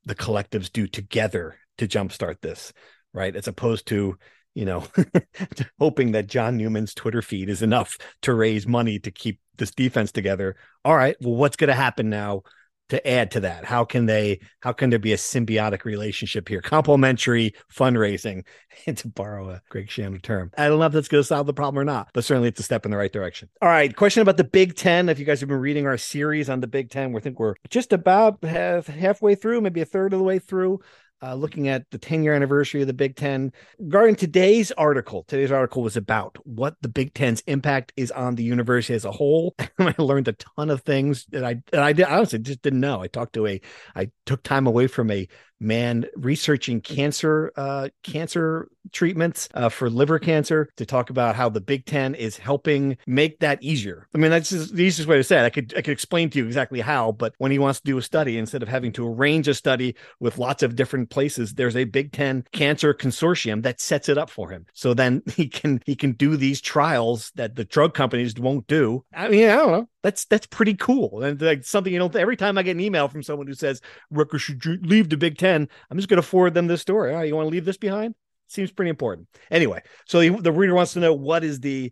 the 0.06 0.16
collectives 0.16 0.72
do 0.72 0.88
together 0.88 1.58
to 1.78 1.88
jumpstart 1.88 2.42
this, 2.42 2.74
right? 3.14 3.36
As 3.36 3.48
opposed 3.48 3.88
to 3.88 4.18
you 4.54 4.66
know 4.66 4.86
hoping 5.80 6.12
that 6.12 6.28
John 6.28 6.58
Newman's 6.58 6.94
Twitter 6.94 7.22
feed 7.22 7.50
is 7.50 7.62
enough 7.62 7.98
to 8.24 8.34
raise 8.34 8.68
money 8.68 9.00
to 9.00 9.12
keep 9.12 9.40
this 9.58 9.72
defense 9.72 10.12
together. 10.12 10.56
All 10.84 10.96
right, 10.96 11.16
well, 11.22 11.36
what's 11.36 11.56
going 11.56 11.70
to 11.70 11.74
happen 11.74 12.10
now? 12.10 12.44
to 12.92 13.08
add 13.08 13.32
to 13.32 13.40
that? 13.40 13.64
How 13.64 13.86
can 13.86 14.06
they 14.06 14.42
how 14.60 14.74
can 14.74 14.90
there 14.90 15.00
be 15.00 15.14
a 15.14 15.18
symbiotic 15.18 15.86
relationship 15.86 16.50
here? 16.50 16.62
Complementary 16.62 17.54
fundraising. 17.74 18.46
To 18.92 19.08
borrow 19.08 19.50
a 19.50 19.62
greg 19.70 19.88
Schiano 19.88 20.22
term 20.22 20.52
i 20.58 20.68
don't 20.68 20.80
know 20.80 20.86
if 20.86 20.92
that's 20.92 21.08
going 21.08 21.22
to 21.22 21.28
solve 21.28 21.46
the 21.46 21.54
problem 21.54 21.80
or 21.80 21.84
not 21.84 22.10
but 22.14 22.24
certainly 22.24 22.48
it's 22.50 22.60
a 22.60 22.64
step 22.64 22.86
in 22.86 22.92
the 22.92 22.98
right 22.98 23.12
direction. 23.12 23.50
All 23.62 23.70
right 23.70 23.96
question 23.96 24.22
about 24.22 24.38
the 24.38 24.44
big 24.44 24.76
10 24.76 25.08
if 25.10 25.20
you 25.20 25.26
guys 25.26 25.40
have 25.42 25.50
been 25.50 25.60
reading 25.60 25.88
our 25.88 25.98
series 25.98 26.50
on 26.50 26.62
the 26.62 26.68
big 26.68 26.90
10 26.90 27.14
we 27.14 27.22
think 27.22 27.40
we're 27.40 27.56
just 27.70 27.94
about 27.94 28.44
half, 28.44 28.88
halfway 28.88 29.36
through 29.36 29.62
maybe 29.62 29.82
a 29.82 29.86
third 29.86 30.14
of 30.14 30.20
the 30.20 30.26
way 30.26 30.40
through 30.40 30.80
uh, 31.22 31.36
looking 31.36 31.68
at 31.68 31.90
the 31.92 31.98
10 31.98 32.24
year 32.24 32.34
anniversary 32.34 32.82
of 32.82 32.88
the 32.88 32.94
Big 32.94 33.16
Ten. 33.16 33.52
Regarding 33.80 34.16
today's 34.16 34.72
article, 34.72 35.24
today's 35.28 35.52
article 35.52 35.84
was 35.84 35.98
about 35.98 36.38
what 36.46 36.76
the 36.82 36.90
Big 36.90 37.14
Ten's 37.14 37.42
impact 37.48 37.94
is 37.96 38.12
on 38.12 38.36
the 38.36 38.44
university 38.44 38.94
as 38.94 39.06
a 39.06 39.12
whole. 39.12 39.56
I 39.80 39.96
learned 39.98 40.28
a 40.28 40.34
ton 40.34 40.70
of 40.70 40.82
things 40.82 41.26
that 41.30 41.44
I 41.44 41.62
that 41.72 41.84
I 41.84 41.94
did, 41.94 42.06
honestly 42.06 42.40
just 42.40 42.62
didn't 42.62 42.80
know. 42.80 43.02
I 43.02 43.08
talked 43.08 43.34
to 43.34 43.48
a, 43.48 43.62
I 43.96 44.12
took 44.26 44.44
time 44.44 44.68
away 44.68 44.88
from 44.88 45.12
a 45.12 45.28
man 45.62 46.06
researching 46.15 46.82
cancer 46.82 47.54
uh, 47.56 47.89
cancer 48.04 48.67
treatments 48.91 49.47
uh, 49.54 49.69
for 49.69 49.89
liver 49.89 50.19
cancer 50.19 50.69
to 50.76 50.86
talk 50.86 51.10
about 51.10 51.36
how 51.36 51.47
the 51.50 51.62
Big 51.62 51.86
Ten 51.86 52.15
is 52.15 52.38
helping 52.38 52.97
make 53.06 53.39
that 53.39 53.62
easier. 53.62 54.08
I 54.13 54.17
mean, 54.17 54.32
that's 54.32 54.50
just 54.50 54.76
the 54.76 54.84
easiest 54.84 55.08
way 55.08 55.17
to 55.17 55.24
say 55.24 55.39
it. 55.39 55.45
I 55.45 55.50
could 55.50 55.74
I 55.78 55.82
could 55.82 55.91
explain 55.91 56.30
to 56.32 56.39
you 56.39 56.45
exactly 56.45 56.82
how, 56.82 57.12
but 57.12 57.34
when 57.38 57.52
he 57.52 57.60
wants 57.60 57.80
to 57.80 57.86
do 57.86 57.97
a 57.97 58.02
study, 58.02 58.38
instead 58.38 58.63
of 58.63 58.69
having 58.69 58.91
to 58.93 59.08
arrange 59.08 59.47
a 59.47 59.54
study 59.54 59.95
with 60.19 60.38
lots 60.38 60.63
of 60.63 60.76
different 60.76 61.10
places, 61.10 61.54
there's 61.54 61.76
a 61.76 61.84
Big 61.86 62.12
Ten 62.12 62.43
cancer 62.52 62.93
consortium 62.93 63.63
that 63.63 63.80
sets 63.80 64.10
it 64.10 64.17
up 64.17 64.30
for 64.30 64.50
him. 64.50 64.65
So 64.74 64.93
then 64.93 65.21
he 65.36 65.47
can 65.47 65.82
he 65.86 65.95
can 65.95 66.13
do 66.13 66.36
these 66.36 66.60
trials 66.60 67.32
that 67.36 67.56
the 67.56 67.65
drug 67.65 67.93
companies 67.93 68.36
won't 68.36 68.67
do. 68.67 69.06
I 69.13 69.28
mean, 69.30 69.50
I 69.50 69.56
don't 69.56 69.71
know. 69.71 69.88
That's 70.04 70.26
that's 70.26 70.48
pretty 70.48 70.74
cool. 70.74 71.24
And 71.24 71.40
like 71.42 71.64
something 71.64 71.94
you 71.94 72.00
know, 72.00 72.10
every 72.14 72.36
time 72.36 72.58
I 72.58 72.64
get 72.64 72.72
an 72.72 72.80
email 72.80 73.08
from 73.08 73.24
someone 73.24 73.48
who 73.48 73.54
says 73.54 73.82
Rutgers 74.10 74.42
should 74.42 74.86
leave 74.86 75.10
the 75.10 75.18
Big 75.18 75.38
Ten, 75.38 75.68
I'm 75.90 75.98
just 75.98 76.10
going 76.10 76.22
to 76.22 76.28
forward 76.28 76.54
them 76.54 76.68
this 76.68 76.82
story. 76.82 77.14
Oh, 77.14 77.22
you 77.22 77.36
want 77.36 77.46
to 77.48 77.52
leave 77.52 77.66
this 77.66 77.78
behind? 77.78 78.16
Seems 78.48 78.72
pretty 78.72 78.90
important. 78.90 79.28
Anyway, 79.50 79.82
so 80.06 80.20
the, 80.20 80.30
the 80.30 80.52
reader 80.52 80.74
wants 80.74 80.94
to 80.94 81.00
know 81.00 81.14
what 81.14 81.44
is 81.44 81.60
the 81.60 81.92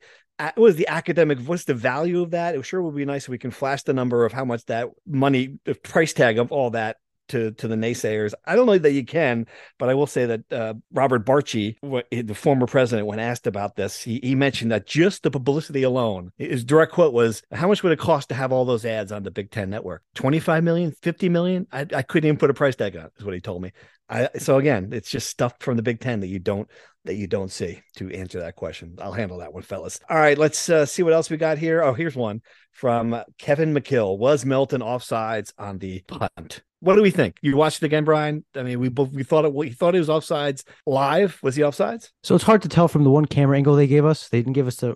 what 0.55 0.69
is 0.69 0.75
the 0.77 0.87
academic 0.87 1.37
what's 1.39 1.65
the 1.65 1.73
value 1.73 2.21
of 2.21 2.31
that 2.31 2.55
it 2.55 2.65
sure 2.65 2.81
would 2.81 2.95
be 2.95 3.03
nice 3.03 3.23
if 3.23 3.29
we 3.29 3.37
can 3.37 3.51
flash 3.51 3.83
the 3.83 3.93
number 3.93 4.25
of 4.25 4.31
how 4.31 4.45
much 4.45 4.63
that 4.65 4.87
money 5.05 5.59
the 5.65 5.75
price 5.75 6.13
tag 6.13 6.39
of 6.39 6.49
all 6.49 6.69
that 6.69 6.95
to 7.29 7.51
to 7.51 7.67
the 7.67 7.75
naysayers. 7.75 8.33
I 8.45 8.55
don't 8.55 8.65
know 8.65 8.77
that 8.77 8.91
you 8.91 9.05
can, 9.05 9.47
but 9.77 9.89
I 9.89 9.93
will 9.93 10.07
say 10.07 10.25
that 10.25 10.51
uh, 10.51 10.73
Robert 10.91 11.25
Barchi, 11.25 11.75
the 12.11 12.35
former 12.35 12.67
president, 12.67 13.07
when 13.07 13.19
asked 13.19 13.47
about 13.47 13.75
this, 13.75 14.01
he, 14.01 14.19
he 14.21 14.35
mentioned 14.35 14.71
that 14.71 14.85
just 14.85 15.23
the 15.23 15.31
publicity 15.31 15.83
alone, 15.83 16.31
his 16.37 16.63
direct 16.63 16.91
quote 16.91 17.13
was, 17.13 17.41
"How 17.51 17.67
much 17.67 17.83
would 17.83 17.91
it 17.91 17.99
cost 17.99 18.29
to 18.29 18.35
have 18.35 18.51
all 18.51 18.65
those 18.65 18.85
ads 18.85 19.11
on 19.11 19.23
the 19.23 19.31
Big 19.31 19.51
Ten 19.51 19.69
network? 19.69 20.03
Twenty 20.13 20.39
five 20.39 20.63
million, 20.63 20.91
fifty 21.01 21.29
million? 21.29 21.67
I, 21.71 21.85
I 21.93 22.01
couldn't 22.01 22.27
even 22.27 22.37
put 22.37 22.49
a 22.49 22.53
price 22.53 22.75
tag 22.75 22.95
on." 22.97 23.09
Is 23.17 23.25
what 23.25 23.33
he 23.33 23.41
told 23.41 23.61
me. 23.61 23.71
I, 24.09 24.29
so 24.39 24.57
again, 24.57 24.89
it's 24.91 25.11
just 25.11 25.29
stuff 25.29 25.53
from 25.59 25.77
the 25.77 25.83
Big 25.83 25.99
Ten 25.99 26.19
that 26.21 26.27
you 26.27 26.39
don't 26.39 26.69
that 27.05 27.15
you 27.15 27.27
don't 27.27 27.51
see 27.51 27.81
to 27.95 28.11
answer 28.11 28.39
that 28.39 28.55
question. 28.55 28.95
I'll 28.99 29.13
handle 29.13 29.37
that 29.37 29.53
one, 29.53 29.63
fellas. 29.63 29.99
All 30.09 30.17
right, 30.17 30.37
let's 30.37 30.69
uh, 30.69 30.85
see 30.85 31.03
what 31.03 31.13
else 31.13 31.29
we 31.29 31.37
got 31.37 31.57
here. 31.57 31.81
Oh, 31.81 31.93
here's 31.93 32.15
one 32.15 32.41
from 32.71 33.23
Kevin 33.37 33.73
McKill. 33.73 34.17
Was 34.17 34.45
Milton 34.45 34.81
offsides 34.81 35.53
on 35.57 35.77
the 35.77 36.01
punt? 36.07 36.61
What 36.81 36.95
do 36.95 37.01
we 37.01 37.11
think? 37.11 37.37
You 37.41 37.57
watched 37.57 37.83
it 37.83 37.85
again, 37.85 38.05
Brian? 38.05 38.45
I 38.55 38.63
mean, 38.63 38.79
we 38.79 38.89
both 38.89 39.11
we 39.11 39.23
thought 39.23 39.45
it. 39.45 39.53
We 39.53 39.71
thought 39.71 39.95
it 39.95 39.99
was 39.99 40.07
offsides 40.07 40.63
live. 40.85 41.37
Was 41.43 41.55
he 41.55 41.61
offsides? 41.61 42.09
So 42.23 42.35
it's 42.35 42.43
hard 42.43 42.61
to 42.61 42.69
tell 42.69 42.87
from 42.87 43.03
the 43.03 43.09
one 43.09 43.25
camera 43.25 43.57
angle 43.57 43.75
they 43.75 43.87
gave 43.87 44.05
us. 44.05 44.29
They 44.29 44.39
didn't 44.39 44.53
give 44.53 44.67
us 44.67 44.77
the 44.77 44.95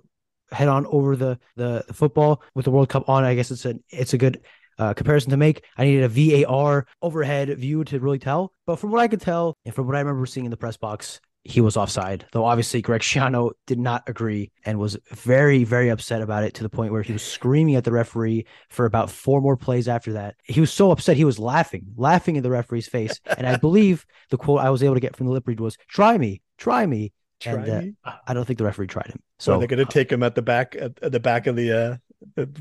head 0.51 0.67
on 0.67 0.85
over 0.85 1.15
the 1.15 1.39
the, 1.55 1.83
the 1.87 1.93
football 1.93 2.41
with 2.55 2.65
the 2.65 2.71
World 2.71 2.89
Cup 2.89 3.09
on. 3.09 3.23
I 3.23 3.35
guess 3.35 3.51
it's 3.51 3.65
a 3.65 3.75
it's 3.89 4.13
a 4.13 4.17
good 4.17 4.41
uh, 4.79 4.93
comparison 4.93 5.31
to 5.31 5.37
make. 5.37 5.65
I 5.77 5.85
needed 5.85 6.03
a 6.03 6.45
VAR 6.45 6.85
overhead 7.01 7.57
view 7.57 7.83
to 7.85 7.99
really 7.99 8.19
tell. 8.19 8.53
But 8.65 8.77
from 8.77 8.91
what 8.91 9.01
I 9.01 9.07
could 9.07 9.21
tell, 9.21 9.57
and 9.65 9.73
from 9.73 9.85
what 9.85 9.95
I 9.95 9.99
remember 9.99 10.25
seeing 10.25 10.45
in 10.45 10.51
the 10.51 10.57
press 10.57 10.77
box, 10.77 11.19
he 11.45 11.61
was 11.61 11.75
offside. 11.75 12.25
Though 12.31 12.45
obviously 12.45 12.81
Greg 12.81 13.01
Schiano 13.01 13.51
did 13.67 13.79
not 13.79 14.03
agree 14.07 14.51
and 14.65 14.79
was 14.79 14.97
very, 15.09 15.63
very 15.63 15.89
upset 15.89 16.21
about 16.21 16.43
it 16.43 16.53
to 16.55 16.63
the 16.63 16.69
point 16.69 16.91
where 16.91 17.01
he 17.01 17.13
was 17.13 17.23
screaming 17.23 17.75
at 17.75 17.83
the 17.83 17.91
referee 17.91 18.45
for 18.69 18.85
about 18.85 19.11
four 19.11 19.41
more 19.41 19.57
plays 19.57 19.87
after 19.87 20.13
that. 20.13 20.35
He 20.43 20.61
was 20.61 20.71
so 20.71 20.91
upset 20.91 21.17
he 21.17 21.25
was 21.25 21.39
laughing, 21.39 21.85
laughing 21.95 22.35
in 22.35 22.43
the 22.43 22.51
referee's 22.51 22.87
face. 22.87 23.19
And 23.37 23.47
I 23.47 23.57
believe 23.57 24.05
the 24.29 24.37
quote 24.37 24.61
I 24.61 24.69
was 24.69 24.83
able 24.83 24.95
to 24.95 25.01
get 25.01 25.15
from 25.15 25.27
the 25.27 25.33
lip 25.33 25.47
read 25.47 25.59
was, 25.59 25.77
"Try 25.87 26.17
me, 26.17 26.41
try 26.57 26.85
me." 26.85 27.13
Try 27.39 27.53
and 27.53 27.69
uh, 27.69 27.81
me? 27.81 27.93
I 28.25 28.33
don't 28.33 28.45
think 28.45 28.57
the 28.57 28.63
referee 28.63 28.87
tried 28.87 29.07
him. 29.07 29.19
So 29.37 29.53
So 29.53 29.59
they're 29.59 29.67
going 29.67 29.85
to 29.85 29.91
take 29.91 30.09
him 30.09 30.23
at 30.23 30.33
the 30.33 30.41
back 30.41 30.77
at, 30.79 30.93
at 31.01 31.11
the 31.11 31.19
back 31.19 31.45
of 31.45 31.57
the 31.57 31.71
uh 31.73 31.97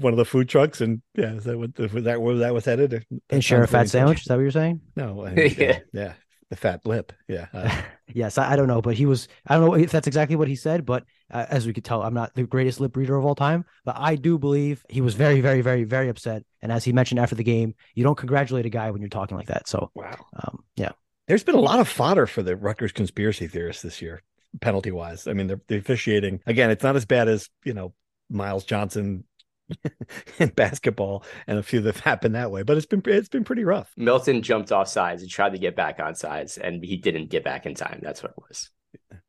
one 0.01 0.13
of 0.13 0.17
the 0.17 0.25
food 0.25 0.49
trucks, 0.49 0.81
and 0.81 1.03
yeah, 1.15 1.35
is 1.35 1.45
that 1.45 1.57
what 1.57 1.79
was 1.79 2.05
that 2.05 2.21
where 2.21 2.37
that 2.37 2.53
was 2.53 2.65
headed? 2.65 2.91
That 2.91 3.05
and 3.31 3.45
share 3.45 3.63
a 3.63 3.69
fat 3.69 3.89
sandwich. 3.89 4.23
Is 4.23 4.25
that 4.25 4.35
what 4.35 4.43
you're 4.43 4.51
saying? 4.51 4.81
No, 4.97 5.25
I 5.25 5.31
mean, 5.35 5.55
yeah, 5.57 5.79
Yeah. 5.93 6.13
The 6.53 6.57
fat 6.57 6.85
lip. 6.85 7.15
Yeah, 7.29 7.47
uh, 7.55 7.83
Yes, 8.15 8.37
I, 8.37 8.53
I 8.53 8.57
don't 8.57 8.69
know, 8.69 8.83
but 8.83 8.95
he 8.95 9.07
was. 9.07 9.27
I 9.47 9.57
don't 9.57 9.65
know 9.65 9.75
if 9.75 9.91
that's 9.91 10.07
exactly 10.07 10.37
what 10.37 10.49
he 10.49 10.55
said, 10.55 10.85
but 10.85 11.05
uh, 11.31 11.47
as 11.49 11.67
we 11.67 11.73
could 11.73 11.83
tell, 11.83 12.03
I'm 12.03 12.13
not 12.13 12.35
the 12.35 12.43
greatest 12.43 12.79
lip 12.79 12.95
reader 12.95 13.17
of 13.17 13.25
all 13.25 13.35
time. 13.35 13.65
But 13.87 13.97
I 13.99 14.17
do 14.17 14.39
believe 14.39 14.85
he 14.91 15.01
was 15.01 15.15
very, 15.15 15.41
very, 15.41 15.63
very, 15.63 15.85
very 15.85 16.11
upset. 16.11 16.45
And 16.61 16.71
as 16.71 16.85
he 16.85 16.93
mentioned 16.93 17.21
after 17.21 17.35
the 17.35 17.43
game, 17.43 17.75
you 17.95 18.05
don't 18.05 18.19
congratulate 18.19 18.67
a 18.67 18.69
guy 18.69 18.91
when 18.91 19.01
you're 19.01 19.09
talking 19.09 19.35
like 19.35 19.47
that. 19.47 19.67
So, 19.67 19.91
wow. 19.95 20.15
um, 20.45 20.63
yeah, 20.77 20.93
There's 21.27 21.43
been 21.43 21.55
a 21.55 21.61
lot 21.61 21.81
of 21.81 21.89
fodder 21.89 22.27
for 22.27 22.43
the 22.43 22.55
Rutgers 22.55 22.93
conspiracy 22.93 23.47
theorists 23.47 23.81
this 23.81 24.03
year, 24.03 24.23
penalty 24.61 24.91
wise. 24.91 25.27
I 25.27 25.33
mean, 25.33 25.47
the, 25.47 25.59
the 25.69 25.79
officiating 25.79 26.41
again, 26.47 26.71
it's 26.71 26.85
not 26.85 26.97
as 26.97 27.07
bad 27.07 27.29
as 27.29 27.49
you 27.65 27.73
know 27.73 27.95
Myles 28.29 28.67
Johnson 28.67 29.25
in 30.39 30.49
basketball 30.51 31.25
and 31.47 31.59
a 31.59 31.63
few 31.63 31.81
that 31.81 31.95
have 31.95 32.05
happened 32.05 32.35
that 32.35 32.51
way. 32.51 32.63
But 32.63 32.77
it's 32.77 32.87
been 32.87 33.03
it's 33.07 33.29
been 33.29 33.45
pretty 33.45 33.65
rough. 33.65 33.93
Milton 33.97 34.43
jumped 34.43 34.73
off 34.73 34.89
sides 34.89 35.23
and 35.23 35.31
tried 35.31 35.53
to 35.53 35.59
get 35.59 35.77
back 35.77 36.01
on 36.01 36.15
sides, 36.15 36.59
and 36.59 36.85
he 36.85 36.97
didn't 36.97 37.31
get 37.31 37.45
back 37.45 37.67
in 37.67 37.75
time. 37.75 38.01
That's 38.03 38.23
what 38.23 38.33
it 38.33 38.43
was. 38.49 38.71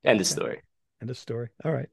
End 0.04 0.20
of 0.20 0.28
story. 0.28 0.62
End 1.02 1.10
of 1.10 1.18
story. 1.18 1.50
All 1.64 1.72
right. 1.72 1.90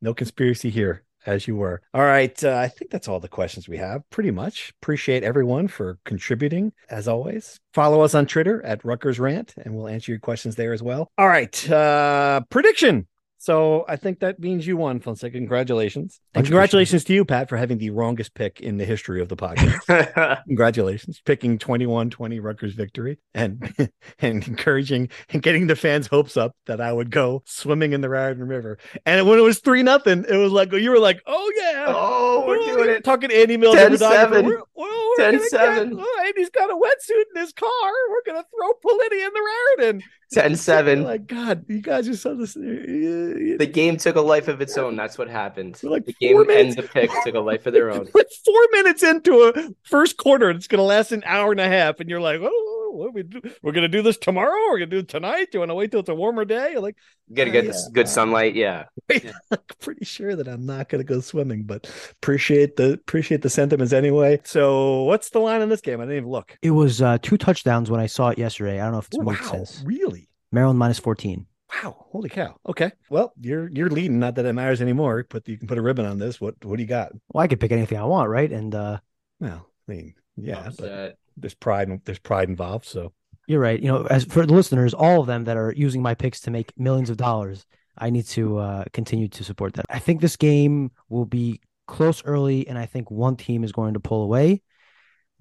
No 0.00 0.12
conspiracy 0.12 0.70
here, 0.70 1.04
as 1.24 1.48
you 1.48 1.56
were. 1.56 1.80
All 1.94 2.02
right. 2.02 2.42
Uh, 2.42 2.56
I 2.56 2.68
think 2.68 2.90
that's 2.90 3.08
all 3.08 3.20
the 3.20 3.28
questions 3.28 3.68
we 3.68 3.78
have, 3.78 4.02
pretty 4.10 4.30
much. 4.30 4.72
Appreciate 4.82 5.22
everyone 5.22 5.68
for 5.68 5.98
contributing, 6.04 6.72
as 6.90 7.08
always. 7.08 7.58
Follow 7.72 8.02
us 8.02 8.14
on 8.14 8.26
Twitter 8.26 8.62
at 8.64 8.84
Rutgers 8.84 9.18
Rant, 9.18 9.54
and 9.56 9.74
we'll 9.74 9.88
answer 9.88 10.12
your 10.12 10.18
questions 10.18 10.56
there 10.56 10.72
as 10.72 10.82
well. 10.82 11.08
All 11.16 11.28
right. 11.28 11.70
Uh, 11.70 12.42
prediction. 12.50 13.06
So 13.44 13.84
I 13.86 13.96
think 13.96 14.20
that 14.20 14.40
means 14.40 14.66
you 14.66 14.78
won, 14.78 15.00
Fonseca. 15.00 15.36
Congratulations. 15.36 16.18
And 16.32 16.46
congratulations 16.46 17.04
to 17.04 17.12
you, 17.12 17.26
Pat, 17.26 17.50
for 17.50 17.58
having 17.58 17.76
the 17.76 17.90
wrongest 17.90 18.32
pick 18.32 18.58
in 18.62 18.78
the 18.78 18.86
history 18.86 19.20
of 19.20 19.28
the 19.28 19.36
podcast. 19.36 20.44
congratulations. 20.46 21.20
Picking 21.26 21.58
21 21.58 22.08
20 22.08 22.40
Rutgers 22.40 22.72
victory 22.72 23.18
and 23.34 23.70
and 24.18 24.48
encouraging 24.48 25.10
and 25.28 25.42
getting 25.42 25.66
the 25.66 25.76
fans' 25.76 26.06
hopes 26.06 26.38
up 26.38 26.56
that 26.64 26.80
I 26.80 26.90
would 26.90 27.10
go 27.10 27.42
swimming 27.44 27.92
in 27.92 28.00
the 28.00 28.08
Raritan 28.08 28.48
River. 28.48 28.78
And 29.04 29.28
when 29.28 29.38
it 29.38 29.42
was 29.42 29.58
3 29.58 29.82
nothing, 29.82 30.24
it 30.26 30.36
was 30.38 30.50
like, 30.50 30.72
you 30.72 30.90
were 30.90 30.98
like, 30.98 31.20
oh, 31.26 31.52
yeah. 31.56 31.84
Oh, 31.88 32.44
we're 32.46 32.56
doing 32.64 32.88
it. 32.88 33.04
Talking 33.04 33.28
to 33.28 33.36
Andy 33.36 33.58
Mills. 33.58 33.74
10 33.74 33.98
7. 33.98 34.46
We're, 34.46 34.62
we're 34.74 34.93
10 35.16 35.34
gonna 35.34 35.44
7. 35.44 35.90
Get, 35.90 35.98
oh, 36.06 36.24
Andy's 36.26 36.50
got 36.50 36.70
a 36.70 36.74
wetsuit 36.74 37.24
in 37.34 37.40
his 37.40 37.52
car. 37.52 37.92
We're 38.10 38.32
going 38.32 38.42
to 38.42 38.48
throw 38.50 38.72
Politi 38.84 39.24
in 39.26 39.32
the 39.32 39.50
Raritan. 39.78 40.02
10 40.32 40.56
7. 40.56 41.02
Like, 41.04 41.26
God, 41.26 41.64
you 41.68 41.80
guys 41.80 42.08
are 42.08 42.16
so. 42.16 42.34
This, 42.34 42.54
the 42.54 43.70
game 43.70 43.96
took 43.96 44.16
a 44.16 44.20
life 44.20 44.48
of 44.48 44.60
its 44.60 44.76
own. 44.76 44.96
That's 44.96 45.16
what 45.18 45.28
happened. 45.28 45.78
Like 45.82 46.06
the 46.06 46.14
game 46.14 46.38
minutes. 46.46 46.76
and 46.76 46.84
the 46.84 46.88
pick 46.88 47.10
took 47.24 47.34
a 47.34 47.40
life 47.40 47.66
of 47.66 47.72
their 47.72 47.90
own. 47.92 48.08
Like 48.14 48.30
four 48.44 48.68
minutes 48.72 49.02
into 49.02 49.52
a 49.54 49.70
first 49.84 50.16
quarter, 50.16 50.50
it's 50.50 50.66
going 50.66 50.78
to 50.78 50.84
last 50.84 51.12
an 51.12 51.22
hour 51.26 51.52
and 51.52 51.60
a 51.60 51.68
half, 51.68 52.00
and 52.00 52.08
you're 52.10 52.20
like, 52.20 52.40
"Oh, 52.42 52.83
what 52.96 53.14
we 53.14 53.22
do? 53.22 53.40
we're 53.62 53.72
going 53.72 53.82
to 53.82 53.88
do 53.88 54.02
this 54.02 54.16
tomorrow? 54.16 54.58
We're 54.70 54.78
going 54.78 54.90
to 54.90 54.96
do 54.96 54.98
it 55.00 55.08
tonight? 55.08 55.50
Do 55.50 55.56
you 55.56 55.60
want 55.60 55.70
to 55.70 55.74
wait 55.74 55.90
till 55.90 56.00
it's 56.00 56.08
a 56.08 56.14
warmer 56.14 56.44
day?" 56.44 56.72
You're 56.72 56.80
like, 56.80 56.96
Get 57.32 57.48
a 57.48 57.50
good, 57.50 57.64
yeah. 57.66 57.72
good 57.92 58.08
sunlight. 58.08 58.54
Yeah, 58.54 58.84
yeah. 59.10 59.32
Pretty 59.80 60.04
sure 60.04 60.36
that 60.36 60.46
I'm 60.46 60.66
not 60.66 60.88
going 60.88 61.04
to 61.04 61.10
go 61.10 61.20
swimming, 61.20 61.62
but 61.64 61.90
appreciate 62.22 62.76
the 62.76 62.92
appreciate 62.92 63.42
the 63.42 63.50
sentiments 63.50 63.92
anyway. 63.92 64.40
So, 64.44 65.04
what's 65.04 65.30
the 65.30 65.38
line 65.38 65.62
on 65.62 65.70
this 65.70 65.80
game? 65.80 66.00
I 66.00 66.04
didn't 66.04 66.18
even 66.18 66.30
look. 66.30 66.58
It 66.60 66.72
was 66.72 67.00
uh, 67.00 67.18
two 67.22 67.38
touchdowns 67.38 67.90
when 67.90 68.00
I 68.00 68.06
saw 68.06 68.28
it 68.28 68.38
yesterday. 68.38 68.80
I 68.80 68.84
don't 68.84 68.92
know 68.92 68.98
if 68.98 69.06
it's 69.06 69.18
wow, 69.18 69.34
sense. 69.34 69.82
Really? 69.86 70.28
Maryland 70.52 70.78
minus 70.78 70.98
14. 70.98 71.46
Wow, 71.82 72.06
holy 72.10 72.28
cow. 72.28 72.56
Okay. 72.68 72.92
Well, 73.08 73.32
you're 73.40 73.68
you're 73.68 73.90
leading, 73.90 74.18
not 74.18 74.34
that 74.36 74.44
it 74.44 74.52
matters 74.52 74.82
anymore, 74.82 75.26
but 75.28 75.48
you 75.48 75.56
can 75.58 75.66
put 75.66 75.78
a 75.78 75.82
ribbon 75.82 76.06
on 76.06 76.18
this. 76.18 76.40
What 76.40 76.62
what 76.64 76.76
do 76.76 76.82
you 76.82 76.88
got? 76.88 77.12
Well, 77.32 77.42
I 77.42 77.48
could 77.48 77.58
pick 77.58 77.72
anything 77.72 77.98
I 77.98 78.04
want, 78.04 78.28
right? 78.28 78.52
And 78.52 78.74
uh 78.74 78.98
well, 79.40 79.66
I 79.88 79.92
mean, 79.92 80.14
yeah, 80.36 80.70
but 80.78 81.16
there's 81.36 81.54
pride 81.54 82.00
there's 82.04 82.18
pride 82.18 82.48
involved, 82.48 82.86
so 82.86 83.12
you're 83.46 83.60
right. 83.60 83.80
You 83.80 83.88
know, 83.88 84.04
as 84.04 84.24
for 84.24 84.46
the 84.46 84.54
listeners, 84.54 84.94
all 84.94 85.20
of 85.20 85.26
them 85.26 85.44
that 85.44 85.56
are 85.56 85.72
using 85.76 86.02
my 86.02 86.14
picks 86.14 86.40
to 86.40 86.50
make 86.50 86.72
millions 86.78 87.10
of 87.10 87.16
dollars, 87.16 87.66
I 87.96 88.10
need 88.10 88.26
to 88.28 88.58
uh 88.58 88.84
continue 88.92 89.28
to 89.28 89.44
support 89.44 89.74
that. 89.74 89.86
I 89.90 89.98
think 89.98 90.20
this 90.20 90.36
game 90.36 90.92
will 91.08 91.26
be 91.26 91.60
close 91.86 92.24
early, 92.24 92.66
and 92.68 92.78
I 92.78 92.86
think 92.86 93.10
one 93.10 93.36
team 93.36 93.64
is 93.64 93.72
going 93.72 93.94
to 93.94 94.00
pull 94.00 94.22
away. 94.22 94.62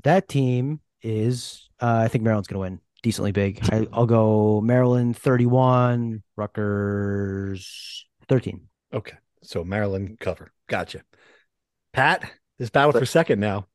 That 0.03 0.27
team 0.27 0.81
is 1.01 1.69
uh, 1.81 2.01
I 2.03 2.07
think 2.07 2.23
Maryland's 2.23 2.47
gonna 2.47 2.59
win 2.59 2.79
decently 3.01 3.31
big. 3.31 3.59
I, 3.71 3.81
will 3.95 4.07
go 4.07 4.61
Maryland 4.61 5.17
31, 5.17 6.23
Rutgers 6.35 8.05
13. 8.27 8.67
Okay. 8.93 9.17
So 9.43 9.63
Maryland 9.63 10.19
cover. 10.19 10.51
Gotcha. 10.67 11.03
Pat, 11.91 12.31
this 12.57 12.69
battle 12.69 12.93
for 12.93 13.05
second 13.05 13.39
now. 13.39 13.67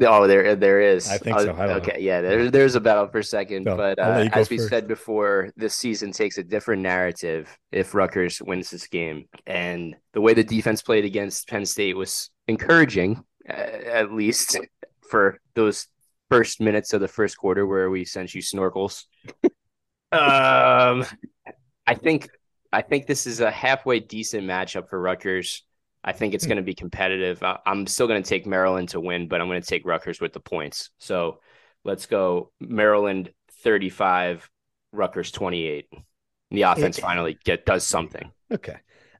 Oh, 0.00 0.26
there, 0.26 0.56
there 0.56 0.80
is. 0.80 1.08
I 1.08 1.18
think 1.18 1.38
so. 1.38 1.54
I 1.54 1.74
okay, 1.74 1.92
know. 1.92 1.98
yeah, 1.98 2.20
there, 2.20 2.50
there's 2.50 2.74
a 2.74 2.80
battle 2.80 3.06
for 3.06 3.22
second, 3.22 3.64
So, 3.64 3.76
but 3.76 3.98
uh, 3.98 4.28
as 4.32 4.50
we 4.50 4.58
first. 4.58 4.68
said 4.68 4.88
before, 4.88 5.50
this 5.56 5.74
season 5.74 6.10
takes 6.10 6.36
a 6.36 6.42
different 6.42 6.82
narrative 6.82 7.56
if 7.70 7.94
Rutgers 7.94 8.42
wins 8.42 8.70
this 8.70 8.88
game, 8.88 9.28
and 9.46 9.94
the 10.12 10.20
way 10.20 10.34
the 10.34 10.42
defense 10.42 10.82
played 10.82 11.04
against 11.04 11.48
Penn 11.48 11.64
State 11.64 11.96
was 11.96 12.30
encouraging, 12.48 13.22
uh, 13.48 13.52
at 13.52 14.12
least 14.12 14.58
for 15.10 15.38
those 15.54 15.86
first 16.28 16.60
minutes 16.60 16.92
of 16.92 17.00
the 17.00 17.08
first 17.08 17.36
quarter 17.36 17.64
where 17.64 17.88
we 17.88 18.04
sent 18.04 18.34
you 18.34 18.42
snorkels. 18.42 19.04
um, 20.10 21.04
I 21.86 21.94
think 21.94 22.28
I 22.72 22.82
think 22.82 23.06
this 23.06 23.28
is 23.28 23.38
a 23.40 23.50
halfway 23.50 24.00
decent 24.00 24.44
matchup 24.44 24.88
for 24.88 25.00
Rutgers. 25.00 25.62
I 26.04 26.12
think 26.12 26.34
it's 26.34 26.44
hmm. 26.44 26.50
going 26.50 26.56
to 26.58 26.62
be 26.62 26.74
competitive. 26.74 27.42
I, 27.42 27.58
I'm 27.66 27.86
still 27.86 28.06
going 28.06 28.22
to 28.22 28.28
take 28.28 28.46
Maryland 28.46 28.90
to 28.90 29.00
win, 29.00 29.26
but 29.26 29.40
I'm 29.40 29.48
going 29.48 29.62
to 29.62 29.66
take 29.66 29.86
Rutgers 29.86 30.20
with 30.20 30.32
the 30.32 30.40
points. 30.40 30.90
So 30.98 31.40
let's 31.84 32.06
go 32.06 32.52
Maryland 32.60 33.32
35, 33.62 34.48
Rutgers 34.92 35.30
28. 35.30 35.88
The 36.50 36.62
offense 36.62 36.98
It- 36.98 37.02
finally 37.02 37.38
get 37.44 37.66
does 37.66 37.84
something. 37.84 38.30
Okay. 38.52 38.76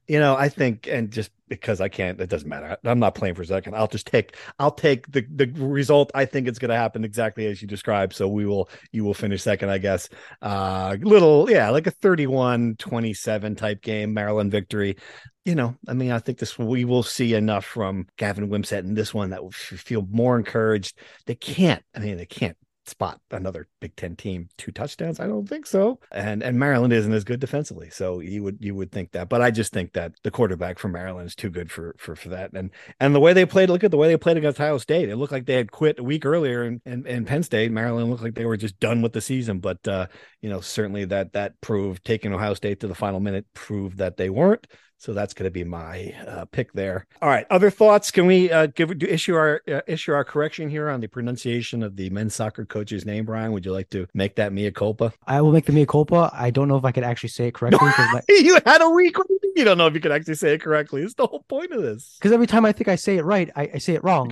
You 0.07 0.19
know, 0.19 0.35
I 0.35 0.49
think, 0.49 0.87
and 0.87 1.11
just 1.11 1.31
because 1.47 1.81
I 1.81 1.89
can't, 1.89 2.19
it 2.21 2.29
doesn't 2.29 2.47
matter. 2.47 2.77
I'm 2.83 2.99
not 2.99 3.15
playing 3.15 3.35
for 3.35 3.41
a 3.41 3.45
second. 3.45 3.75
I'll 3.75 3.87
just 3.87 4.05
take, 4.05 4.35
I'll 4.59 4.71
take 4.71 5.11
the 5.11 5.25
the 5.33 5.47
result. 5.55 6.11
I 6.13 6.25
think 6.25 6.47
it's 6.47 6.59
going 6.59 6.69
to 6.69 6.75
happen 6.75 7.03
exactly 7.03 7.47
as 7.47 7.61
you 7.61 7.67
described. 7.67 8.13
So 8.13 8.27
we 8.27 8.45
will, 8.45 8.69
you 8.91 9.03
will 9.03 9.13
finish 9.15 9.41
second, 9.41 9.69
I 9.69 9.79
guess. 9.79 10.09
Uh, 10.41 10.95
little, 11.01 11.49
yeah, 11.49 11.69
like 11.69 11.87
a 11.87 11.91
31 11.91 12.75
27 12.77 13.55
type 13.55 13.81
game, 13.81 14.13
Maryland 14.13 14.51
victory. 14.51 14.97
You 15.43 15.55
know, 15.55 15.75
I 15.87 15.93
mean, 15.93 16.11
I 16.11 16.19
think 16.19 16.39
this 16.39 16.57
we 16.57 16.85
will 16.85 17.03
see 17.03 17.33
enough 17.33 17.65
from 17.65 18.07
Gavin 18.17 18.49
Wimsatt 18.49 18.79
in 18.79 18.93
this 18.95 19.13
one 19.13 19.31
that 19.31 19.43
will 19.43 19.51
feel 19.51 20.07
more 20.09 20.37
encouraged. 20.37 20.97
They 21.25 21.35
can't, 21.35 21.83
I 21.95 21.99
mean, 21.99 22.17
they 22.17 22.25
can't 22.25 22.57
spot 22.87 23.19
another 23.31 23.67
Big 23.79 23.95
Ten 23.95 24.15
team 24.15 24.49
two 24.57 24.71
touchdowns. 24.71 25.19
I 25.19 25.27
don't 25.27 25.47
think 25.47 25.65
so. 25.65 25.99
And 26.11 26.43
and 26.43 26.59
Maryland 26.59 26.93
isn't 26.93 27.13
as 27.13 27.23
good 27.23 27.39
defensively, 27.39 27.89
so 27.89 28.19
you 28.19 28.43
would 28.43 28.57
you 28.59 28.75
would 28.75 28.91
think 28.91 29.11
that. 29.11 29.29
But 29.29 29.41
I 29.41 29.51
just 29.51 29.73
think 29.73 29.93
that 29.93 30.13
the 30.23 30.31
quarterback 30.31 30.79
from 30.79 30.91
Maryland 30.91 31.27
is 31.27 31.35
too 31.35 31.49
good 31.49 31.71
for 31.71 31.95
for 31.97 32.15
for 32.15 32.29
that. 32.29 32.53
And 32.53 32.71
and 32.99 33.15
the 33.15 33.19
way 33.19 33.33
they 33.33 33.45
played, 33.45 33.69
look 33.69 33.83
at 33.83 33.91
the 33.91 33.97
way 33.97 34.07
they 34.07 34.17
played 34.17 34.37
against 34.37 34.59
Ohio 34.59 34.77
State. 34.77 35.09
It 35.09 35.15
looked 35.17 35.33
like 35.33 35.45
they 35.45 35.55
had 35.55 35.71
quit 35.71 35.99
a 35.99 36.03
week 36.03 36.25
earlier, 36.25 36.63
and 36.63 36.81
and, 36.85 37.05
and 37.07 37.27
Penn 37.27 37.43
State, 37.43 37.71
Maryland 37.71 38.09
looked 38.09 38.23
like 38.23 38.35
they 38.35 38.45
were 38.45 38.57
just 38.57 38.79
done 38.79 39.01
with 39.01 39.13
the 39.13 39.21
season. 39.21 39.59
But 39.59 39.87
uh, 39.87 40.07
you 40.41 40.49
know, 40.49 40.61
certainly 40.61 41.05
that 41.05 41.33
that 41.33 41.59
proved 41.61 42.05
taking 42.05 42.33
Ohio 42.33 42.53
State 42.53 42.81
to 42.81 42.87
the 42.87 42.95
final 42.95 43.19
minute 43.19 43.45
proved 43.53 43.97
that 43.97 44.17
they 44.17 44.29
weren't. 44.29 44.67
So 44.97 45.13
that's 45.13 45.33
going 45.33 45.45
to 45.45 45.51
be 45.51 45.63
my 45.63 46.15
uh, 46.27 46.45
pick 46.45 46.73
there. 46.73 47.05
All 47.21 47.29
right. 47.29 47.45
Other 47.49 47.69
thoughts? 47.69 48.11
Can 48.11 48.25
we 48.25 48.51
uh, 48.51 48.67
give 48.67 48.97
do 48.97 49.05
issue 49.05 49.35
our 49.35 49.61
uh, 49.67 49.81
issue 49.87 50.13
our 50.13 50.23
correction 50.23 50.69
here 50.69 50.89
on 50.89 51.01
the 51.01 51.07
pronunciation 51.07 51.83
of 51.83 51.95
the 51.95 52.09
men's 52.09 52.33
soccer 52.33 52.65
coach's 52.65 53.05
name? 53.05 53.25
Brian, 53.25 53.51
would 53.51 53.65
you 53.65 53.71
like 53.71 53.89
to 53.91 54.07
make 54.13 54.35
that 54.35 54.53
mea 54.53 54.71
culpa? 54.71 55.13
I 55.27 55.41
will 55.41 55.51
make 55.51 55.65
the 55.65 55.73
mea 55.73 55.85
culpa. 55.85 56.31
I 56.33 56.49
don't 56.49 56.67
know 56.67 56.77
if 56.77 56.85
I 56.85 56.91
could 56.91 57.03
actually 57.03 57.29
say 57.29 57.47
it 57.47 57.53
correctly 57.53 57.87
my, 57.87 58.21
you 58.29 58.57
had 58.65 58.81
a 58.81 58.89
week. 58.89 59.15
You 59.55 59.63
don't 59.63 59.77
know 59.77 59.87
if 59.87 59.93
you 59.93 59.99
can 59.99 60.11
actually 60.11 60.35
say 60.35 60.53
it 60.53 60.61
correctly. 60.61 61.01
It's 61.01 61.13
the 61.13 61.27
whole 61.27 61.43
point 61.47 61.71
of 61.71 61.81
this. 61.81 62.17
because 62.19 62.31
every 62.31 62.47
time 62.47 62.65
I 62.65 62.71
think 62.71 62.87
I 62.87 62.95
say 62.95 63.17
it 63.17 63.23
right, 63.23 63.49
I, 63.55 63.69
I 63.75 63.77
say 63.77 63.93
it 63.93 64.03
wrong. 64.03 64.31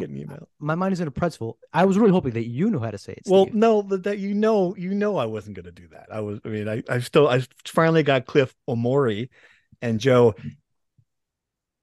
My 0.59 0.75
mind 0.75 0.93
is 0.93 1.01
in 1.01 1.07
a 1.07 1.11
pretzel. 1.11 1.57
I 1.73 1.85
was 1.85 1.97
really 1.97 2.11
hoping 2.11 2.33
that 2.33 2.47
you 2.47 2.69
knew 2.69 2.79
how 2.79 2.91
to 2.91 2.97
say 2.97 3.13
it. 3.13 3.23
Well, 3.27 3.47
no, 3.53 3.81
that, 3.83 4.03
that 4.03 4.19
you 4.19 4.33
know, 4.33 4.75
you 4.75 4.93
know, 4.93 5.17
I 5.17 5.25
wasn't 5.25 5.55
going 5.55 5.65
to 5.65 5.71
do 5.71 5.87
that. 5.89 6.07
I 6.11 6.21
was. 6.21 6.39
I 6.43 6.49
mean, 6.49 6.67
I, 6.67 6.83
I 6.89 6.99
still, 6.99 7.27
I 7.27 7.43
finally 7.65 8.03
got 8.03 8.25
Cliff 8.25 8.55
Omori 8.67 9.29
and 9.83 9.99
Joe 9.99 10.33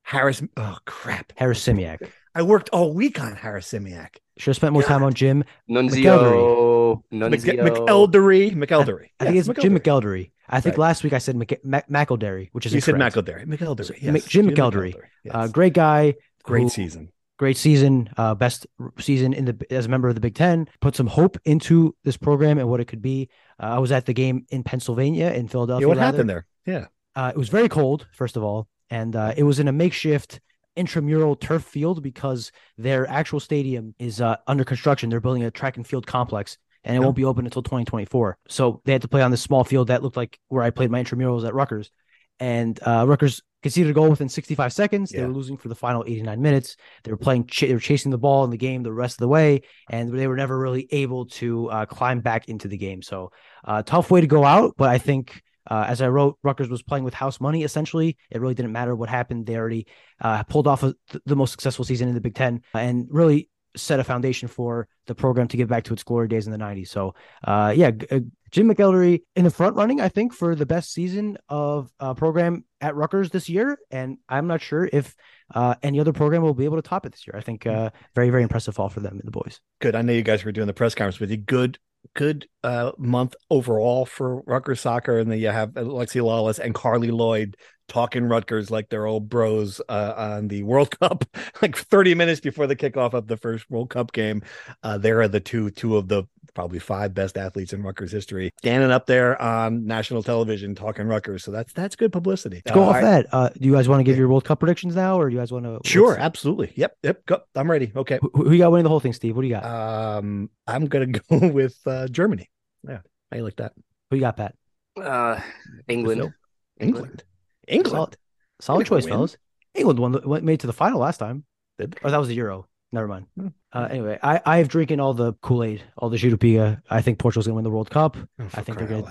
Harris. 0.02 0.42
Oh 0.56 0.78
crap! 0.86 1.32
Harris 1.36 1.64
Simiak. 1.66 2.08
I 2.34 2.42
worked 2.42 2.68
all 2.70 2.92
week 2.92 3.20
on 3.20 3.34
Harris 3.36 3.70
Simiak. 3.72 4.16
Should 4.38 4.50
have 4.50 4.56
spent 4.56 4.72
more 4.72 4.82
time 4.82 5.02
on 5.02 5.12
Jim. 5.14 5.44
Nunzio, 5.68 7.02
Mc, 7.10 7.40
Nunzio, 7.40 7.68
McElderry, 7.68 8.52
McElderry. 8.52 9.08
I 9.20 9.24
think 9.24 9.36
Yes, 9.36 9.48
it's 9.48 9.60
Jim 9.60 9.78
McElderry. 9.78 10.30
I 10.48 10.60
think 10.60 10.74
Right. 10.78 10.82
last 10.82 11.04
week 11.04 11.12
I 11.12 11.18
said 11.18 11.36
Mc, 11.36 11.60
Mac, 11.64 11.88
McElderry, 11.88 12.48
which 12.52 12.66
is 12.66 12.72
You 12.74 12.80
said 12.80 12.94
incorrect. 12.94 13.16
McElderry. 13.16 13.46
McElderry. 13.46 13.84
So, 13.84 13.94
Yes. 14.00 14.12
Mc- 14.12 14.24
Jim 14.26 14.48
McElderry. 14.48 14.94
Yes. 15.24 15.34
Uh, 15.34 15.46
great 15.48 15.74
guy. 15.74 16.14
Great 16.42 16.62
who- 16.64 16.68
season. 16.70 17.10
Great 17.38 17.56
season. 17.56 18.10
Uh, 18.18 18.34
best 18.34 18.66
season 18.98 19.32
in 19.32 19.44
the 19.46 19.66
as 19.70 19.86
a 19.86 19.88
member 19.88 20.08
of 20.08 20.14
the 20.14 20.20
Big 20.20 20.34
Ten. 20.34 20.68
Put 20.80 20.94
some 20.94 21.06
hope 21.06 21.38
into 21.44 21.94
this 22.04 22.16
program 22.18 22.58
and 22.58 22.68
what 22.68 22.80
it 22.80 22.84
could 22.86 23.00
be. 23.02 23.28
Uh, 23.62 23.66
I 23.76 23.78
was 23.78 23.92
at 23.92 24.04
the 24.06 24.12
game 24.12 24.44
in 24.50 24.62
Pennsylvania 24.62 25.30
in 25.30 25.48
Philadelphia. 25.48 25.84
Yeah, 25.84 25.88
what 25.88 25.96
rather. 25.96 26.06
happened 26.16 26.28
there? 26.30 26.46
Yeah. 26.66 26.86
Uh, 27.16 27.32
it 27.34 27.38
was 27.38 27.48
very 27.48 27.68
cold, 27.68 28.06
first 28.12 28.36
of 28.36 28.42
all, 28.42 28.68
and 28.90 29.14
uh, 29.16 29.32
it 29.36 29.42
was 29.42 29.58
in 29.58 29.68
a 29.68 29.72
makeshift 29.72 30.40
intramural 30.76 31.34
turf 31.36 31.64
field 31.64 32.02
because 32.02 32.52
their 32.78 33.08
actual 33.08 33.40
stadium 33.40 33.94
is 33.98 34.20
uh, 34.20 34.36
under 34.46 34.64
construction. 34.64 35.10
They're 35.10 35.20
building 35.20 35.42
a 35.44 35.50
track 35.50 35.76
and 35.76 35.86
field 35.86 36.06
complex, 36.06 36.56
and 36.84 36.96
it 36.96 37.00
Yeah. 37.00 37.04
won't 37.04 37.16
be 37.16 37.24
open 37.24 37.44
until 37.44 37.62
2024. 37.62 38.38
So 38.48 38.80
they 38.84 38.92
had 38.92 39.02
to 39.02 39.08
play 39.08 39.22
on 39.22 39.30
this 39.30 39.42
small 39.42 39.64
field 39.64 39.88
that 39.88 40.02
looked 40.02 40.16
like 40.16 40.38
where 40.48 40.62
I 40.62 40.70
played 40.70 40.90
my 40.90 41.02
intramurals 41.02 41.46
at 41.46 41.54
Rutgers, 41.54 41.90
and 42.38 42.78
uh, 42.86 43.04
Rutgers 43.06 43.42
conceded 43.62 43.90
a 43.90 43.94
goal 43.94 44.08
within 44.08 44.28
65 44.30 44.72
seconds. 44.72 45.10
They 45.10 45.22
were 45.22 45.32
losing 45.32 45.58
for 45.58 45.68
the 45.68 45.74
final 45.74 46.02
89 46.06 46.40
minutes. 46.40 46.76
They 47.04 47.10
were 47.10 47.18
playing, 47.18 47.46
ch- 47.48 47.60
they 47.60 47.74
were 47.74 47.80
chasing 47.80 48.10
the 48.10 48.16
ball 48.16 48.44
in 48.44 48.50
the 48.50 48.56
game 48.56 48.82
the 48.82 48.92
rest 48.92 49.16
of 49.16 49.18
the 49.20 49.28
way, 49.28 49.62
and 49.90 50.10
they 50.10 50.26
were 50.26 50.36
never 50.36 50.58
really 50.58 50.88
able 50.92 51.26
to 51.26 51.68
uh, 51.68 51.84
climb 51.84 52.20
back 52.20 52.48
into 52.48 52.68
the 52.68 52.78
game. 52.78 53.02
So 53.02 53.32
uh, 53.64 53.82
tough 53.82 54.10
way 54.10 54.22
to 54.22 54.26
go 54.26 54.44
out, 54.44 54.74
but 54.78 54.88
I 54.88 54.96
think 54.96 55.42
Uh, 55.70 55.84
as 55.86 56.02
I 56.02 56.08
wrote, 56.08 56.38
Rutgers 56.42 56.68
was 56.68 56.82
playing 56.82 57.04
with 57.04 57.14
house 57.14 57.40
money. 57.40 57.62
Essentially, 57.62 58.16
it 58.30 58.40
really 58.40 58.54
didn't 58.54 58.72
matter 58.72 58.94
what 58.94 59.08
happened. 59.08 59.46
They 59.46 59.56
already 59.56 59.86
uh, 60.20 60.42
pulled 60.44 60.66
off 60.66 60.82
a, 60.82 60.94
the 61.24 61.36
most 61.36 61.52
successful 61.52 61.84
season 61.84 62.08
in 62.08 62.14
the 62.14 62.20
Big 62.20 62.34
Ten 62.34 62.62
and 62.74 63.06
really 63.08 63.48
set 63.76 64.00
a 64.00 64.04
foundation 64.04 64.48
for 64.48 64.88
the 65.06 65.14
program 65.14 65.48
to 65.48 65.56
get 65.56 65.68
back 65.68 65.84
to 65.84 65.92
its 65.92 66.02
glory 66.02 66.28
days 66.28 66.46
in 66.46 66.52
the 66.52 66.58
90s. 66.58 66.88
So, 66.88 67.14
uh, 67.44 67.72
yeah, 67.76 67.92
uh, 68.10 68.20
Jim 68.50 68.68
McElderry 68.68 69.22
in 69.36 69.44
the 69.44 69.50
front 69.50 69.76
running, 69.76 70.00
I 70.00 70.08
think, 70.08 70.32
for 70.32 70.56
the 70.56 70.66
best 70.66 70.92
season 70.92 71.38
of 71.48 71.90
a 72.00 72.14
program 72.16 72.64
at 72.80 72.96
Rutgers 72.96 73.30
this 73.30 73.48
year. 73.48 73.78
And 73.92 74.18
I'm 74.28 74.48
not 74.48 74.60
sure 74.60 74.88
if 74.92 75.14
uh, 75.54 75.76
any 75.82 76.00
other 76.00 76.12
program 76.12 76.42
will 76.42 76.54
be 76.54 76.64
able 76.64 76.76
to 76.76 76.82
top 76.82 77.06
it 77.06 77.12
this 77.12 77.26
year. 77.26 77.36
I 77.36 77.42
think 77.42 77.66
uh, 77.66 77.90
very, 78.14 78.30
very 78.30 78.42
impressive 78.42 78.74
fall 78.74 78.88
for 78.88 79.00
them 79.00 79.12
and 79.12 79.22
the 79.24 79.30
boys. 79.30 79.60
Good. 79.80 79.94
I 79.94 80.02
know 80.02 80.12
you 80.12 80.22
guys 80.22 80.44
were 80.44 80.52
doing 80.52 80.66
the 80.66 80.72
press 80.72 80.96
conference 80.96 81.20
with 81.20 81.30
you. 81.30 81.36
Good 81.36 81.78
good 82.14 82.48
uh, 82.64 82.92
month 82.98 83.34
overall 83.50 84.06
for 84.06 84.42
Rutgers 84.42 84.80
soccer, 84.80 85.18
and 85.18 85.30
then 85.30 85.38
you 85.38 85.48
have 85.48 85.70
Alexi 85.70 86.20
Lalas 86.20 86.58
and 86.58 86.74
Carli 86.74 87.10
Lloyd 87.10 87.56
talking 87.90 88.24
Rutgers 88.24 88.70
like 88.70 88.88
they're 88.88 89.06
old 89.06 89.28
bros 89.28 89.80
uh, 89.88 90.14
on 90.16 90.48
the 90.48 90.62
World 90.62 90.98
Cup, 91.00 91.24
like 91.60 91.76
30 91.76 92.14
minutes 92.14 92.40
before 92.40 92.66
the 92.66 92.76
kickoff 92.76 93.12
of 93.12 93.26
the 93.26 93.36
first 93.36 93.68
World 93.68 93.90
Cup 93.90 94.12
game. 94.12 94.42
Uh, 94.82 94.96
there 94.96 95.20
are 95.20 95.28
the 95.28 95.40
two 95.40 95.70
two 95.70 95.96
of 95.98 96.08
the 96.08 96.24
probably 96.54 96.78
five 96.78 97.14
best 97.14 97.36
athletes 97.36 97.72
in 97.72 97.82
Rutgers 97.82 98.10
history 98.10 98.50
standing 98.58 98.90
up 98.90 99.06
there 99.06 99.40
on 99.40 99.86
national 99.86 100.22
television 100.22 100.74
talking 100.74 101.06
Rutgers. 101.06 101.44
So 101.44 101.50
that's 101.50 101.72
that's 101.72 101.96
good 101.96 102.12
publicity. 102.12 102.62
Let's 102.64 102.74
go 102.74 102.84
off 102.84 103.00
that. 103.00 103.26
Uh, 103.32 103.50
do 103.50 103.68
you 103.68 103.74
guys 103.74 103.88
want 103.88 104.00
to 104.00 104.04
give 104.04 104.16
your 104.16 104.28
World 104.28 104.44
Cup 104.44 104.60
predictions 104.60 104.94
now, 104.94 105.18
or 105.18 105.28
do 105.28 105.34
you 105.34 105.40
guys 105.40 105.52
want 105.52 105.64
to? 105.64 105.80
Sure, 105.84 106.16
absolutely. 106.16 106.72
Yep, 106.76 106.96
yep. 107.02 107.26
Go. 107.26 107.42
I'm 107.54 107.70
ready. 107.70 107.92
Okay. 107.94 108.18
Who, 108.22 108.30
who 108.34 108.52
you 108.52 108.58
got 108.58 108.70
winning 108.70 108.84
the 108.84 108.90
whole 108.90 109.00
thing, 109.00 109.12
Steve? 109.12 109.36
What 109.36 109.42
do 109.42 109.48
you 109.48 109.54
got? 109.54 109.64
Um, 109.64 110.48
I'm 110.66 110.86
gonna 110.86 111.06
go 111.30 111.48
with 111.48 111.76
uh, 111.86 112.06
Germany. 112.08 112.48
Yeah, 112.88 113.00
I 113.32 113.40
like 113.40 113.56
that. 113.56 113.72
Who 114.10 114.16
you 114.16 114.22
got, 114.22 114.36
Pat? 114.36 114.54
Uh, 114.96 115.40
England. 115.88 116.20
England. 116.20 116.34
England. 116.78 117.24
England. 117.70 117.96
Solid, 117.96 118.16
solid 118.60 118.86
choice, 118.86 119.04
win. 119.04 119.12
fellas. 119.12 119.36
England 119.74 119.98
won, 119.98 120.20
went 120.24 120.44
made 120.44 120.60
to 120.60 120.66
the 120.66 120.72
final 120.72 121.00
last 121.00 121.18
time. 121.18 121.44
Did 121.78 121.98
or 122.02 122.10
that 122.10 122.18
was 122.18 122.28
the 122.28 122.34
Euro. 122.34 122.66
Never 122.92 123.06
mind. 123.06 123.26
Hmm. 123.38 123.48
Uh, 123.72 123.88
anyway, 123.90 124.18
I 124.22 124.40
I 124.44 124.58
have 124.58 124.68
drinking 124.68 125.00
all 125.00 125.14
the 125.14 125.34
Kool 125.34 125.62
Aid, 125.62 125.82
all 125.96 126.10
the 126.10 126.16
Chirupia. 126.16 126.82
I 126.90 127.02
think 127.02 127.18
Portugal's 127.18 127.46
gonna 127.46 127.54
win 127.54 127.64
the 127.64 127.70
World 127.70 127.90
Cup. 127.90 128.16
Oh, 128.16 128.48
I 128.54 128.62
think 128.62 128.78
they're 128.78 128.88
good. 128.88 129.04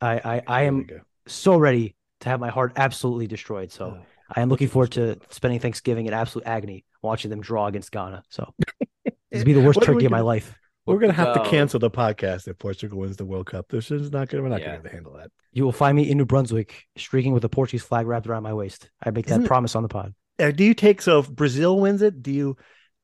I 0.00 0.20
I, 0.24 0.42
I 0.46 0.62
am 0.62 0.86
so 1.26 1.56
ready 1.56 1.96
to 2.20 2.28
have 2.28 2.40
my 2.40 2.50
heart 2.50 2.72
absolutely 2.76 3.26
destroyed. 3.26 3.72
So 3.72 3.98
oh, 3.98 4.06
I 4.30 4.40
am 4.40 4.48
looking 4.48 4.68
forward 4.68 4.92
to 4.92 5.18
spending 5.30 5.60
Thanksgiving 5.60 6.06
in 6.06 6.14
absolute 6.14 6.46
agony 6.46 6.84
watching 7.02 7.30
them 7.30 7.40
draw 7.40 7.66
against 7.66 7.90
Ghana. 7.90 8.22
So 8.28 8.54
this 9.04 9.14
will 9.32 9.44
be 9.44 9.52
the 9.52 9.62
worst 9.62 9.82
turkey 9.82 10.06
of 10.06 10.12
my 10.12 10.20
life. 10.20 10.54
We're 10.86 10.98
gonna 10.98 11.14
have 11.14 11.34
to 11.34 11.48
cancel 11.48 11.80
the 11.80 11.90
podcast 11.90 12.46
if 12.46 12.58
Portugal 12.58 12.98
wins 12.98 13.16
the 13.16 13.24
World 13.24 13.46
Cup. 13.46 13.68
This 13.70 13.90
is 13.90 14.12
not 14.12 14.28
gonna. 14.28 14.42
We're 14.42 14.50
not 14.50 14.60
yeah. 14.60 14.76
gonna 14.76 14.90
handle 14.90 15.14
that. 15.14 15.30
You 15.52 15.64
will 15.64 15.72
find 15.72 15.96
me 15.96 16.10
in 16.10 16.18
New 16.18 16.26
Brunswick, 16.26 16.84
streaking 16.96 17.32
with 17.32 17.44
a 17.44 17.48
Portuguese 17.48 17.82
flag 17.82 18.06
wrapped 18.06 18.26
around 18.26 18.42
my 18.42 18.52
waist. 18.52 18.90
I 19.02 19.10
make 19.10 19.26
Isn't 19.26 19.42
that 19.42 19.44
it, 19.46 19.48
promise 19.48 19.74
on 19.74 19.82
the 19.82 19.88
pod. 19.88 20.14
Uh, 20.38 20.50
do 20.50 20.64
you 20.64 20.74
take 20.74 21.00
so 21.00 21.20
if 21.20 21.30
Brazil 21.30 21.78
wins 21.80 22.02
it? 22.02 22.22
Do 22.22 22.30
you 22.30 22.56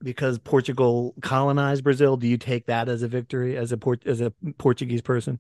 because 0.02 0.38
Portugal 0.38 1.14
colonized 1.22 1.82
Brazil? 1.82 2.16
Do 2.16 2.28
you 2.28 2.36
take 2.36 2.66
that 2.66 2.88
as 2.88 3.02
a 3.02 3.08
victory 3.08 3.56
as 3.56 3.72
a 3.72 3.78
port 3.78 4.06
as 4.06 4.20
a 4.20 4.32
Portuguese 4.58 5.00
person? 5.00 5.38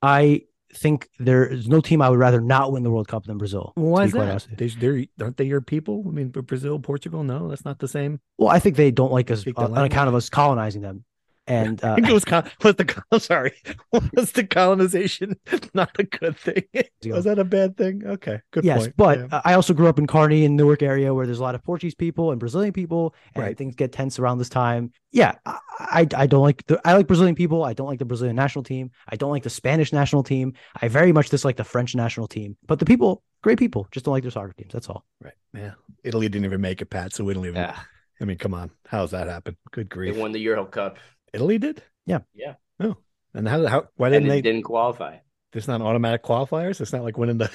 I 0.00 0.42
think 0.74 1.08
there 1.18 1.46
is 1.46 1.68
no 1.68 1.80
team 1.80 2.00
I 2.00 2.08
would 2.08 2.18
rather 2.18 2.40
not 2.40 2.72
win 2.72 2.82
the 2.82 2.90
World 2.90 3.08
Cup 3.08 3.24
than 3.24 3.36
Brazil. 3.36 3.72
Why 3.74 4.04
is 4.04 4.12
that? 4.12 4.46
They, 4.56 4.68
they're, 4.68 5.04
aren't 5.20 5.36
they 5.36 5.44
your 5.44 5.60
people? 5.62 6.04
I 6.06 6.10
mean, 6.10 6.28
Brazil, 6.28 6.78
Portugal, 6.78 7.24
no, 7.24 7.48
that's 7.48 7.64
not 7.64 7.78
the 7.78 7.88
same. 7.88 8.20
Well, 8.36 8.48
I 8.48 8.58
think 8.58 8.76
they 8.76 8.90
don't 8.90 9.12
like 9.12 9.30
us 9.30 9.46
uh, 9.46 9.52
on 9.56 9.84
account 9.84 10.08
of 10.08 10.14
us 10.14 10.28
colonizing 10.28 10.82
them. 10.82 11.04
And 11.48 11.82
uh, 11.82 11.92
I 11.92 11.94
think 11.96 12.08
it 12.08 12.12
was 12.12 12.24
was 12.62 12.74
the 12.76 13.04
I'm 13.12 13.20
sorry 13.20 13.54
was 14.12 14.32
the 14.32 14.46
colonization 14.46 15.36
not 15.74 15.90
a 15.98 16.04
good 16.04 16.36
thing? 16.36 16.64
was 17.06 17.24
that 17.24 17.38
a 17.38 17.44
bad 17.44 17.76
thing? 17.76 18.02
Okay, 18.04 18.40
good 18.52 18.64
yes, 18.64 18.82
point. 18.82 18.96
but 18.96 19.18
yeah. 19.18 19.40
I 19.44 19.54
also 19.54 19.72
grew 19.72 19.88
up 19.88 19.98
in 19.98 20.06
Kearny 20.06 20.44
in 20.44 20.56
Newark 20.56 20.82
area 20.82 21.12
where 21.14 21.26
there's 21.26 21.38
a 21.38 21.42
lot 21.42 21.54
of 21.54 21.64
Portuguese 21.64 21.94
people 21.94 22.30
and 22.30 22.38
Brazilian 22.38 22.72
people, 22.72 23.14
and 23.34 23.44
right. 23.44 23.56
things 23.56 23.74
get 23.74 23.92
tense 23.92 24.18
around 24.18 24.38
this 24.38 24.50
time. 24.50 24.92
Yeah, 25.10 25.34
I, 25.46 25.58
I, 25.80 26.06
I 26.14 26.26
don't 26.26 26.42
like 26.42 26.64
the 26.66 26.80
I 26.84 26.94
like 26.94 27.06
Brazilian 27.06 27.34
people. 27.34 27.64
I 27.64 27.72
don't 27.72 27.86
like 27.86 27.98
the 27.98 28.04
Brazilian 28.04 28.36
national 28.36 28.62
team. 28.62 28.90
I 29.08 29.16
don't 29.16 29.30
like 29.30 29.42
the 29.42 29.50
Spanish 29.50 29.92
national 29.92 30.22
team. 30.22 30.52
I 30.80 30.88
very 30.88 31.12
much 31.12 31.30
dislike 31.30 31.56
the 31.56 31.64
French 31.64 31.94
national 31.94 32.28
team. 32.28 32.56
But 32.66 32.78
the 32.78 32.84
people, 32.84 33.22
great 33.42 33.58
people, 33.58 33.88
just 33.90 34.04
don't 34.04 34.12
like 34.12 34.22
their 34.22 34.30
soccer 34.30 34.52
teams. 34.52 34.72
That's 34.72 34.88
all. 34.88 35.04
Right. 35.22 35.34
Yeah. 35.54 35.72
Italy 36.04 36.28
didn't 36.28 36.44
even 36.44 36.60
make 36.60 36.82
it, 36.82 36.90
Pat. 36.90 37.14
So 37.14 37.24
we 37.24 37.32
don't 37.32 37.46
even. 37.46 37.56
Yeah. 37.56 37.78
I 38.20 38.24
mean, 38.24 38.36
come 38.36 38.54
on. 38.54 38.70
How's 38.86 39.12
that 39.12 39.28
happen? 39.28 39.56
Good 39.70 39.88
grief. 39.88 40.14
They 40.14 40.20
won 40.20 40.32
the 40.32 40.40
Euro 40.40 40.64
Cup. 40.64 40.98
Italy 41.32 41.58
did. 41.58 41.82
Yeah. 42.06 42.20
Yeah. 42.34 42.54
Oh, 42.80 42.96
and 43.34 43.48
how? 43.48 43.66
How? 43.66 43.88
Why 43.96 44.10
didn't 44.10 44.28
they? 44.28 44.40
Didn't 44.40 44.62
qualify. 44.62 45.18
There's 45.52 45.68
not 45.68 45.80
automatic 45.80 46.22
qualifiers. 46.22 46.80
It's 46.80 46.92
not 46.92 47.02
like 47.02 47.18
winning 47.18 47.38
the 47.38 47.50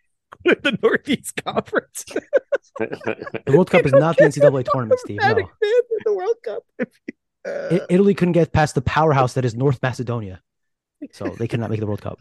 the 0.44 0.78
Northeast 0.82 1.42
Conference. 1.44 2.04
the 2.78 3.42
World 3.48 3.70
Cup 3.70 3.86
is 3.86 3.92
not 3.92 4.16
the 4.16 4.24
NCAA 4.24 4.66
tournament, 4.70 5.00
Steve. 5.00 5.18
No. 5.20 5.34
The 6.04 6.14
World 6.14 6.36
Cup. 6.44 6.62
Uh, 7.44 7.78
Italy 7.88 8.14
couldn't 8.14 8.32
get 8.32 8.52
past 8.52 8.74
the 8.74 8.82
powerhouse 8.82 9.34
that 9.34 9.44
is 9.44 9.54
North 9.54 9.80
Macedonia, 9.82 10.42
so 11.12 11.28
they 11.28 11.48
could 11.48 11.60
not 11.60 11.70
make 11.70 11.80
the 11.80 11.86
World 11.86 12.02
Cup. 12.02 12.18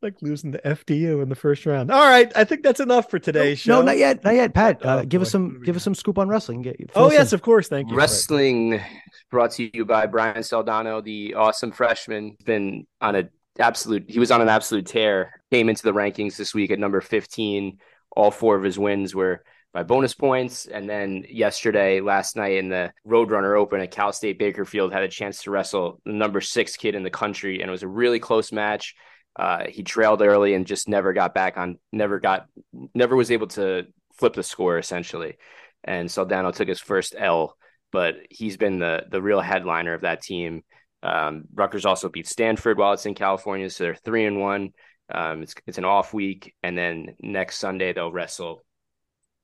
Like 0.00 0.14
losing 0.22 0.52
the 0.52 0.60
FDU 0.60 1.22
in 1.22 1.28
the 1.28 1.34
first 1.34 1.66
round. 1.66 1.90
All 1.90 2.08
right, 2.08 2.30
I 2.36 2.44
think 2.44 2.62
that's 2.62 2.78
enough 2.78 3.10
for 3.10 3.18
today's 3.18 3.66
no, 3.66 3.74
show. 3.74 3.80
No, 3.80 3.86
not 3.86 3.98
yet, 3.98 4.22
not 4.22 4.34
yet. 4.34 4.54
Pat, 4.54 4.84
uh, 4.86 5.00
oh, 5.00 5.04
give 5.04 5.20
boy. 5.20 5.22
us 5.22 5.32
some, 5.32 5.60
give 5.64 5.74
us 5.74 5.82
some 5.82 5.94
scoop 5.94 6.18
on 6.18 6.28
wrestling. 6.28 6.62
Get, 6.62 6.76
oh 6.94 7.10
yes, 7.10 7.32
in. 7.32 7.36
of 7.36 7.42
course. 7.42 7.66
Thank 7.66 7.90
you. 7.90 7.96
Wrestling 7.96 8.80
brought 9.28 9.50
to 9.52 9.76
you 9.76 9.84
by 9.84 10.06
Brian 10.06 10.36
Soldano, 10.36 11.02
the 11.02 11.34
awesome 11.34 11.72
freshman. 11.72 12.36
Been 12.44 12.86
on 13.00 13.16
a 13.16 13.28
absolute. 13.58 14.04
He 14.08 14.20
was 14.20 14.30
on 14.30 14.40
an 14.40 14.48
absolute 14.48 14.86
tear. 14.86 15.40
Came 15.50 15.68
into 15.68 15.82
the 15.82 15.92
rankings 15.92 16.36
this 16.36 16.54
week 16.54 16.70
at 16.70 16.78
number 16.78 17.00
fifteen. 17.00 17.78
All 18.16 18.30
four 18.30 18.56
of 18.56 18.62
his 18.62 18.78
wins 18.78 19.16
were 19.16 19.42
by 19.72 19.82
bonus 19.82 20.14
points. 20.14 20.66
And 20.66 20.88
then 20.88 21.24
yesterday, 21.28 22.00
last 22.00 22.36
night 22.36 22.56
in 22.56 22.68
the 22.68 22.92
Roadrunner 23.06 23.58
Open 23.58 23.80
at 23.80 23.90
Cal 23.90 24.12
State 24.12 24.38
Bakersfield, 24.38 24.92
had 24.92 25.02
a 25.02 25.08
chance 25.08 25.42
to 25.42 25.50
wrestle 25.50 26.00
the 26.04 26.12
number 26.12 26.40
six 26.40 26.76
kid 26.76 26.94
in 26.94 27.02
the 27.02 27.10
country, 27.10 27.60
and 27.60 27.68
it 27.68 27.72
was 27.72 27.82
a 27.82 27.88
really 27.88 28.18
close 28.18 28.52
match. 28.52 28.94
Uh, 29.38 29.64
he 29.68 29.82
trailed 29.82 30.20
early 30.20 30.54
and 30.54 30.66
just 30.66 30.88
never 30.88 31.12
got 31.12 31.32
back 31.32 31.56
on, 31.56 31.78
never 31.92 32.18
got, 32.18 32.46
never 32.94 33.14
was 33.14 33.30
able 33.30 33.46
to 33.46 33.86
flip 34.18 34.34
the 34.34 34.42
score 34.42 34.78
essentially. 34.78 35.36
And 35.84 36.08
Soldano 36.08 36.52
took 36.52 36.68
his 36.68 36.80
first 36.80 37.14
L, 37.16 37.56
but 37.92 38.16
he's 38.30 38.56
been 38.56 38.78
the 38.80 39.04
the 39.08 39.22
real 39.22 39.40
headliner 39.40 39.94
of 39.94 40.02
that 40.02 40.22
team. 40.22 40.64
Um, 41.02 41.44
Rutgers 41.54 41.86
also 41.86 42.08
beat 42.08 42.26
Stanford 42.26 42.78
while 42.78 42.92
it's 42.92 43.06
in 43.06 43.14
California, 43.14 43.70
so 43.70 43.84
they're 43.84 43.94
three 43.94 44.26
and 44.26 44.40
one. 44.40 44.70
Um, 45.12 45.42
it's 45.42 45.54
it's 45.66 45.78
an 45.78 45.84
off 45.84 46.12
week, 46.12 46.54
and 46.62 46.76
then 46.76 47.14
next 47.20 47.58
Sunday 47.58 47.92
they'll 47.92 48.12
wrestle 48.12 48.64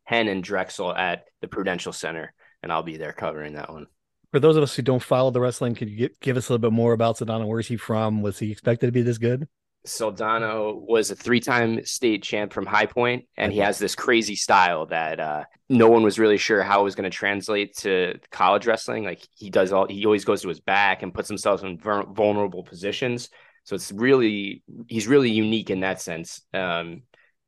Hen 0.04 0.28
and 0.28 0.42
Drexel 0.42 0.94
at 0.94 1.24
the 1.40 1.48
Prudential 1.48 1.92
Center, 1.92 2.34
and 2.62 2.72
I'll 2.72 2.82
be 2.82 2.96
there 2.96 3.12
covering 3.12 3.54
that 3.54 3.72
one. 3.72 3.86
For 4.32 4.40
those 4.40 4.56
of 4.56 4.64
us 4.64 4.74
who 4.74 4.82
don't 4.82 5.02
follow 5.02 5.30
the 5.30 5.40
wrestling, 5.40 5.76
could 5.76 5.88
you 5.88 6.10
give 6.20 6.36
us 6.36 6.48
a 6.48 6.52
little 6.52 6.70
bit 6.70 6.74
more 6.74 6.92
about 6.92 7.18
Soldano? 7.18 7.46
Where's 7.46 7.68
he 7.68 7.76
from? 7.76 8.20
Was 8.20 8.40
he 8.40 8.50
expected 8.50 8.86
to 8.86 8.92
be 8.92 9.02
this 9.02 9.18
good? 9.18 9.46
Soldano 9.86 10.80
was 10.80 11.10
a 11.10 11.16
three-time 11.16 11.84
state 11.84 12.22
champ 12.22 12.52
from 12.52 12.66
High 12.66 12.86
Point, 12.86 13.26
and 13.36 13.52
he 13.52 13.58
has 13.58 13.78
this 13.78 13.94
crazy 13.94 14.34
style 14.34 14.86
that 14.86 15.20
uh, 15.20 15.44
no 15.68 15.88
one 15.88 16.02
was 16.02 16.18
really 16.18 16.38
sure 16.38 16.62
how 16.62 16.80
it 16.80 16.84
was 16.84 16.94
going 16.94 17.10
to 17.10 17.16
translate 17.16 17.76
to 17.78 18.18
college 18.30 18.66
wrestling. 18.66 19.04
Like 19.04 19.26
he 19.34 19.50
does 19.50 19.72
all, 19.72 19.86
he 19.86 20.06
always 20.06 20.24
goes 20.24 20.42
to 20.42 20.48
his 20.48 20.60
back 20.60 21.02
and 21.02 21.12
puts 21.12 21.28
himself 21.28 21.62
in 21.62 21.78
vulnerable 21.78 22.62
positions. 22.62 23.28
So 23.64 23.74
it's 23.74 23.92
really, 23.92 24.62
he's 24.88 25.06
really 25.06 25.30
unique 25.30 25.70
in 25.70 25.80
that 25.80 26.00
sense. 26.00 26.42
Um, 26.52 27.02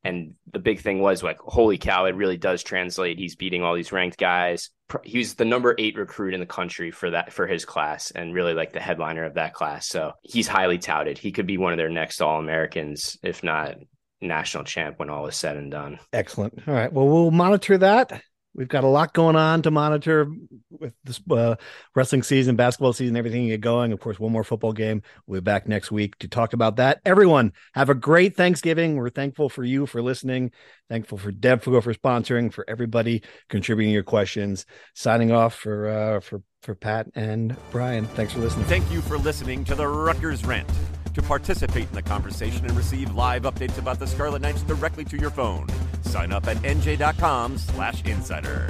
and 0.07 0.35
the 0.53 0.59
big 0.59 0.81
thing 0.81 1.01
was 1.01 1.23
like, 1.23 1.39
holy 1.41 1.79
cow, 1.79 2.05
it 2.05 2.15
really 2.15 2.37
does 2.37 2.63
translate. 2.63 3.19
He's 3.19 3.35
beating 3.35 3.63
all 3.63 3.75
these 3.75 3.93
ranked 3.93 4.19
guys. 4.19 4.71
He 5.03 5.19
was 5.19 5.35
the 5.35 5.45
number 5.45 5.75
eight 5.79 5.97
recruit 5.97 6.33
in 6.33 6.41
the 6.41 6.47
country 6.47 6.93
for 6.93 7.11
that 7.11 7.33
for 7.33 7.47
his 7.47 7.65
class, 7.65 8.13
and 8.13 8.33
really 8.33 8.55
like 8.55 8.73
the 8.73 8.81
headliner 8.81 9.25
of 9.25 9.35
that 9.35 9.53
class. 9.53 9.89
So 9.89 10.13
he's 10.23 10.47
highly 10.47 10.79
touted. 10.79 11.19
He 11.19 11.33
could 11.33 11.47
be 11.47 11.59
one 11.59 11.73
of 11.73 11.77
their 11.77 11.91
next 11.91 12.21
All 12.21 12.39
Americans, 12.39 13.19
if 13.23 13.43
not 13.43 13.75
national 14.21 14.65
champ, 14.65 14.99
when 14.99 15.11
all 15.11 15.27
is 15.27 15.37
said 15.37 15.57
and 15.57 15.71
done. 15.71 15.99
Excellent. 16.13 16.63
All 16.69 16.75
right. 16.75 16.93
Well, 16.93 17.09
we'll 17.09 17.31
monitor 17.33 17.79
that. 17.79 18.23
We've 18.57 18.69
got 18.69 18.85
a 18.85 18.89
lot 18.89 19.13
going 19.13 19.37
on 19.37 19.61
to 19.63 19.71
monitor 19.71 20.33
with 20.71 20.95
this 21.05 21.21
uh, 21.31 21.57
wrestling 21.95 22.23
season, 22.23 22.57
basketball 22.57 22.95
season, 22.95 23.17
everything 23.17 23.47
get 23.47 23.61
going. 23.61 23.93
Of 23.93 24.01
course, 24.01 24.19
one 24.19 24.33
more 24.33 24.45
football 24.45 24.73
game. 24.73 25.03
We'll 25.27 25.43
be 25.43 25.45
back 25.45 25.69
next 25.69 25.93
week 25.93 26.19
to 26.21 26.29
talk 26.29 26.55
about 26.55 26.77
that. 26.77 27.01
Everyone, 27.05 27.53
have 27.75 27.91
a 27.91 27.95
great 27.95 28.35
Thanksgiving. 28.35 28.97
We're 28.97 29.11
thankful 29.11 29.51
for 29.51 29.63
you 29.63 29.85
for 29.85 30.01
listening. 30.01 30.53
Thankful 30.89 31.19
for 31.19 31.33
Deb 31.33 31.63
for 31.63 31.81
sponsoring, 31.81 32.51
for 32.53 32.65
everybody 32.67 33.23
contributing 33.51 33.93
your 33.93 34.03
questions. 34.03 34.65
Signing 34.95 35.33
off 35.33 35.55
for 35.55 35.89
uh, 35.89 36.21
for 36.21 36.43
for 36.63 36.75
Pat 36.75 37.09
and 37.15 37.55
Brian. 37.71 38.07
Thanks 38.07 38.33
for 38.33 38.41
listening. 38.41 38.65
Thank 38.67 38.91
you 38.91 39.03
for 39.03 39.19
listening 39.19 39.65
to 39.65 39.75
the 39.75 39.87
Rutgers 39.87 40.45
Rant. 40.45 40.69
To 41.17 41.23
participate 41.23 41.89
in 41.89 41.95
the 41.95 42.03
conversation 42.03 42.67
and 42.67 42.77
receive 42.77 43.15
live 43.15 43.45
updates 43.45 43.79
about 43.79 43.99
the 43.99 44.07
Scarlet 44.07 44.43
Knights 44.43 44.61
directly 44.61 45.03
to 45.07 45.17
your 45.17 45.31
phone, 45.31 45.67
sign 46.03 46.31
up 46.31 46.47
at 46.47 46.59
nj.com 46.59 47.57
slash 47.57 48.05
insider. 48.05 48.69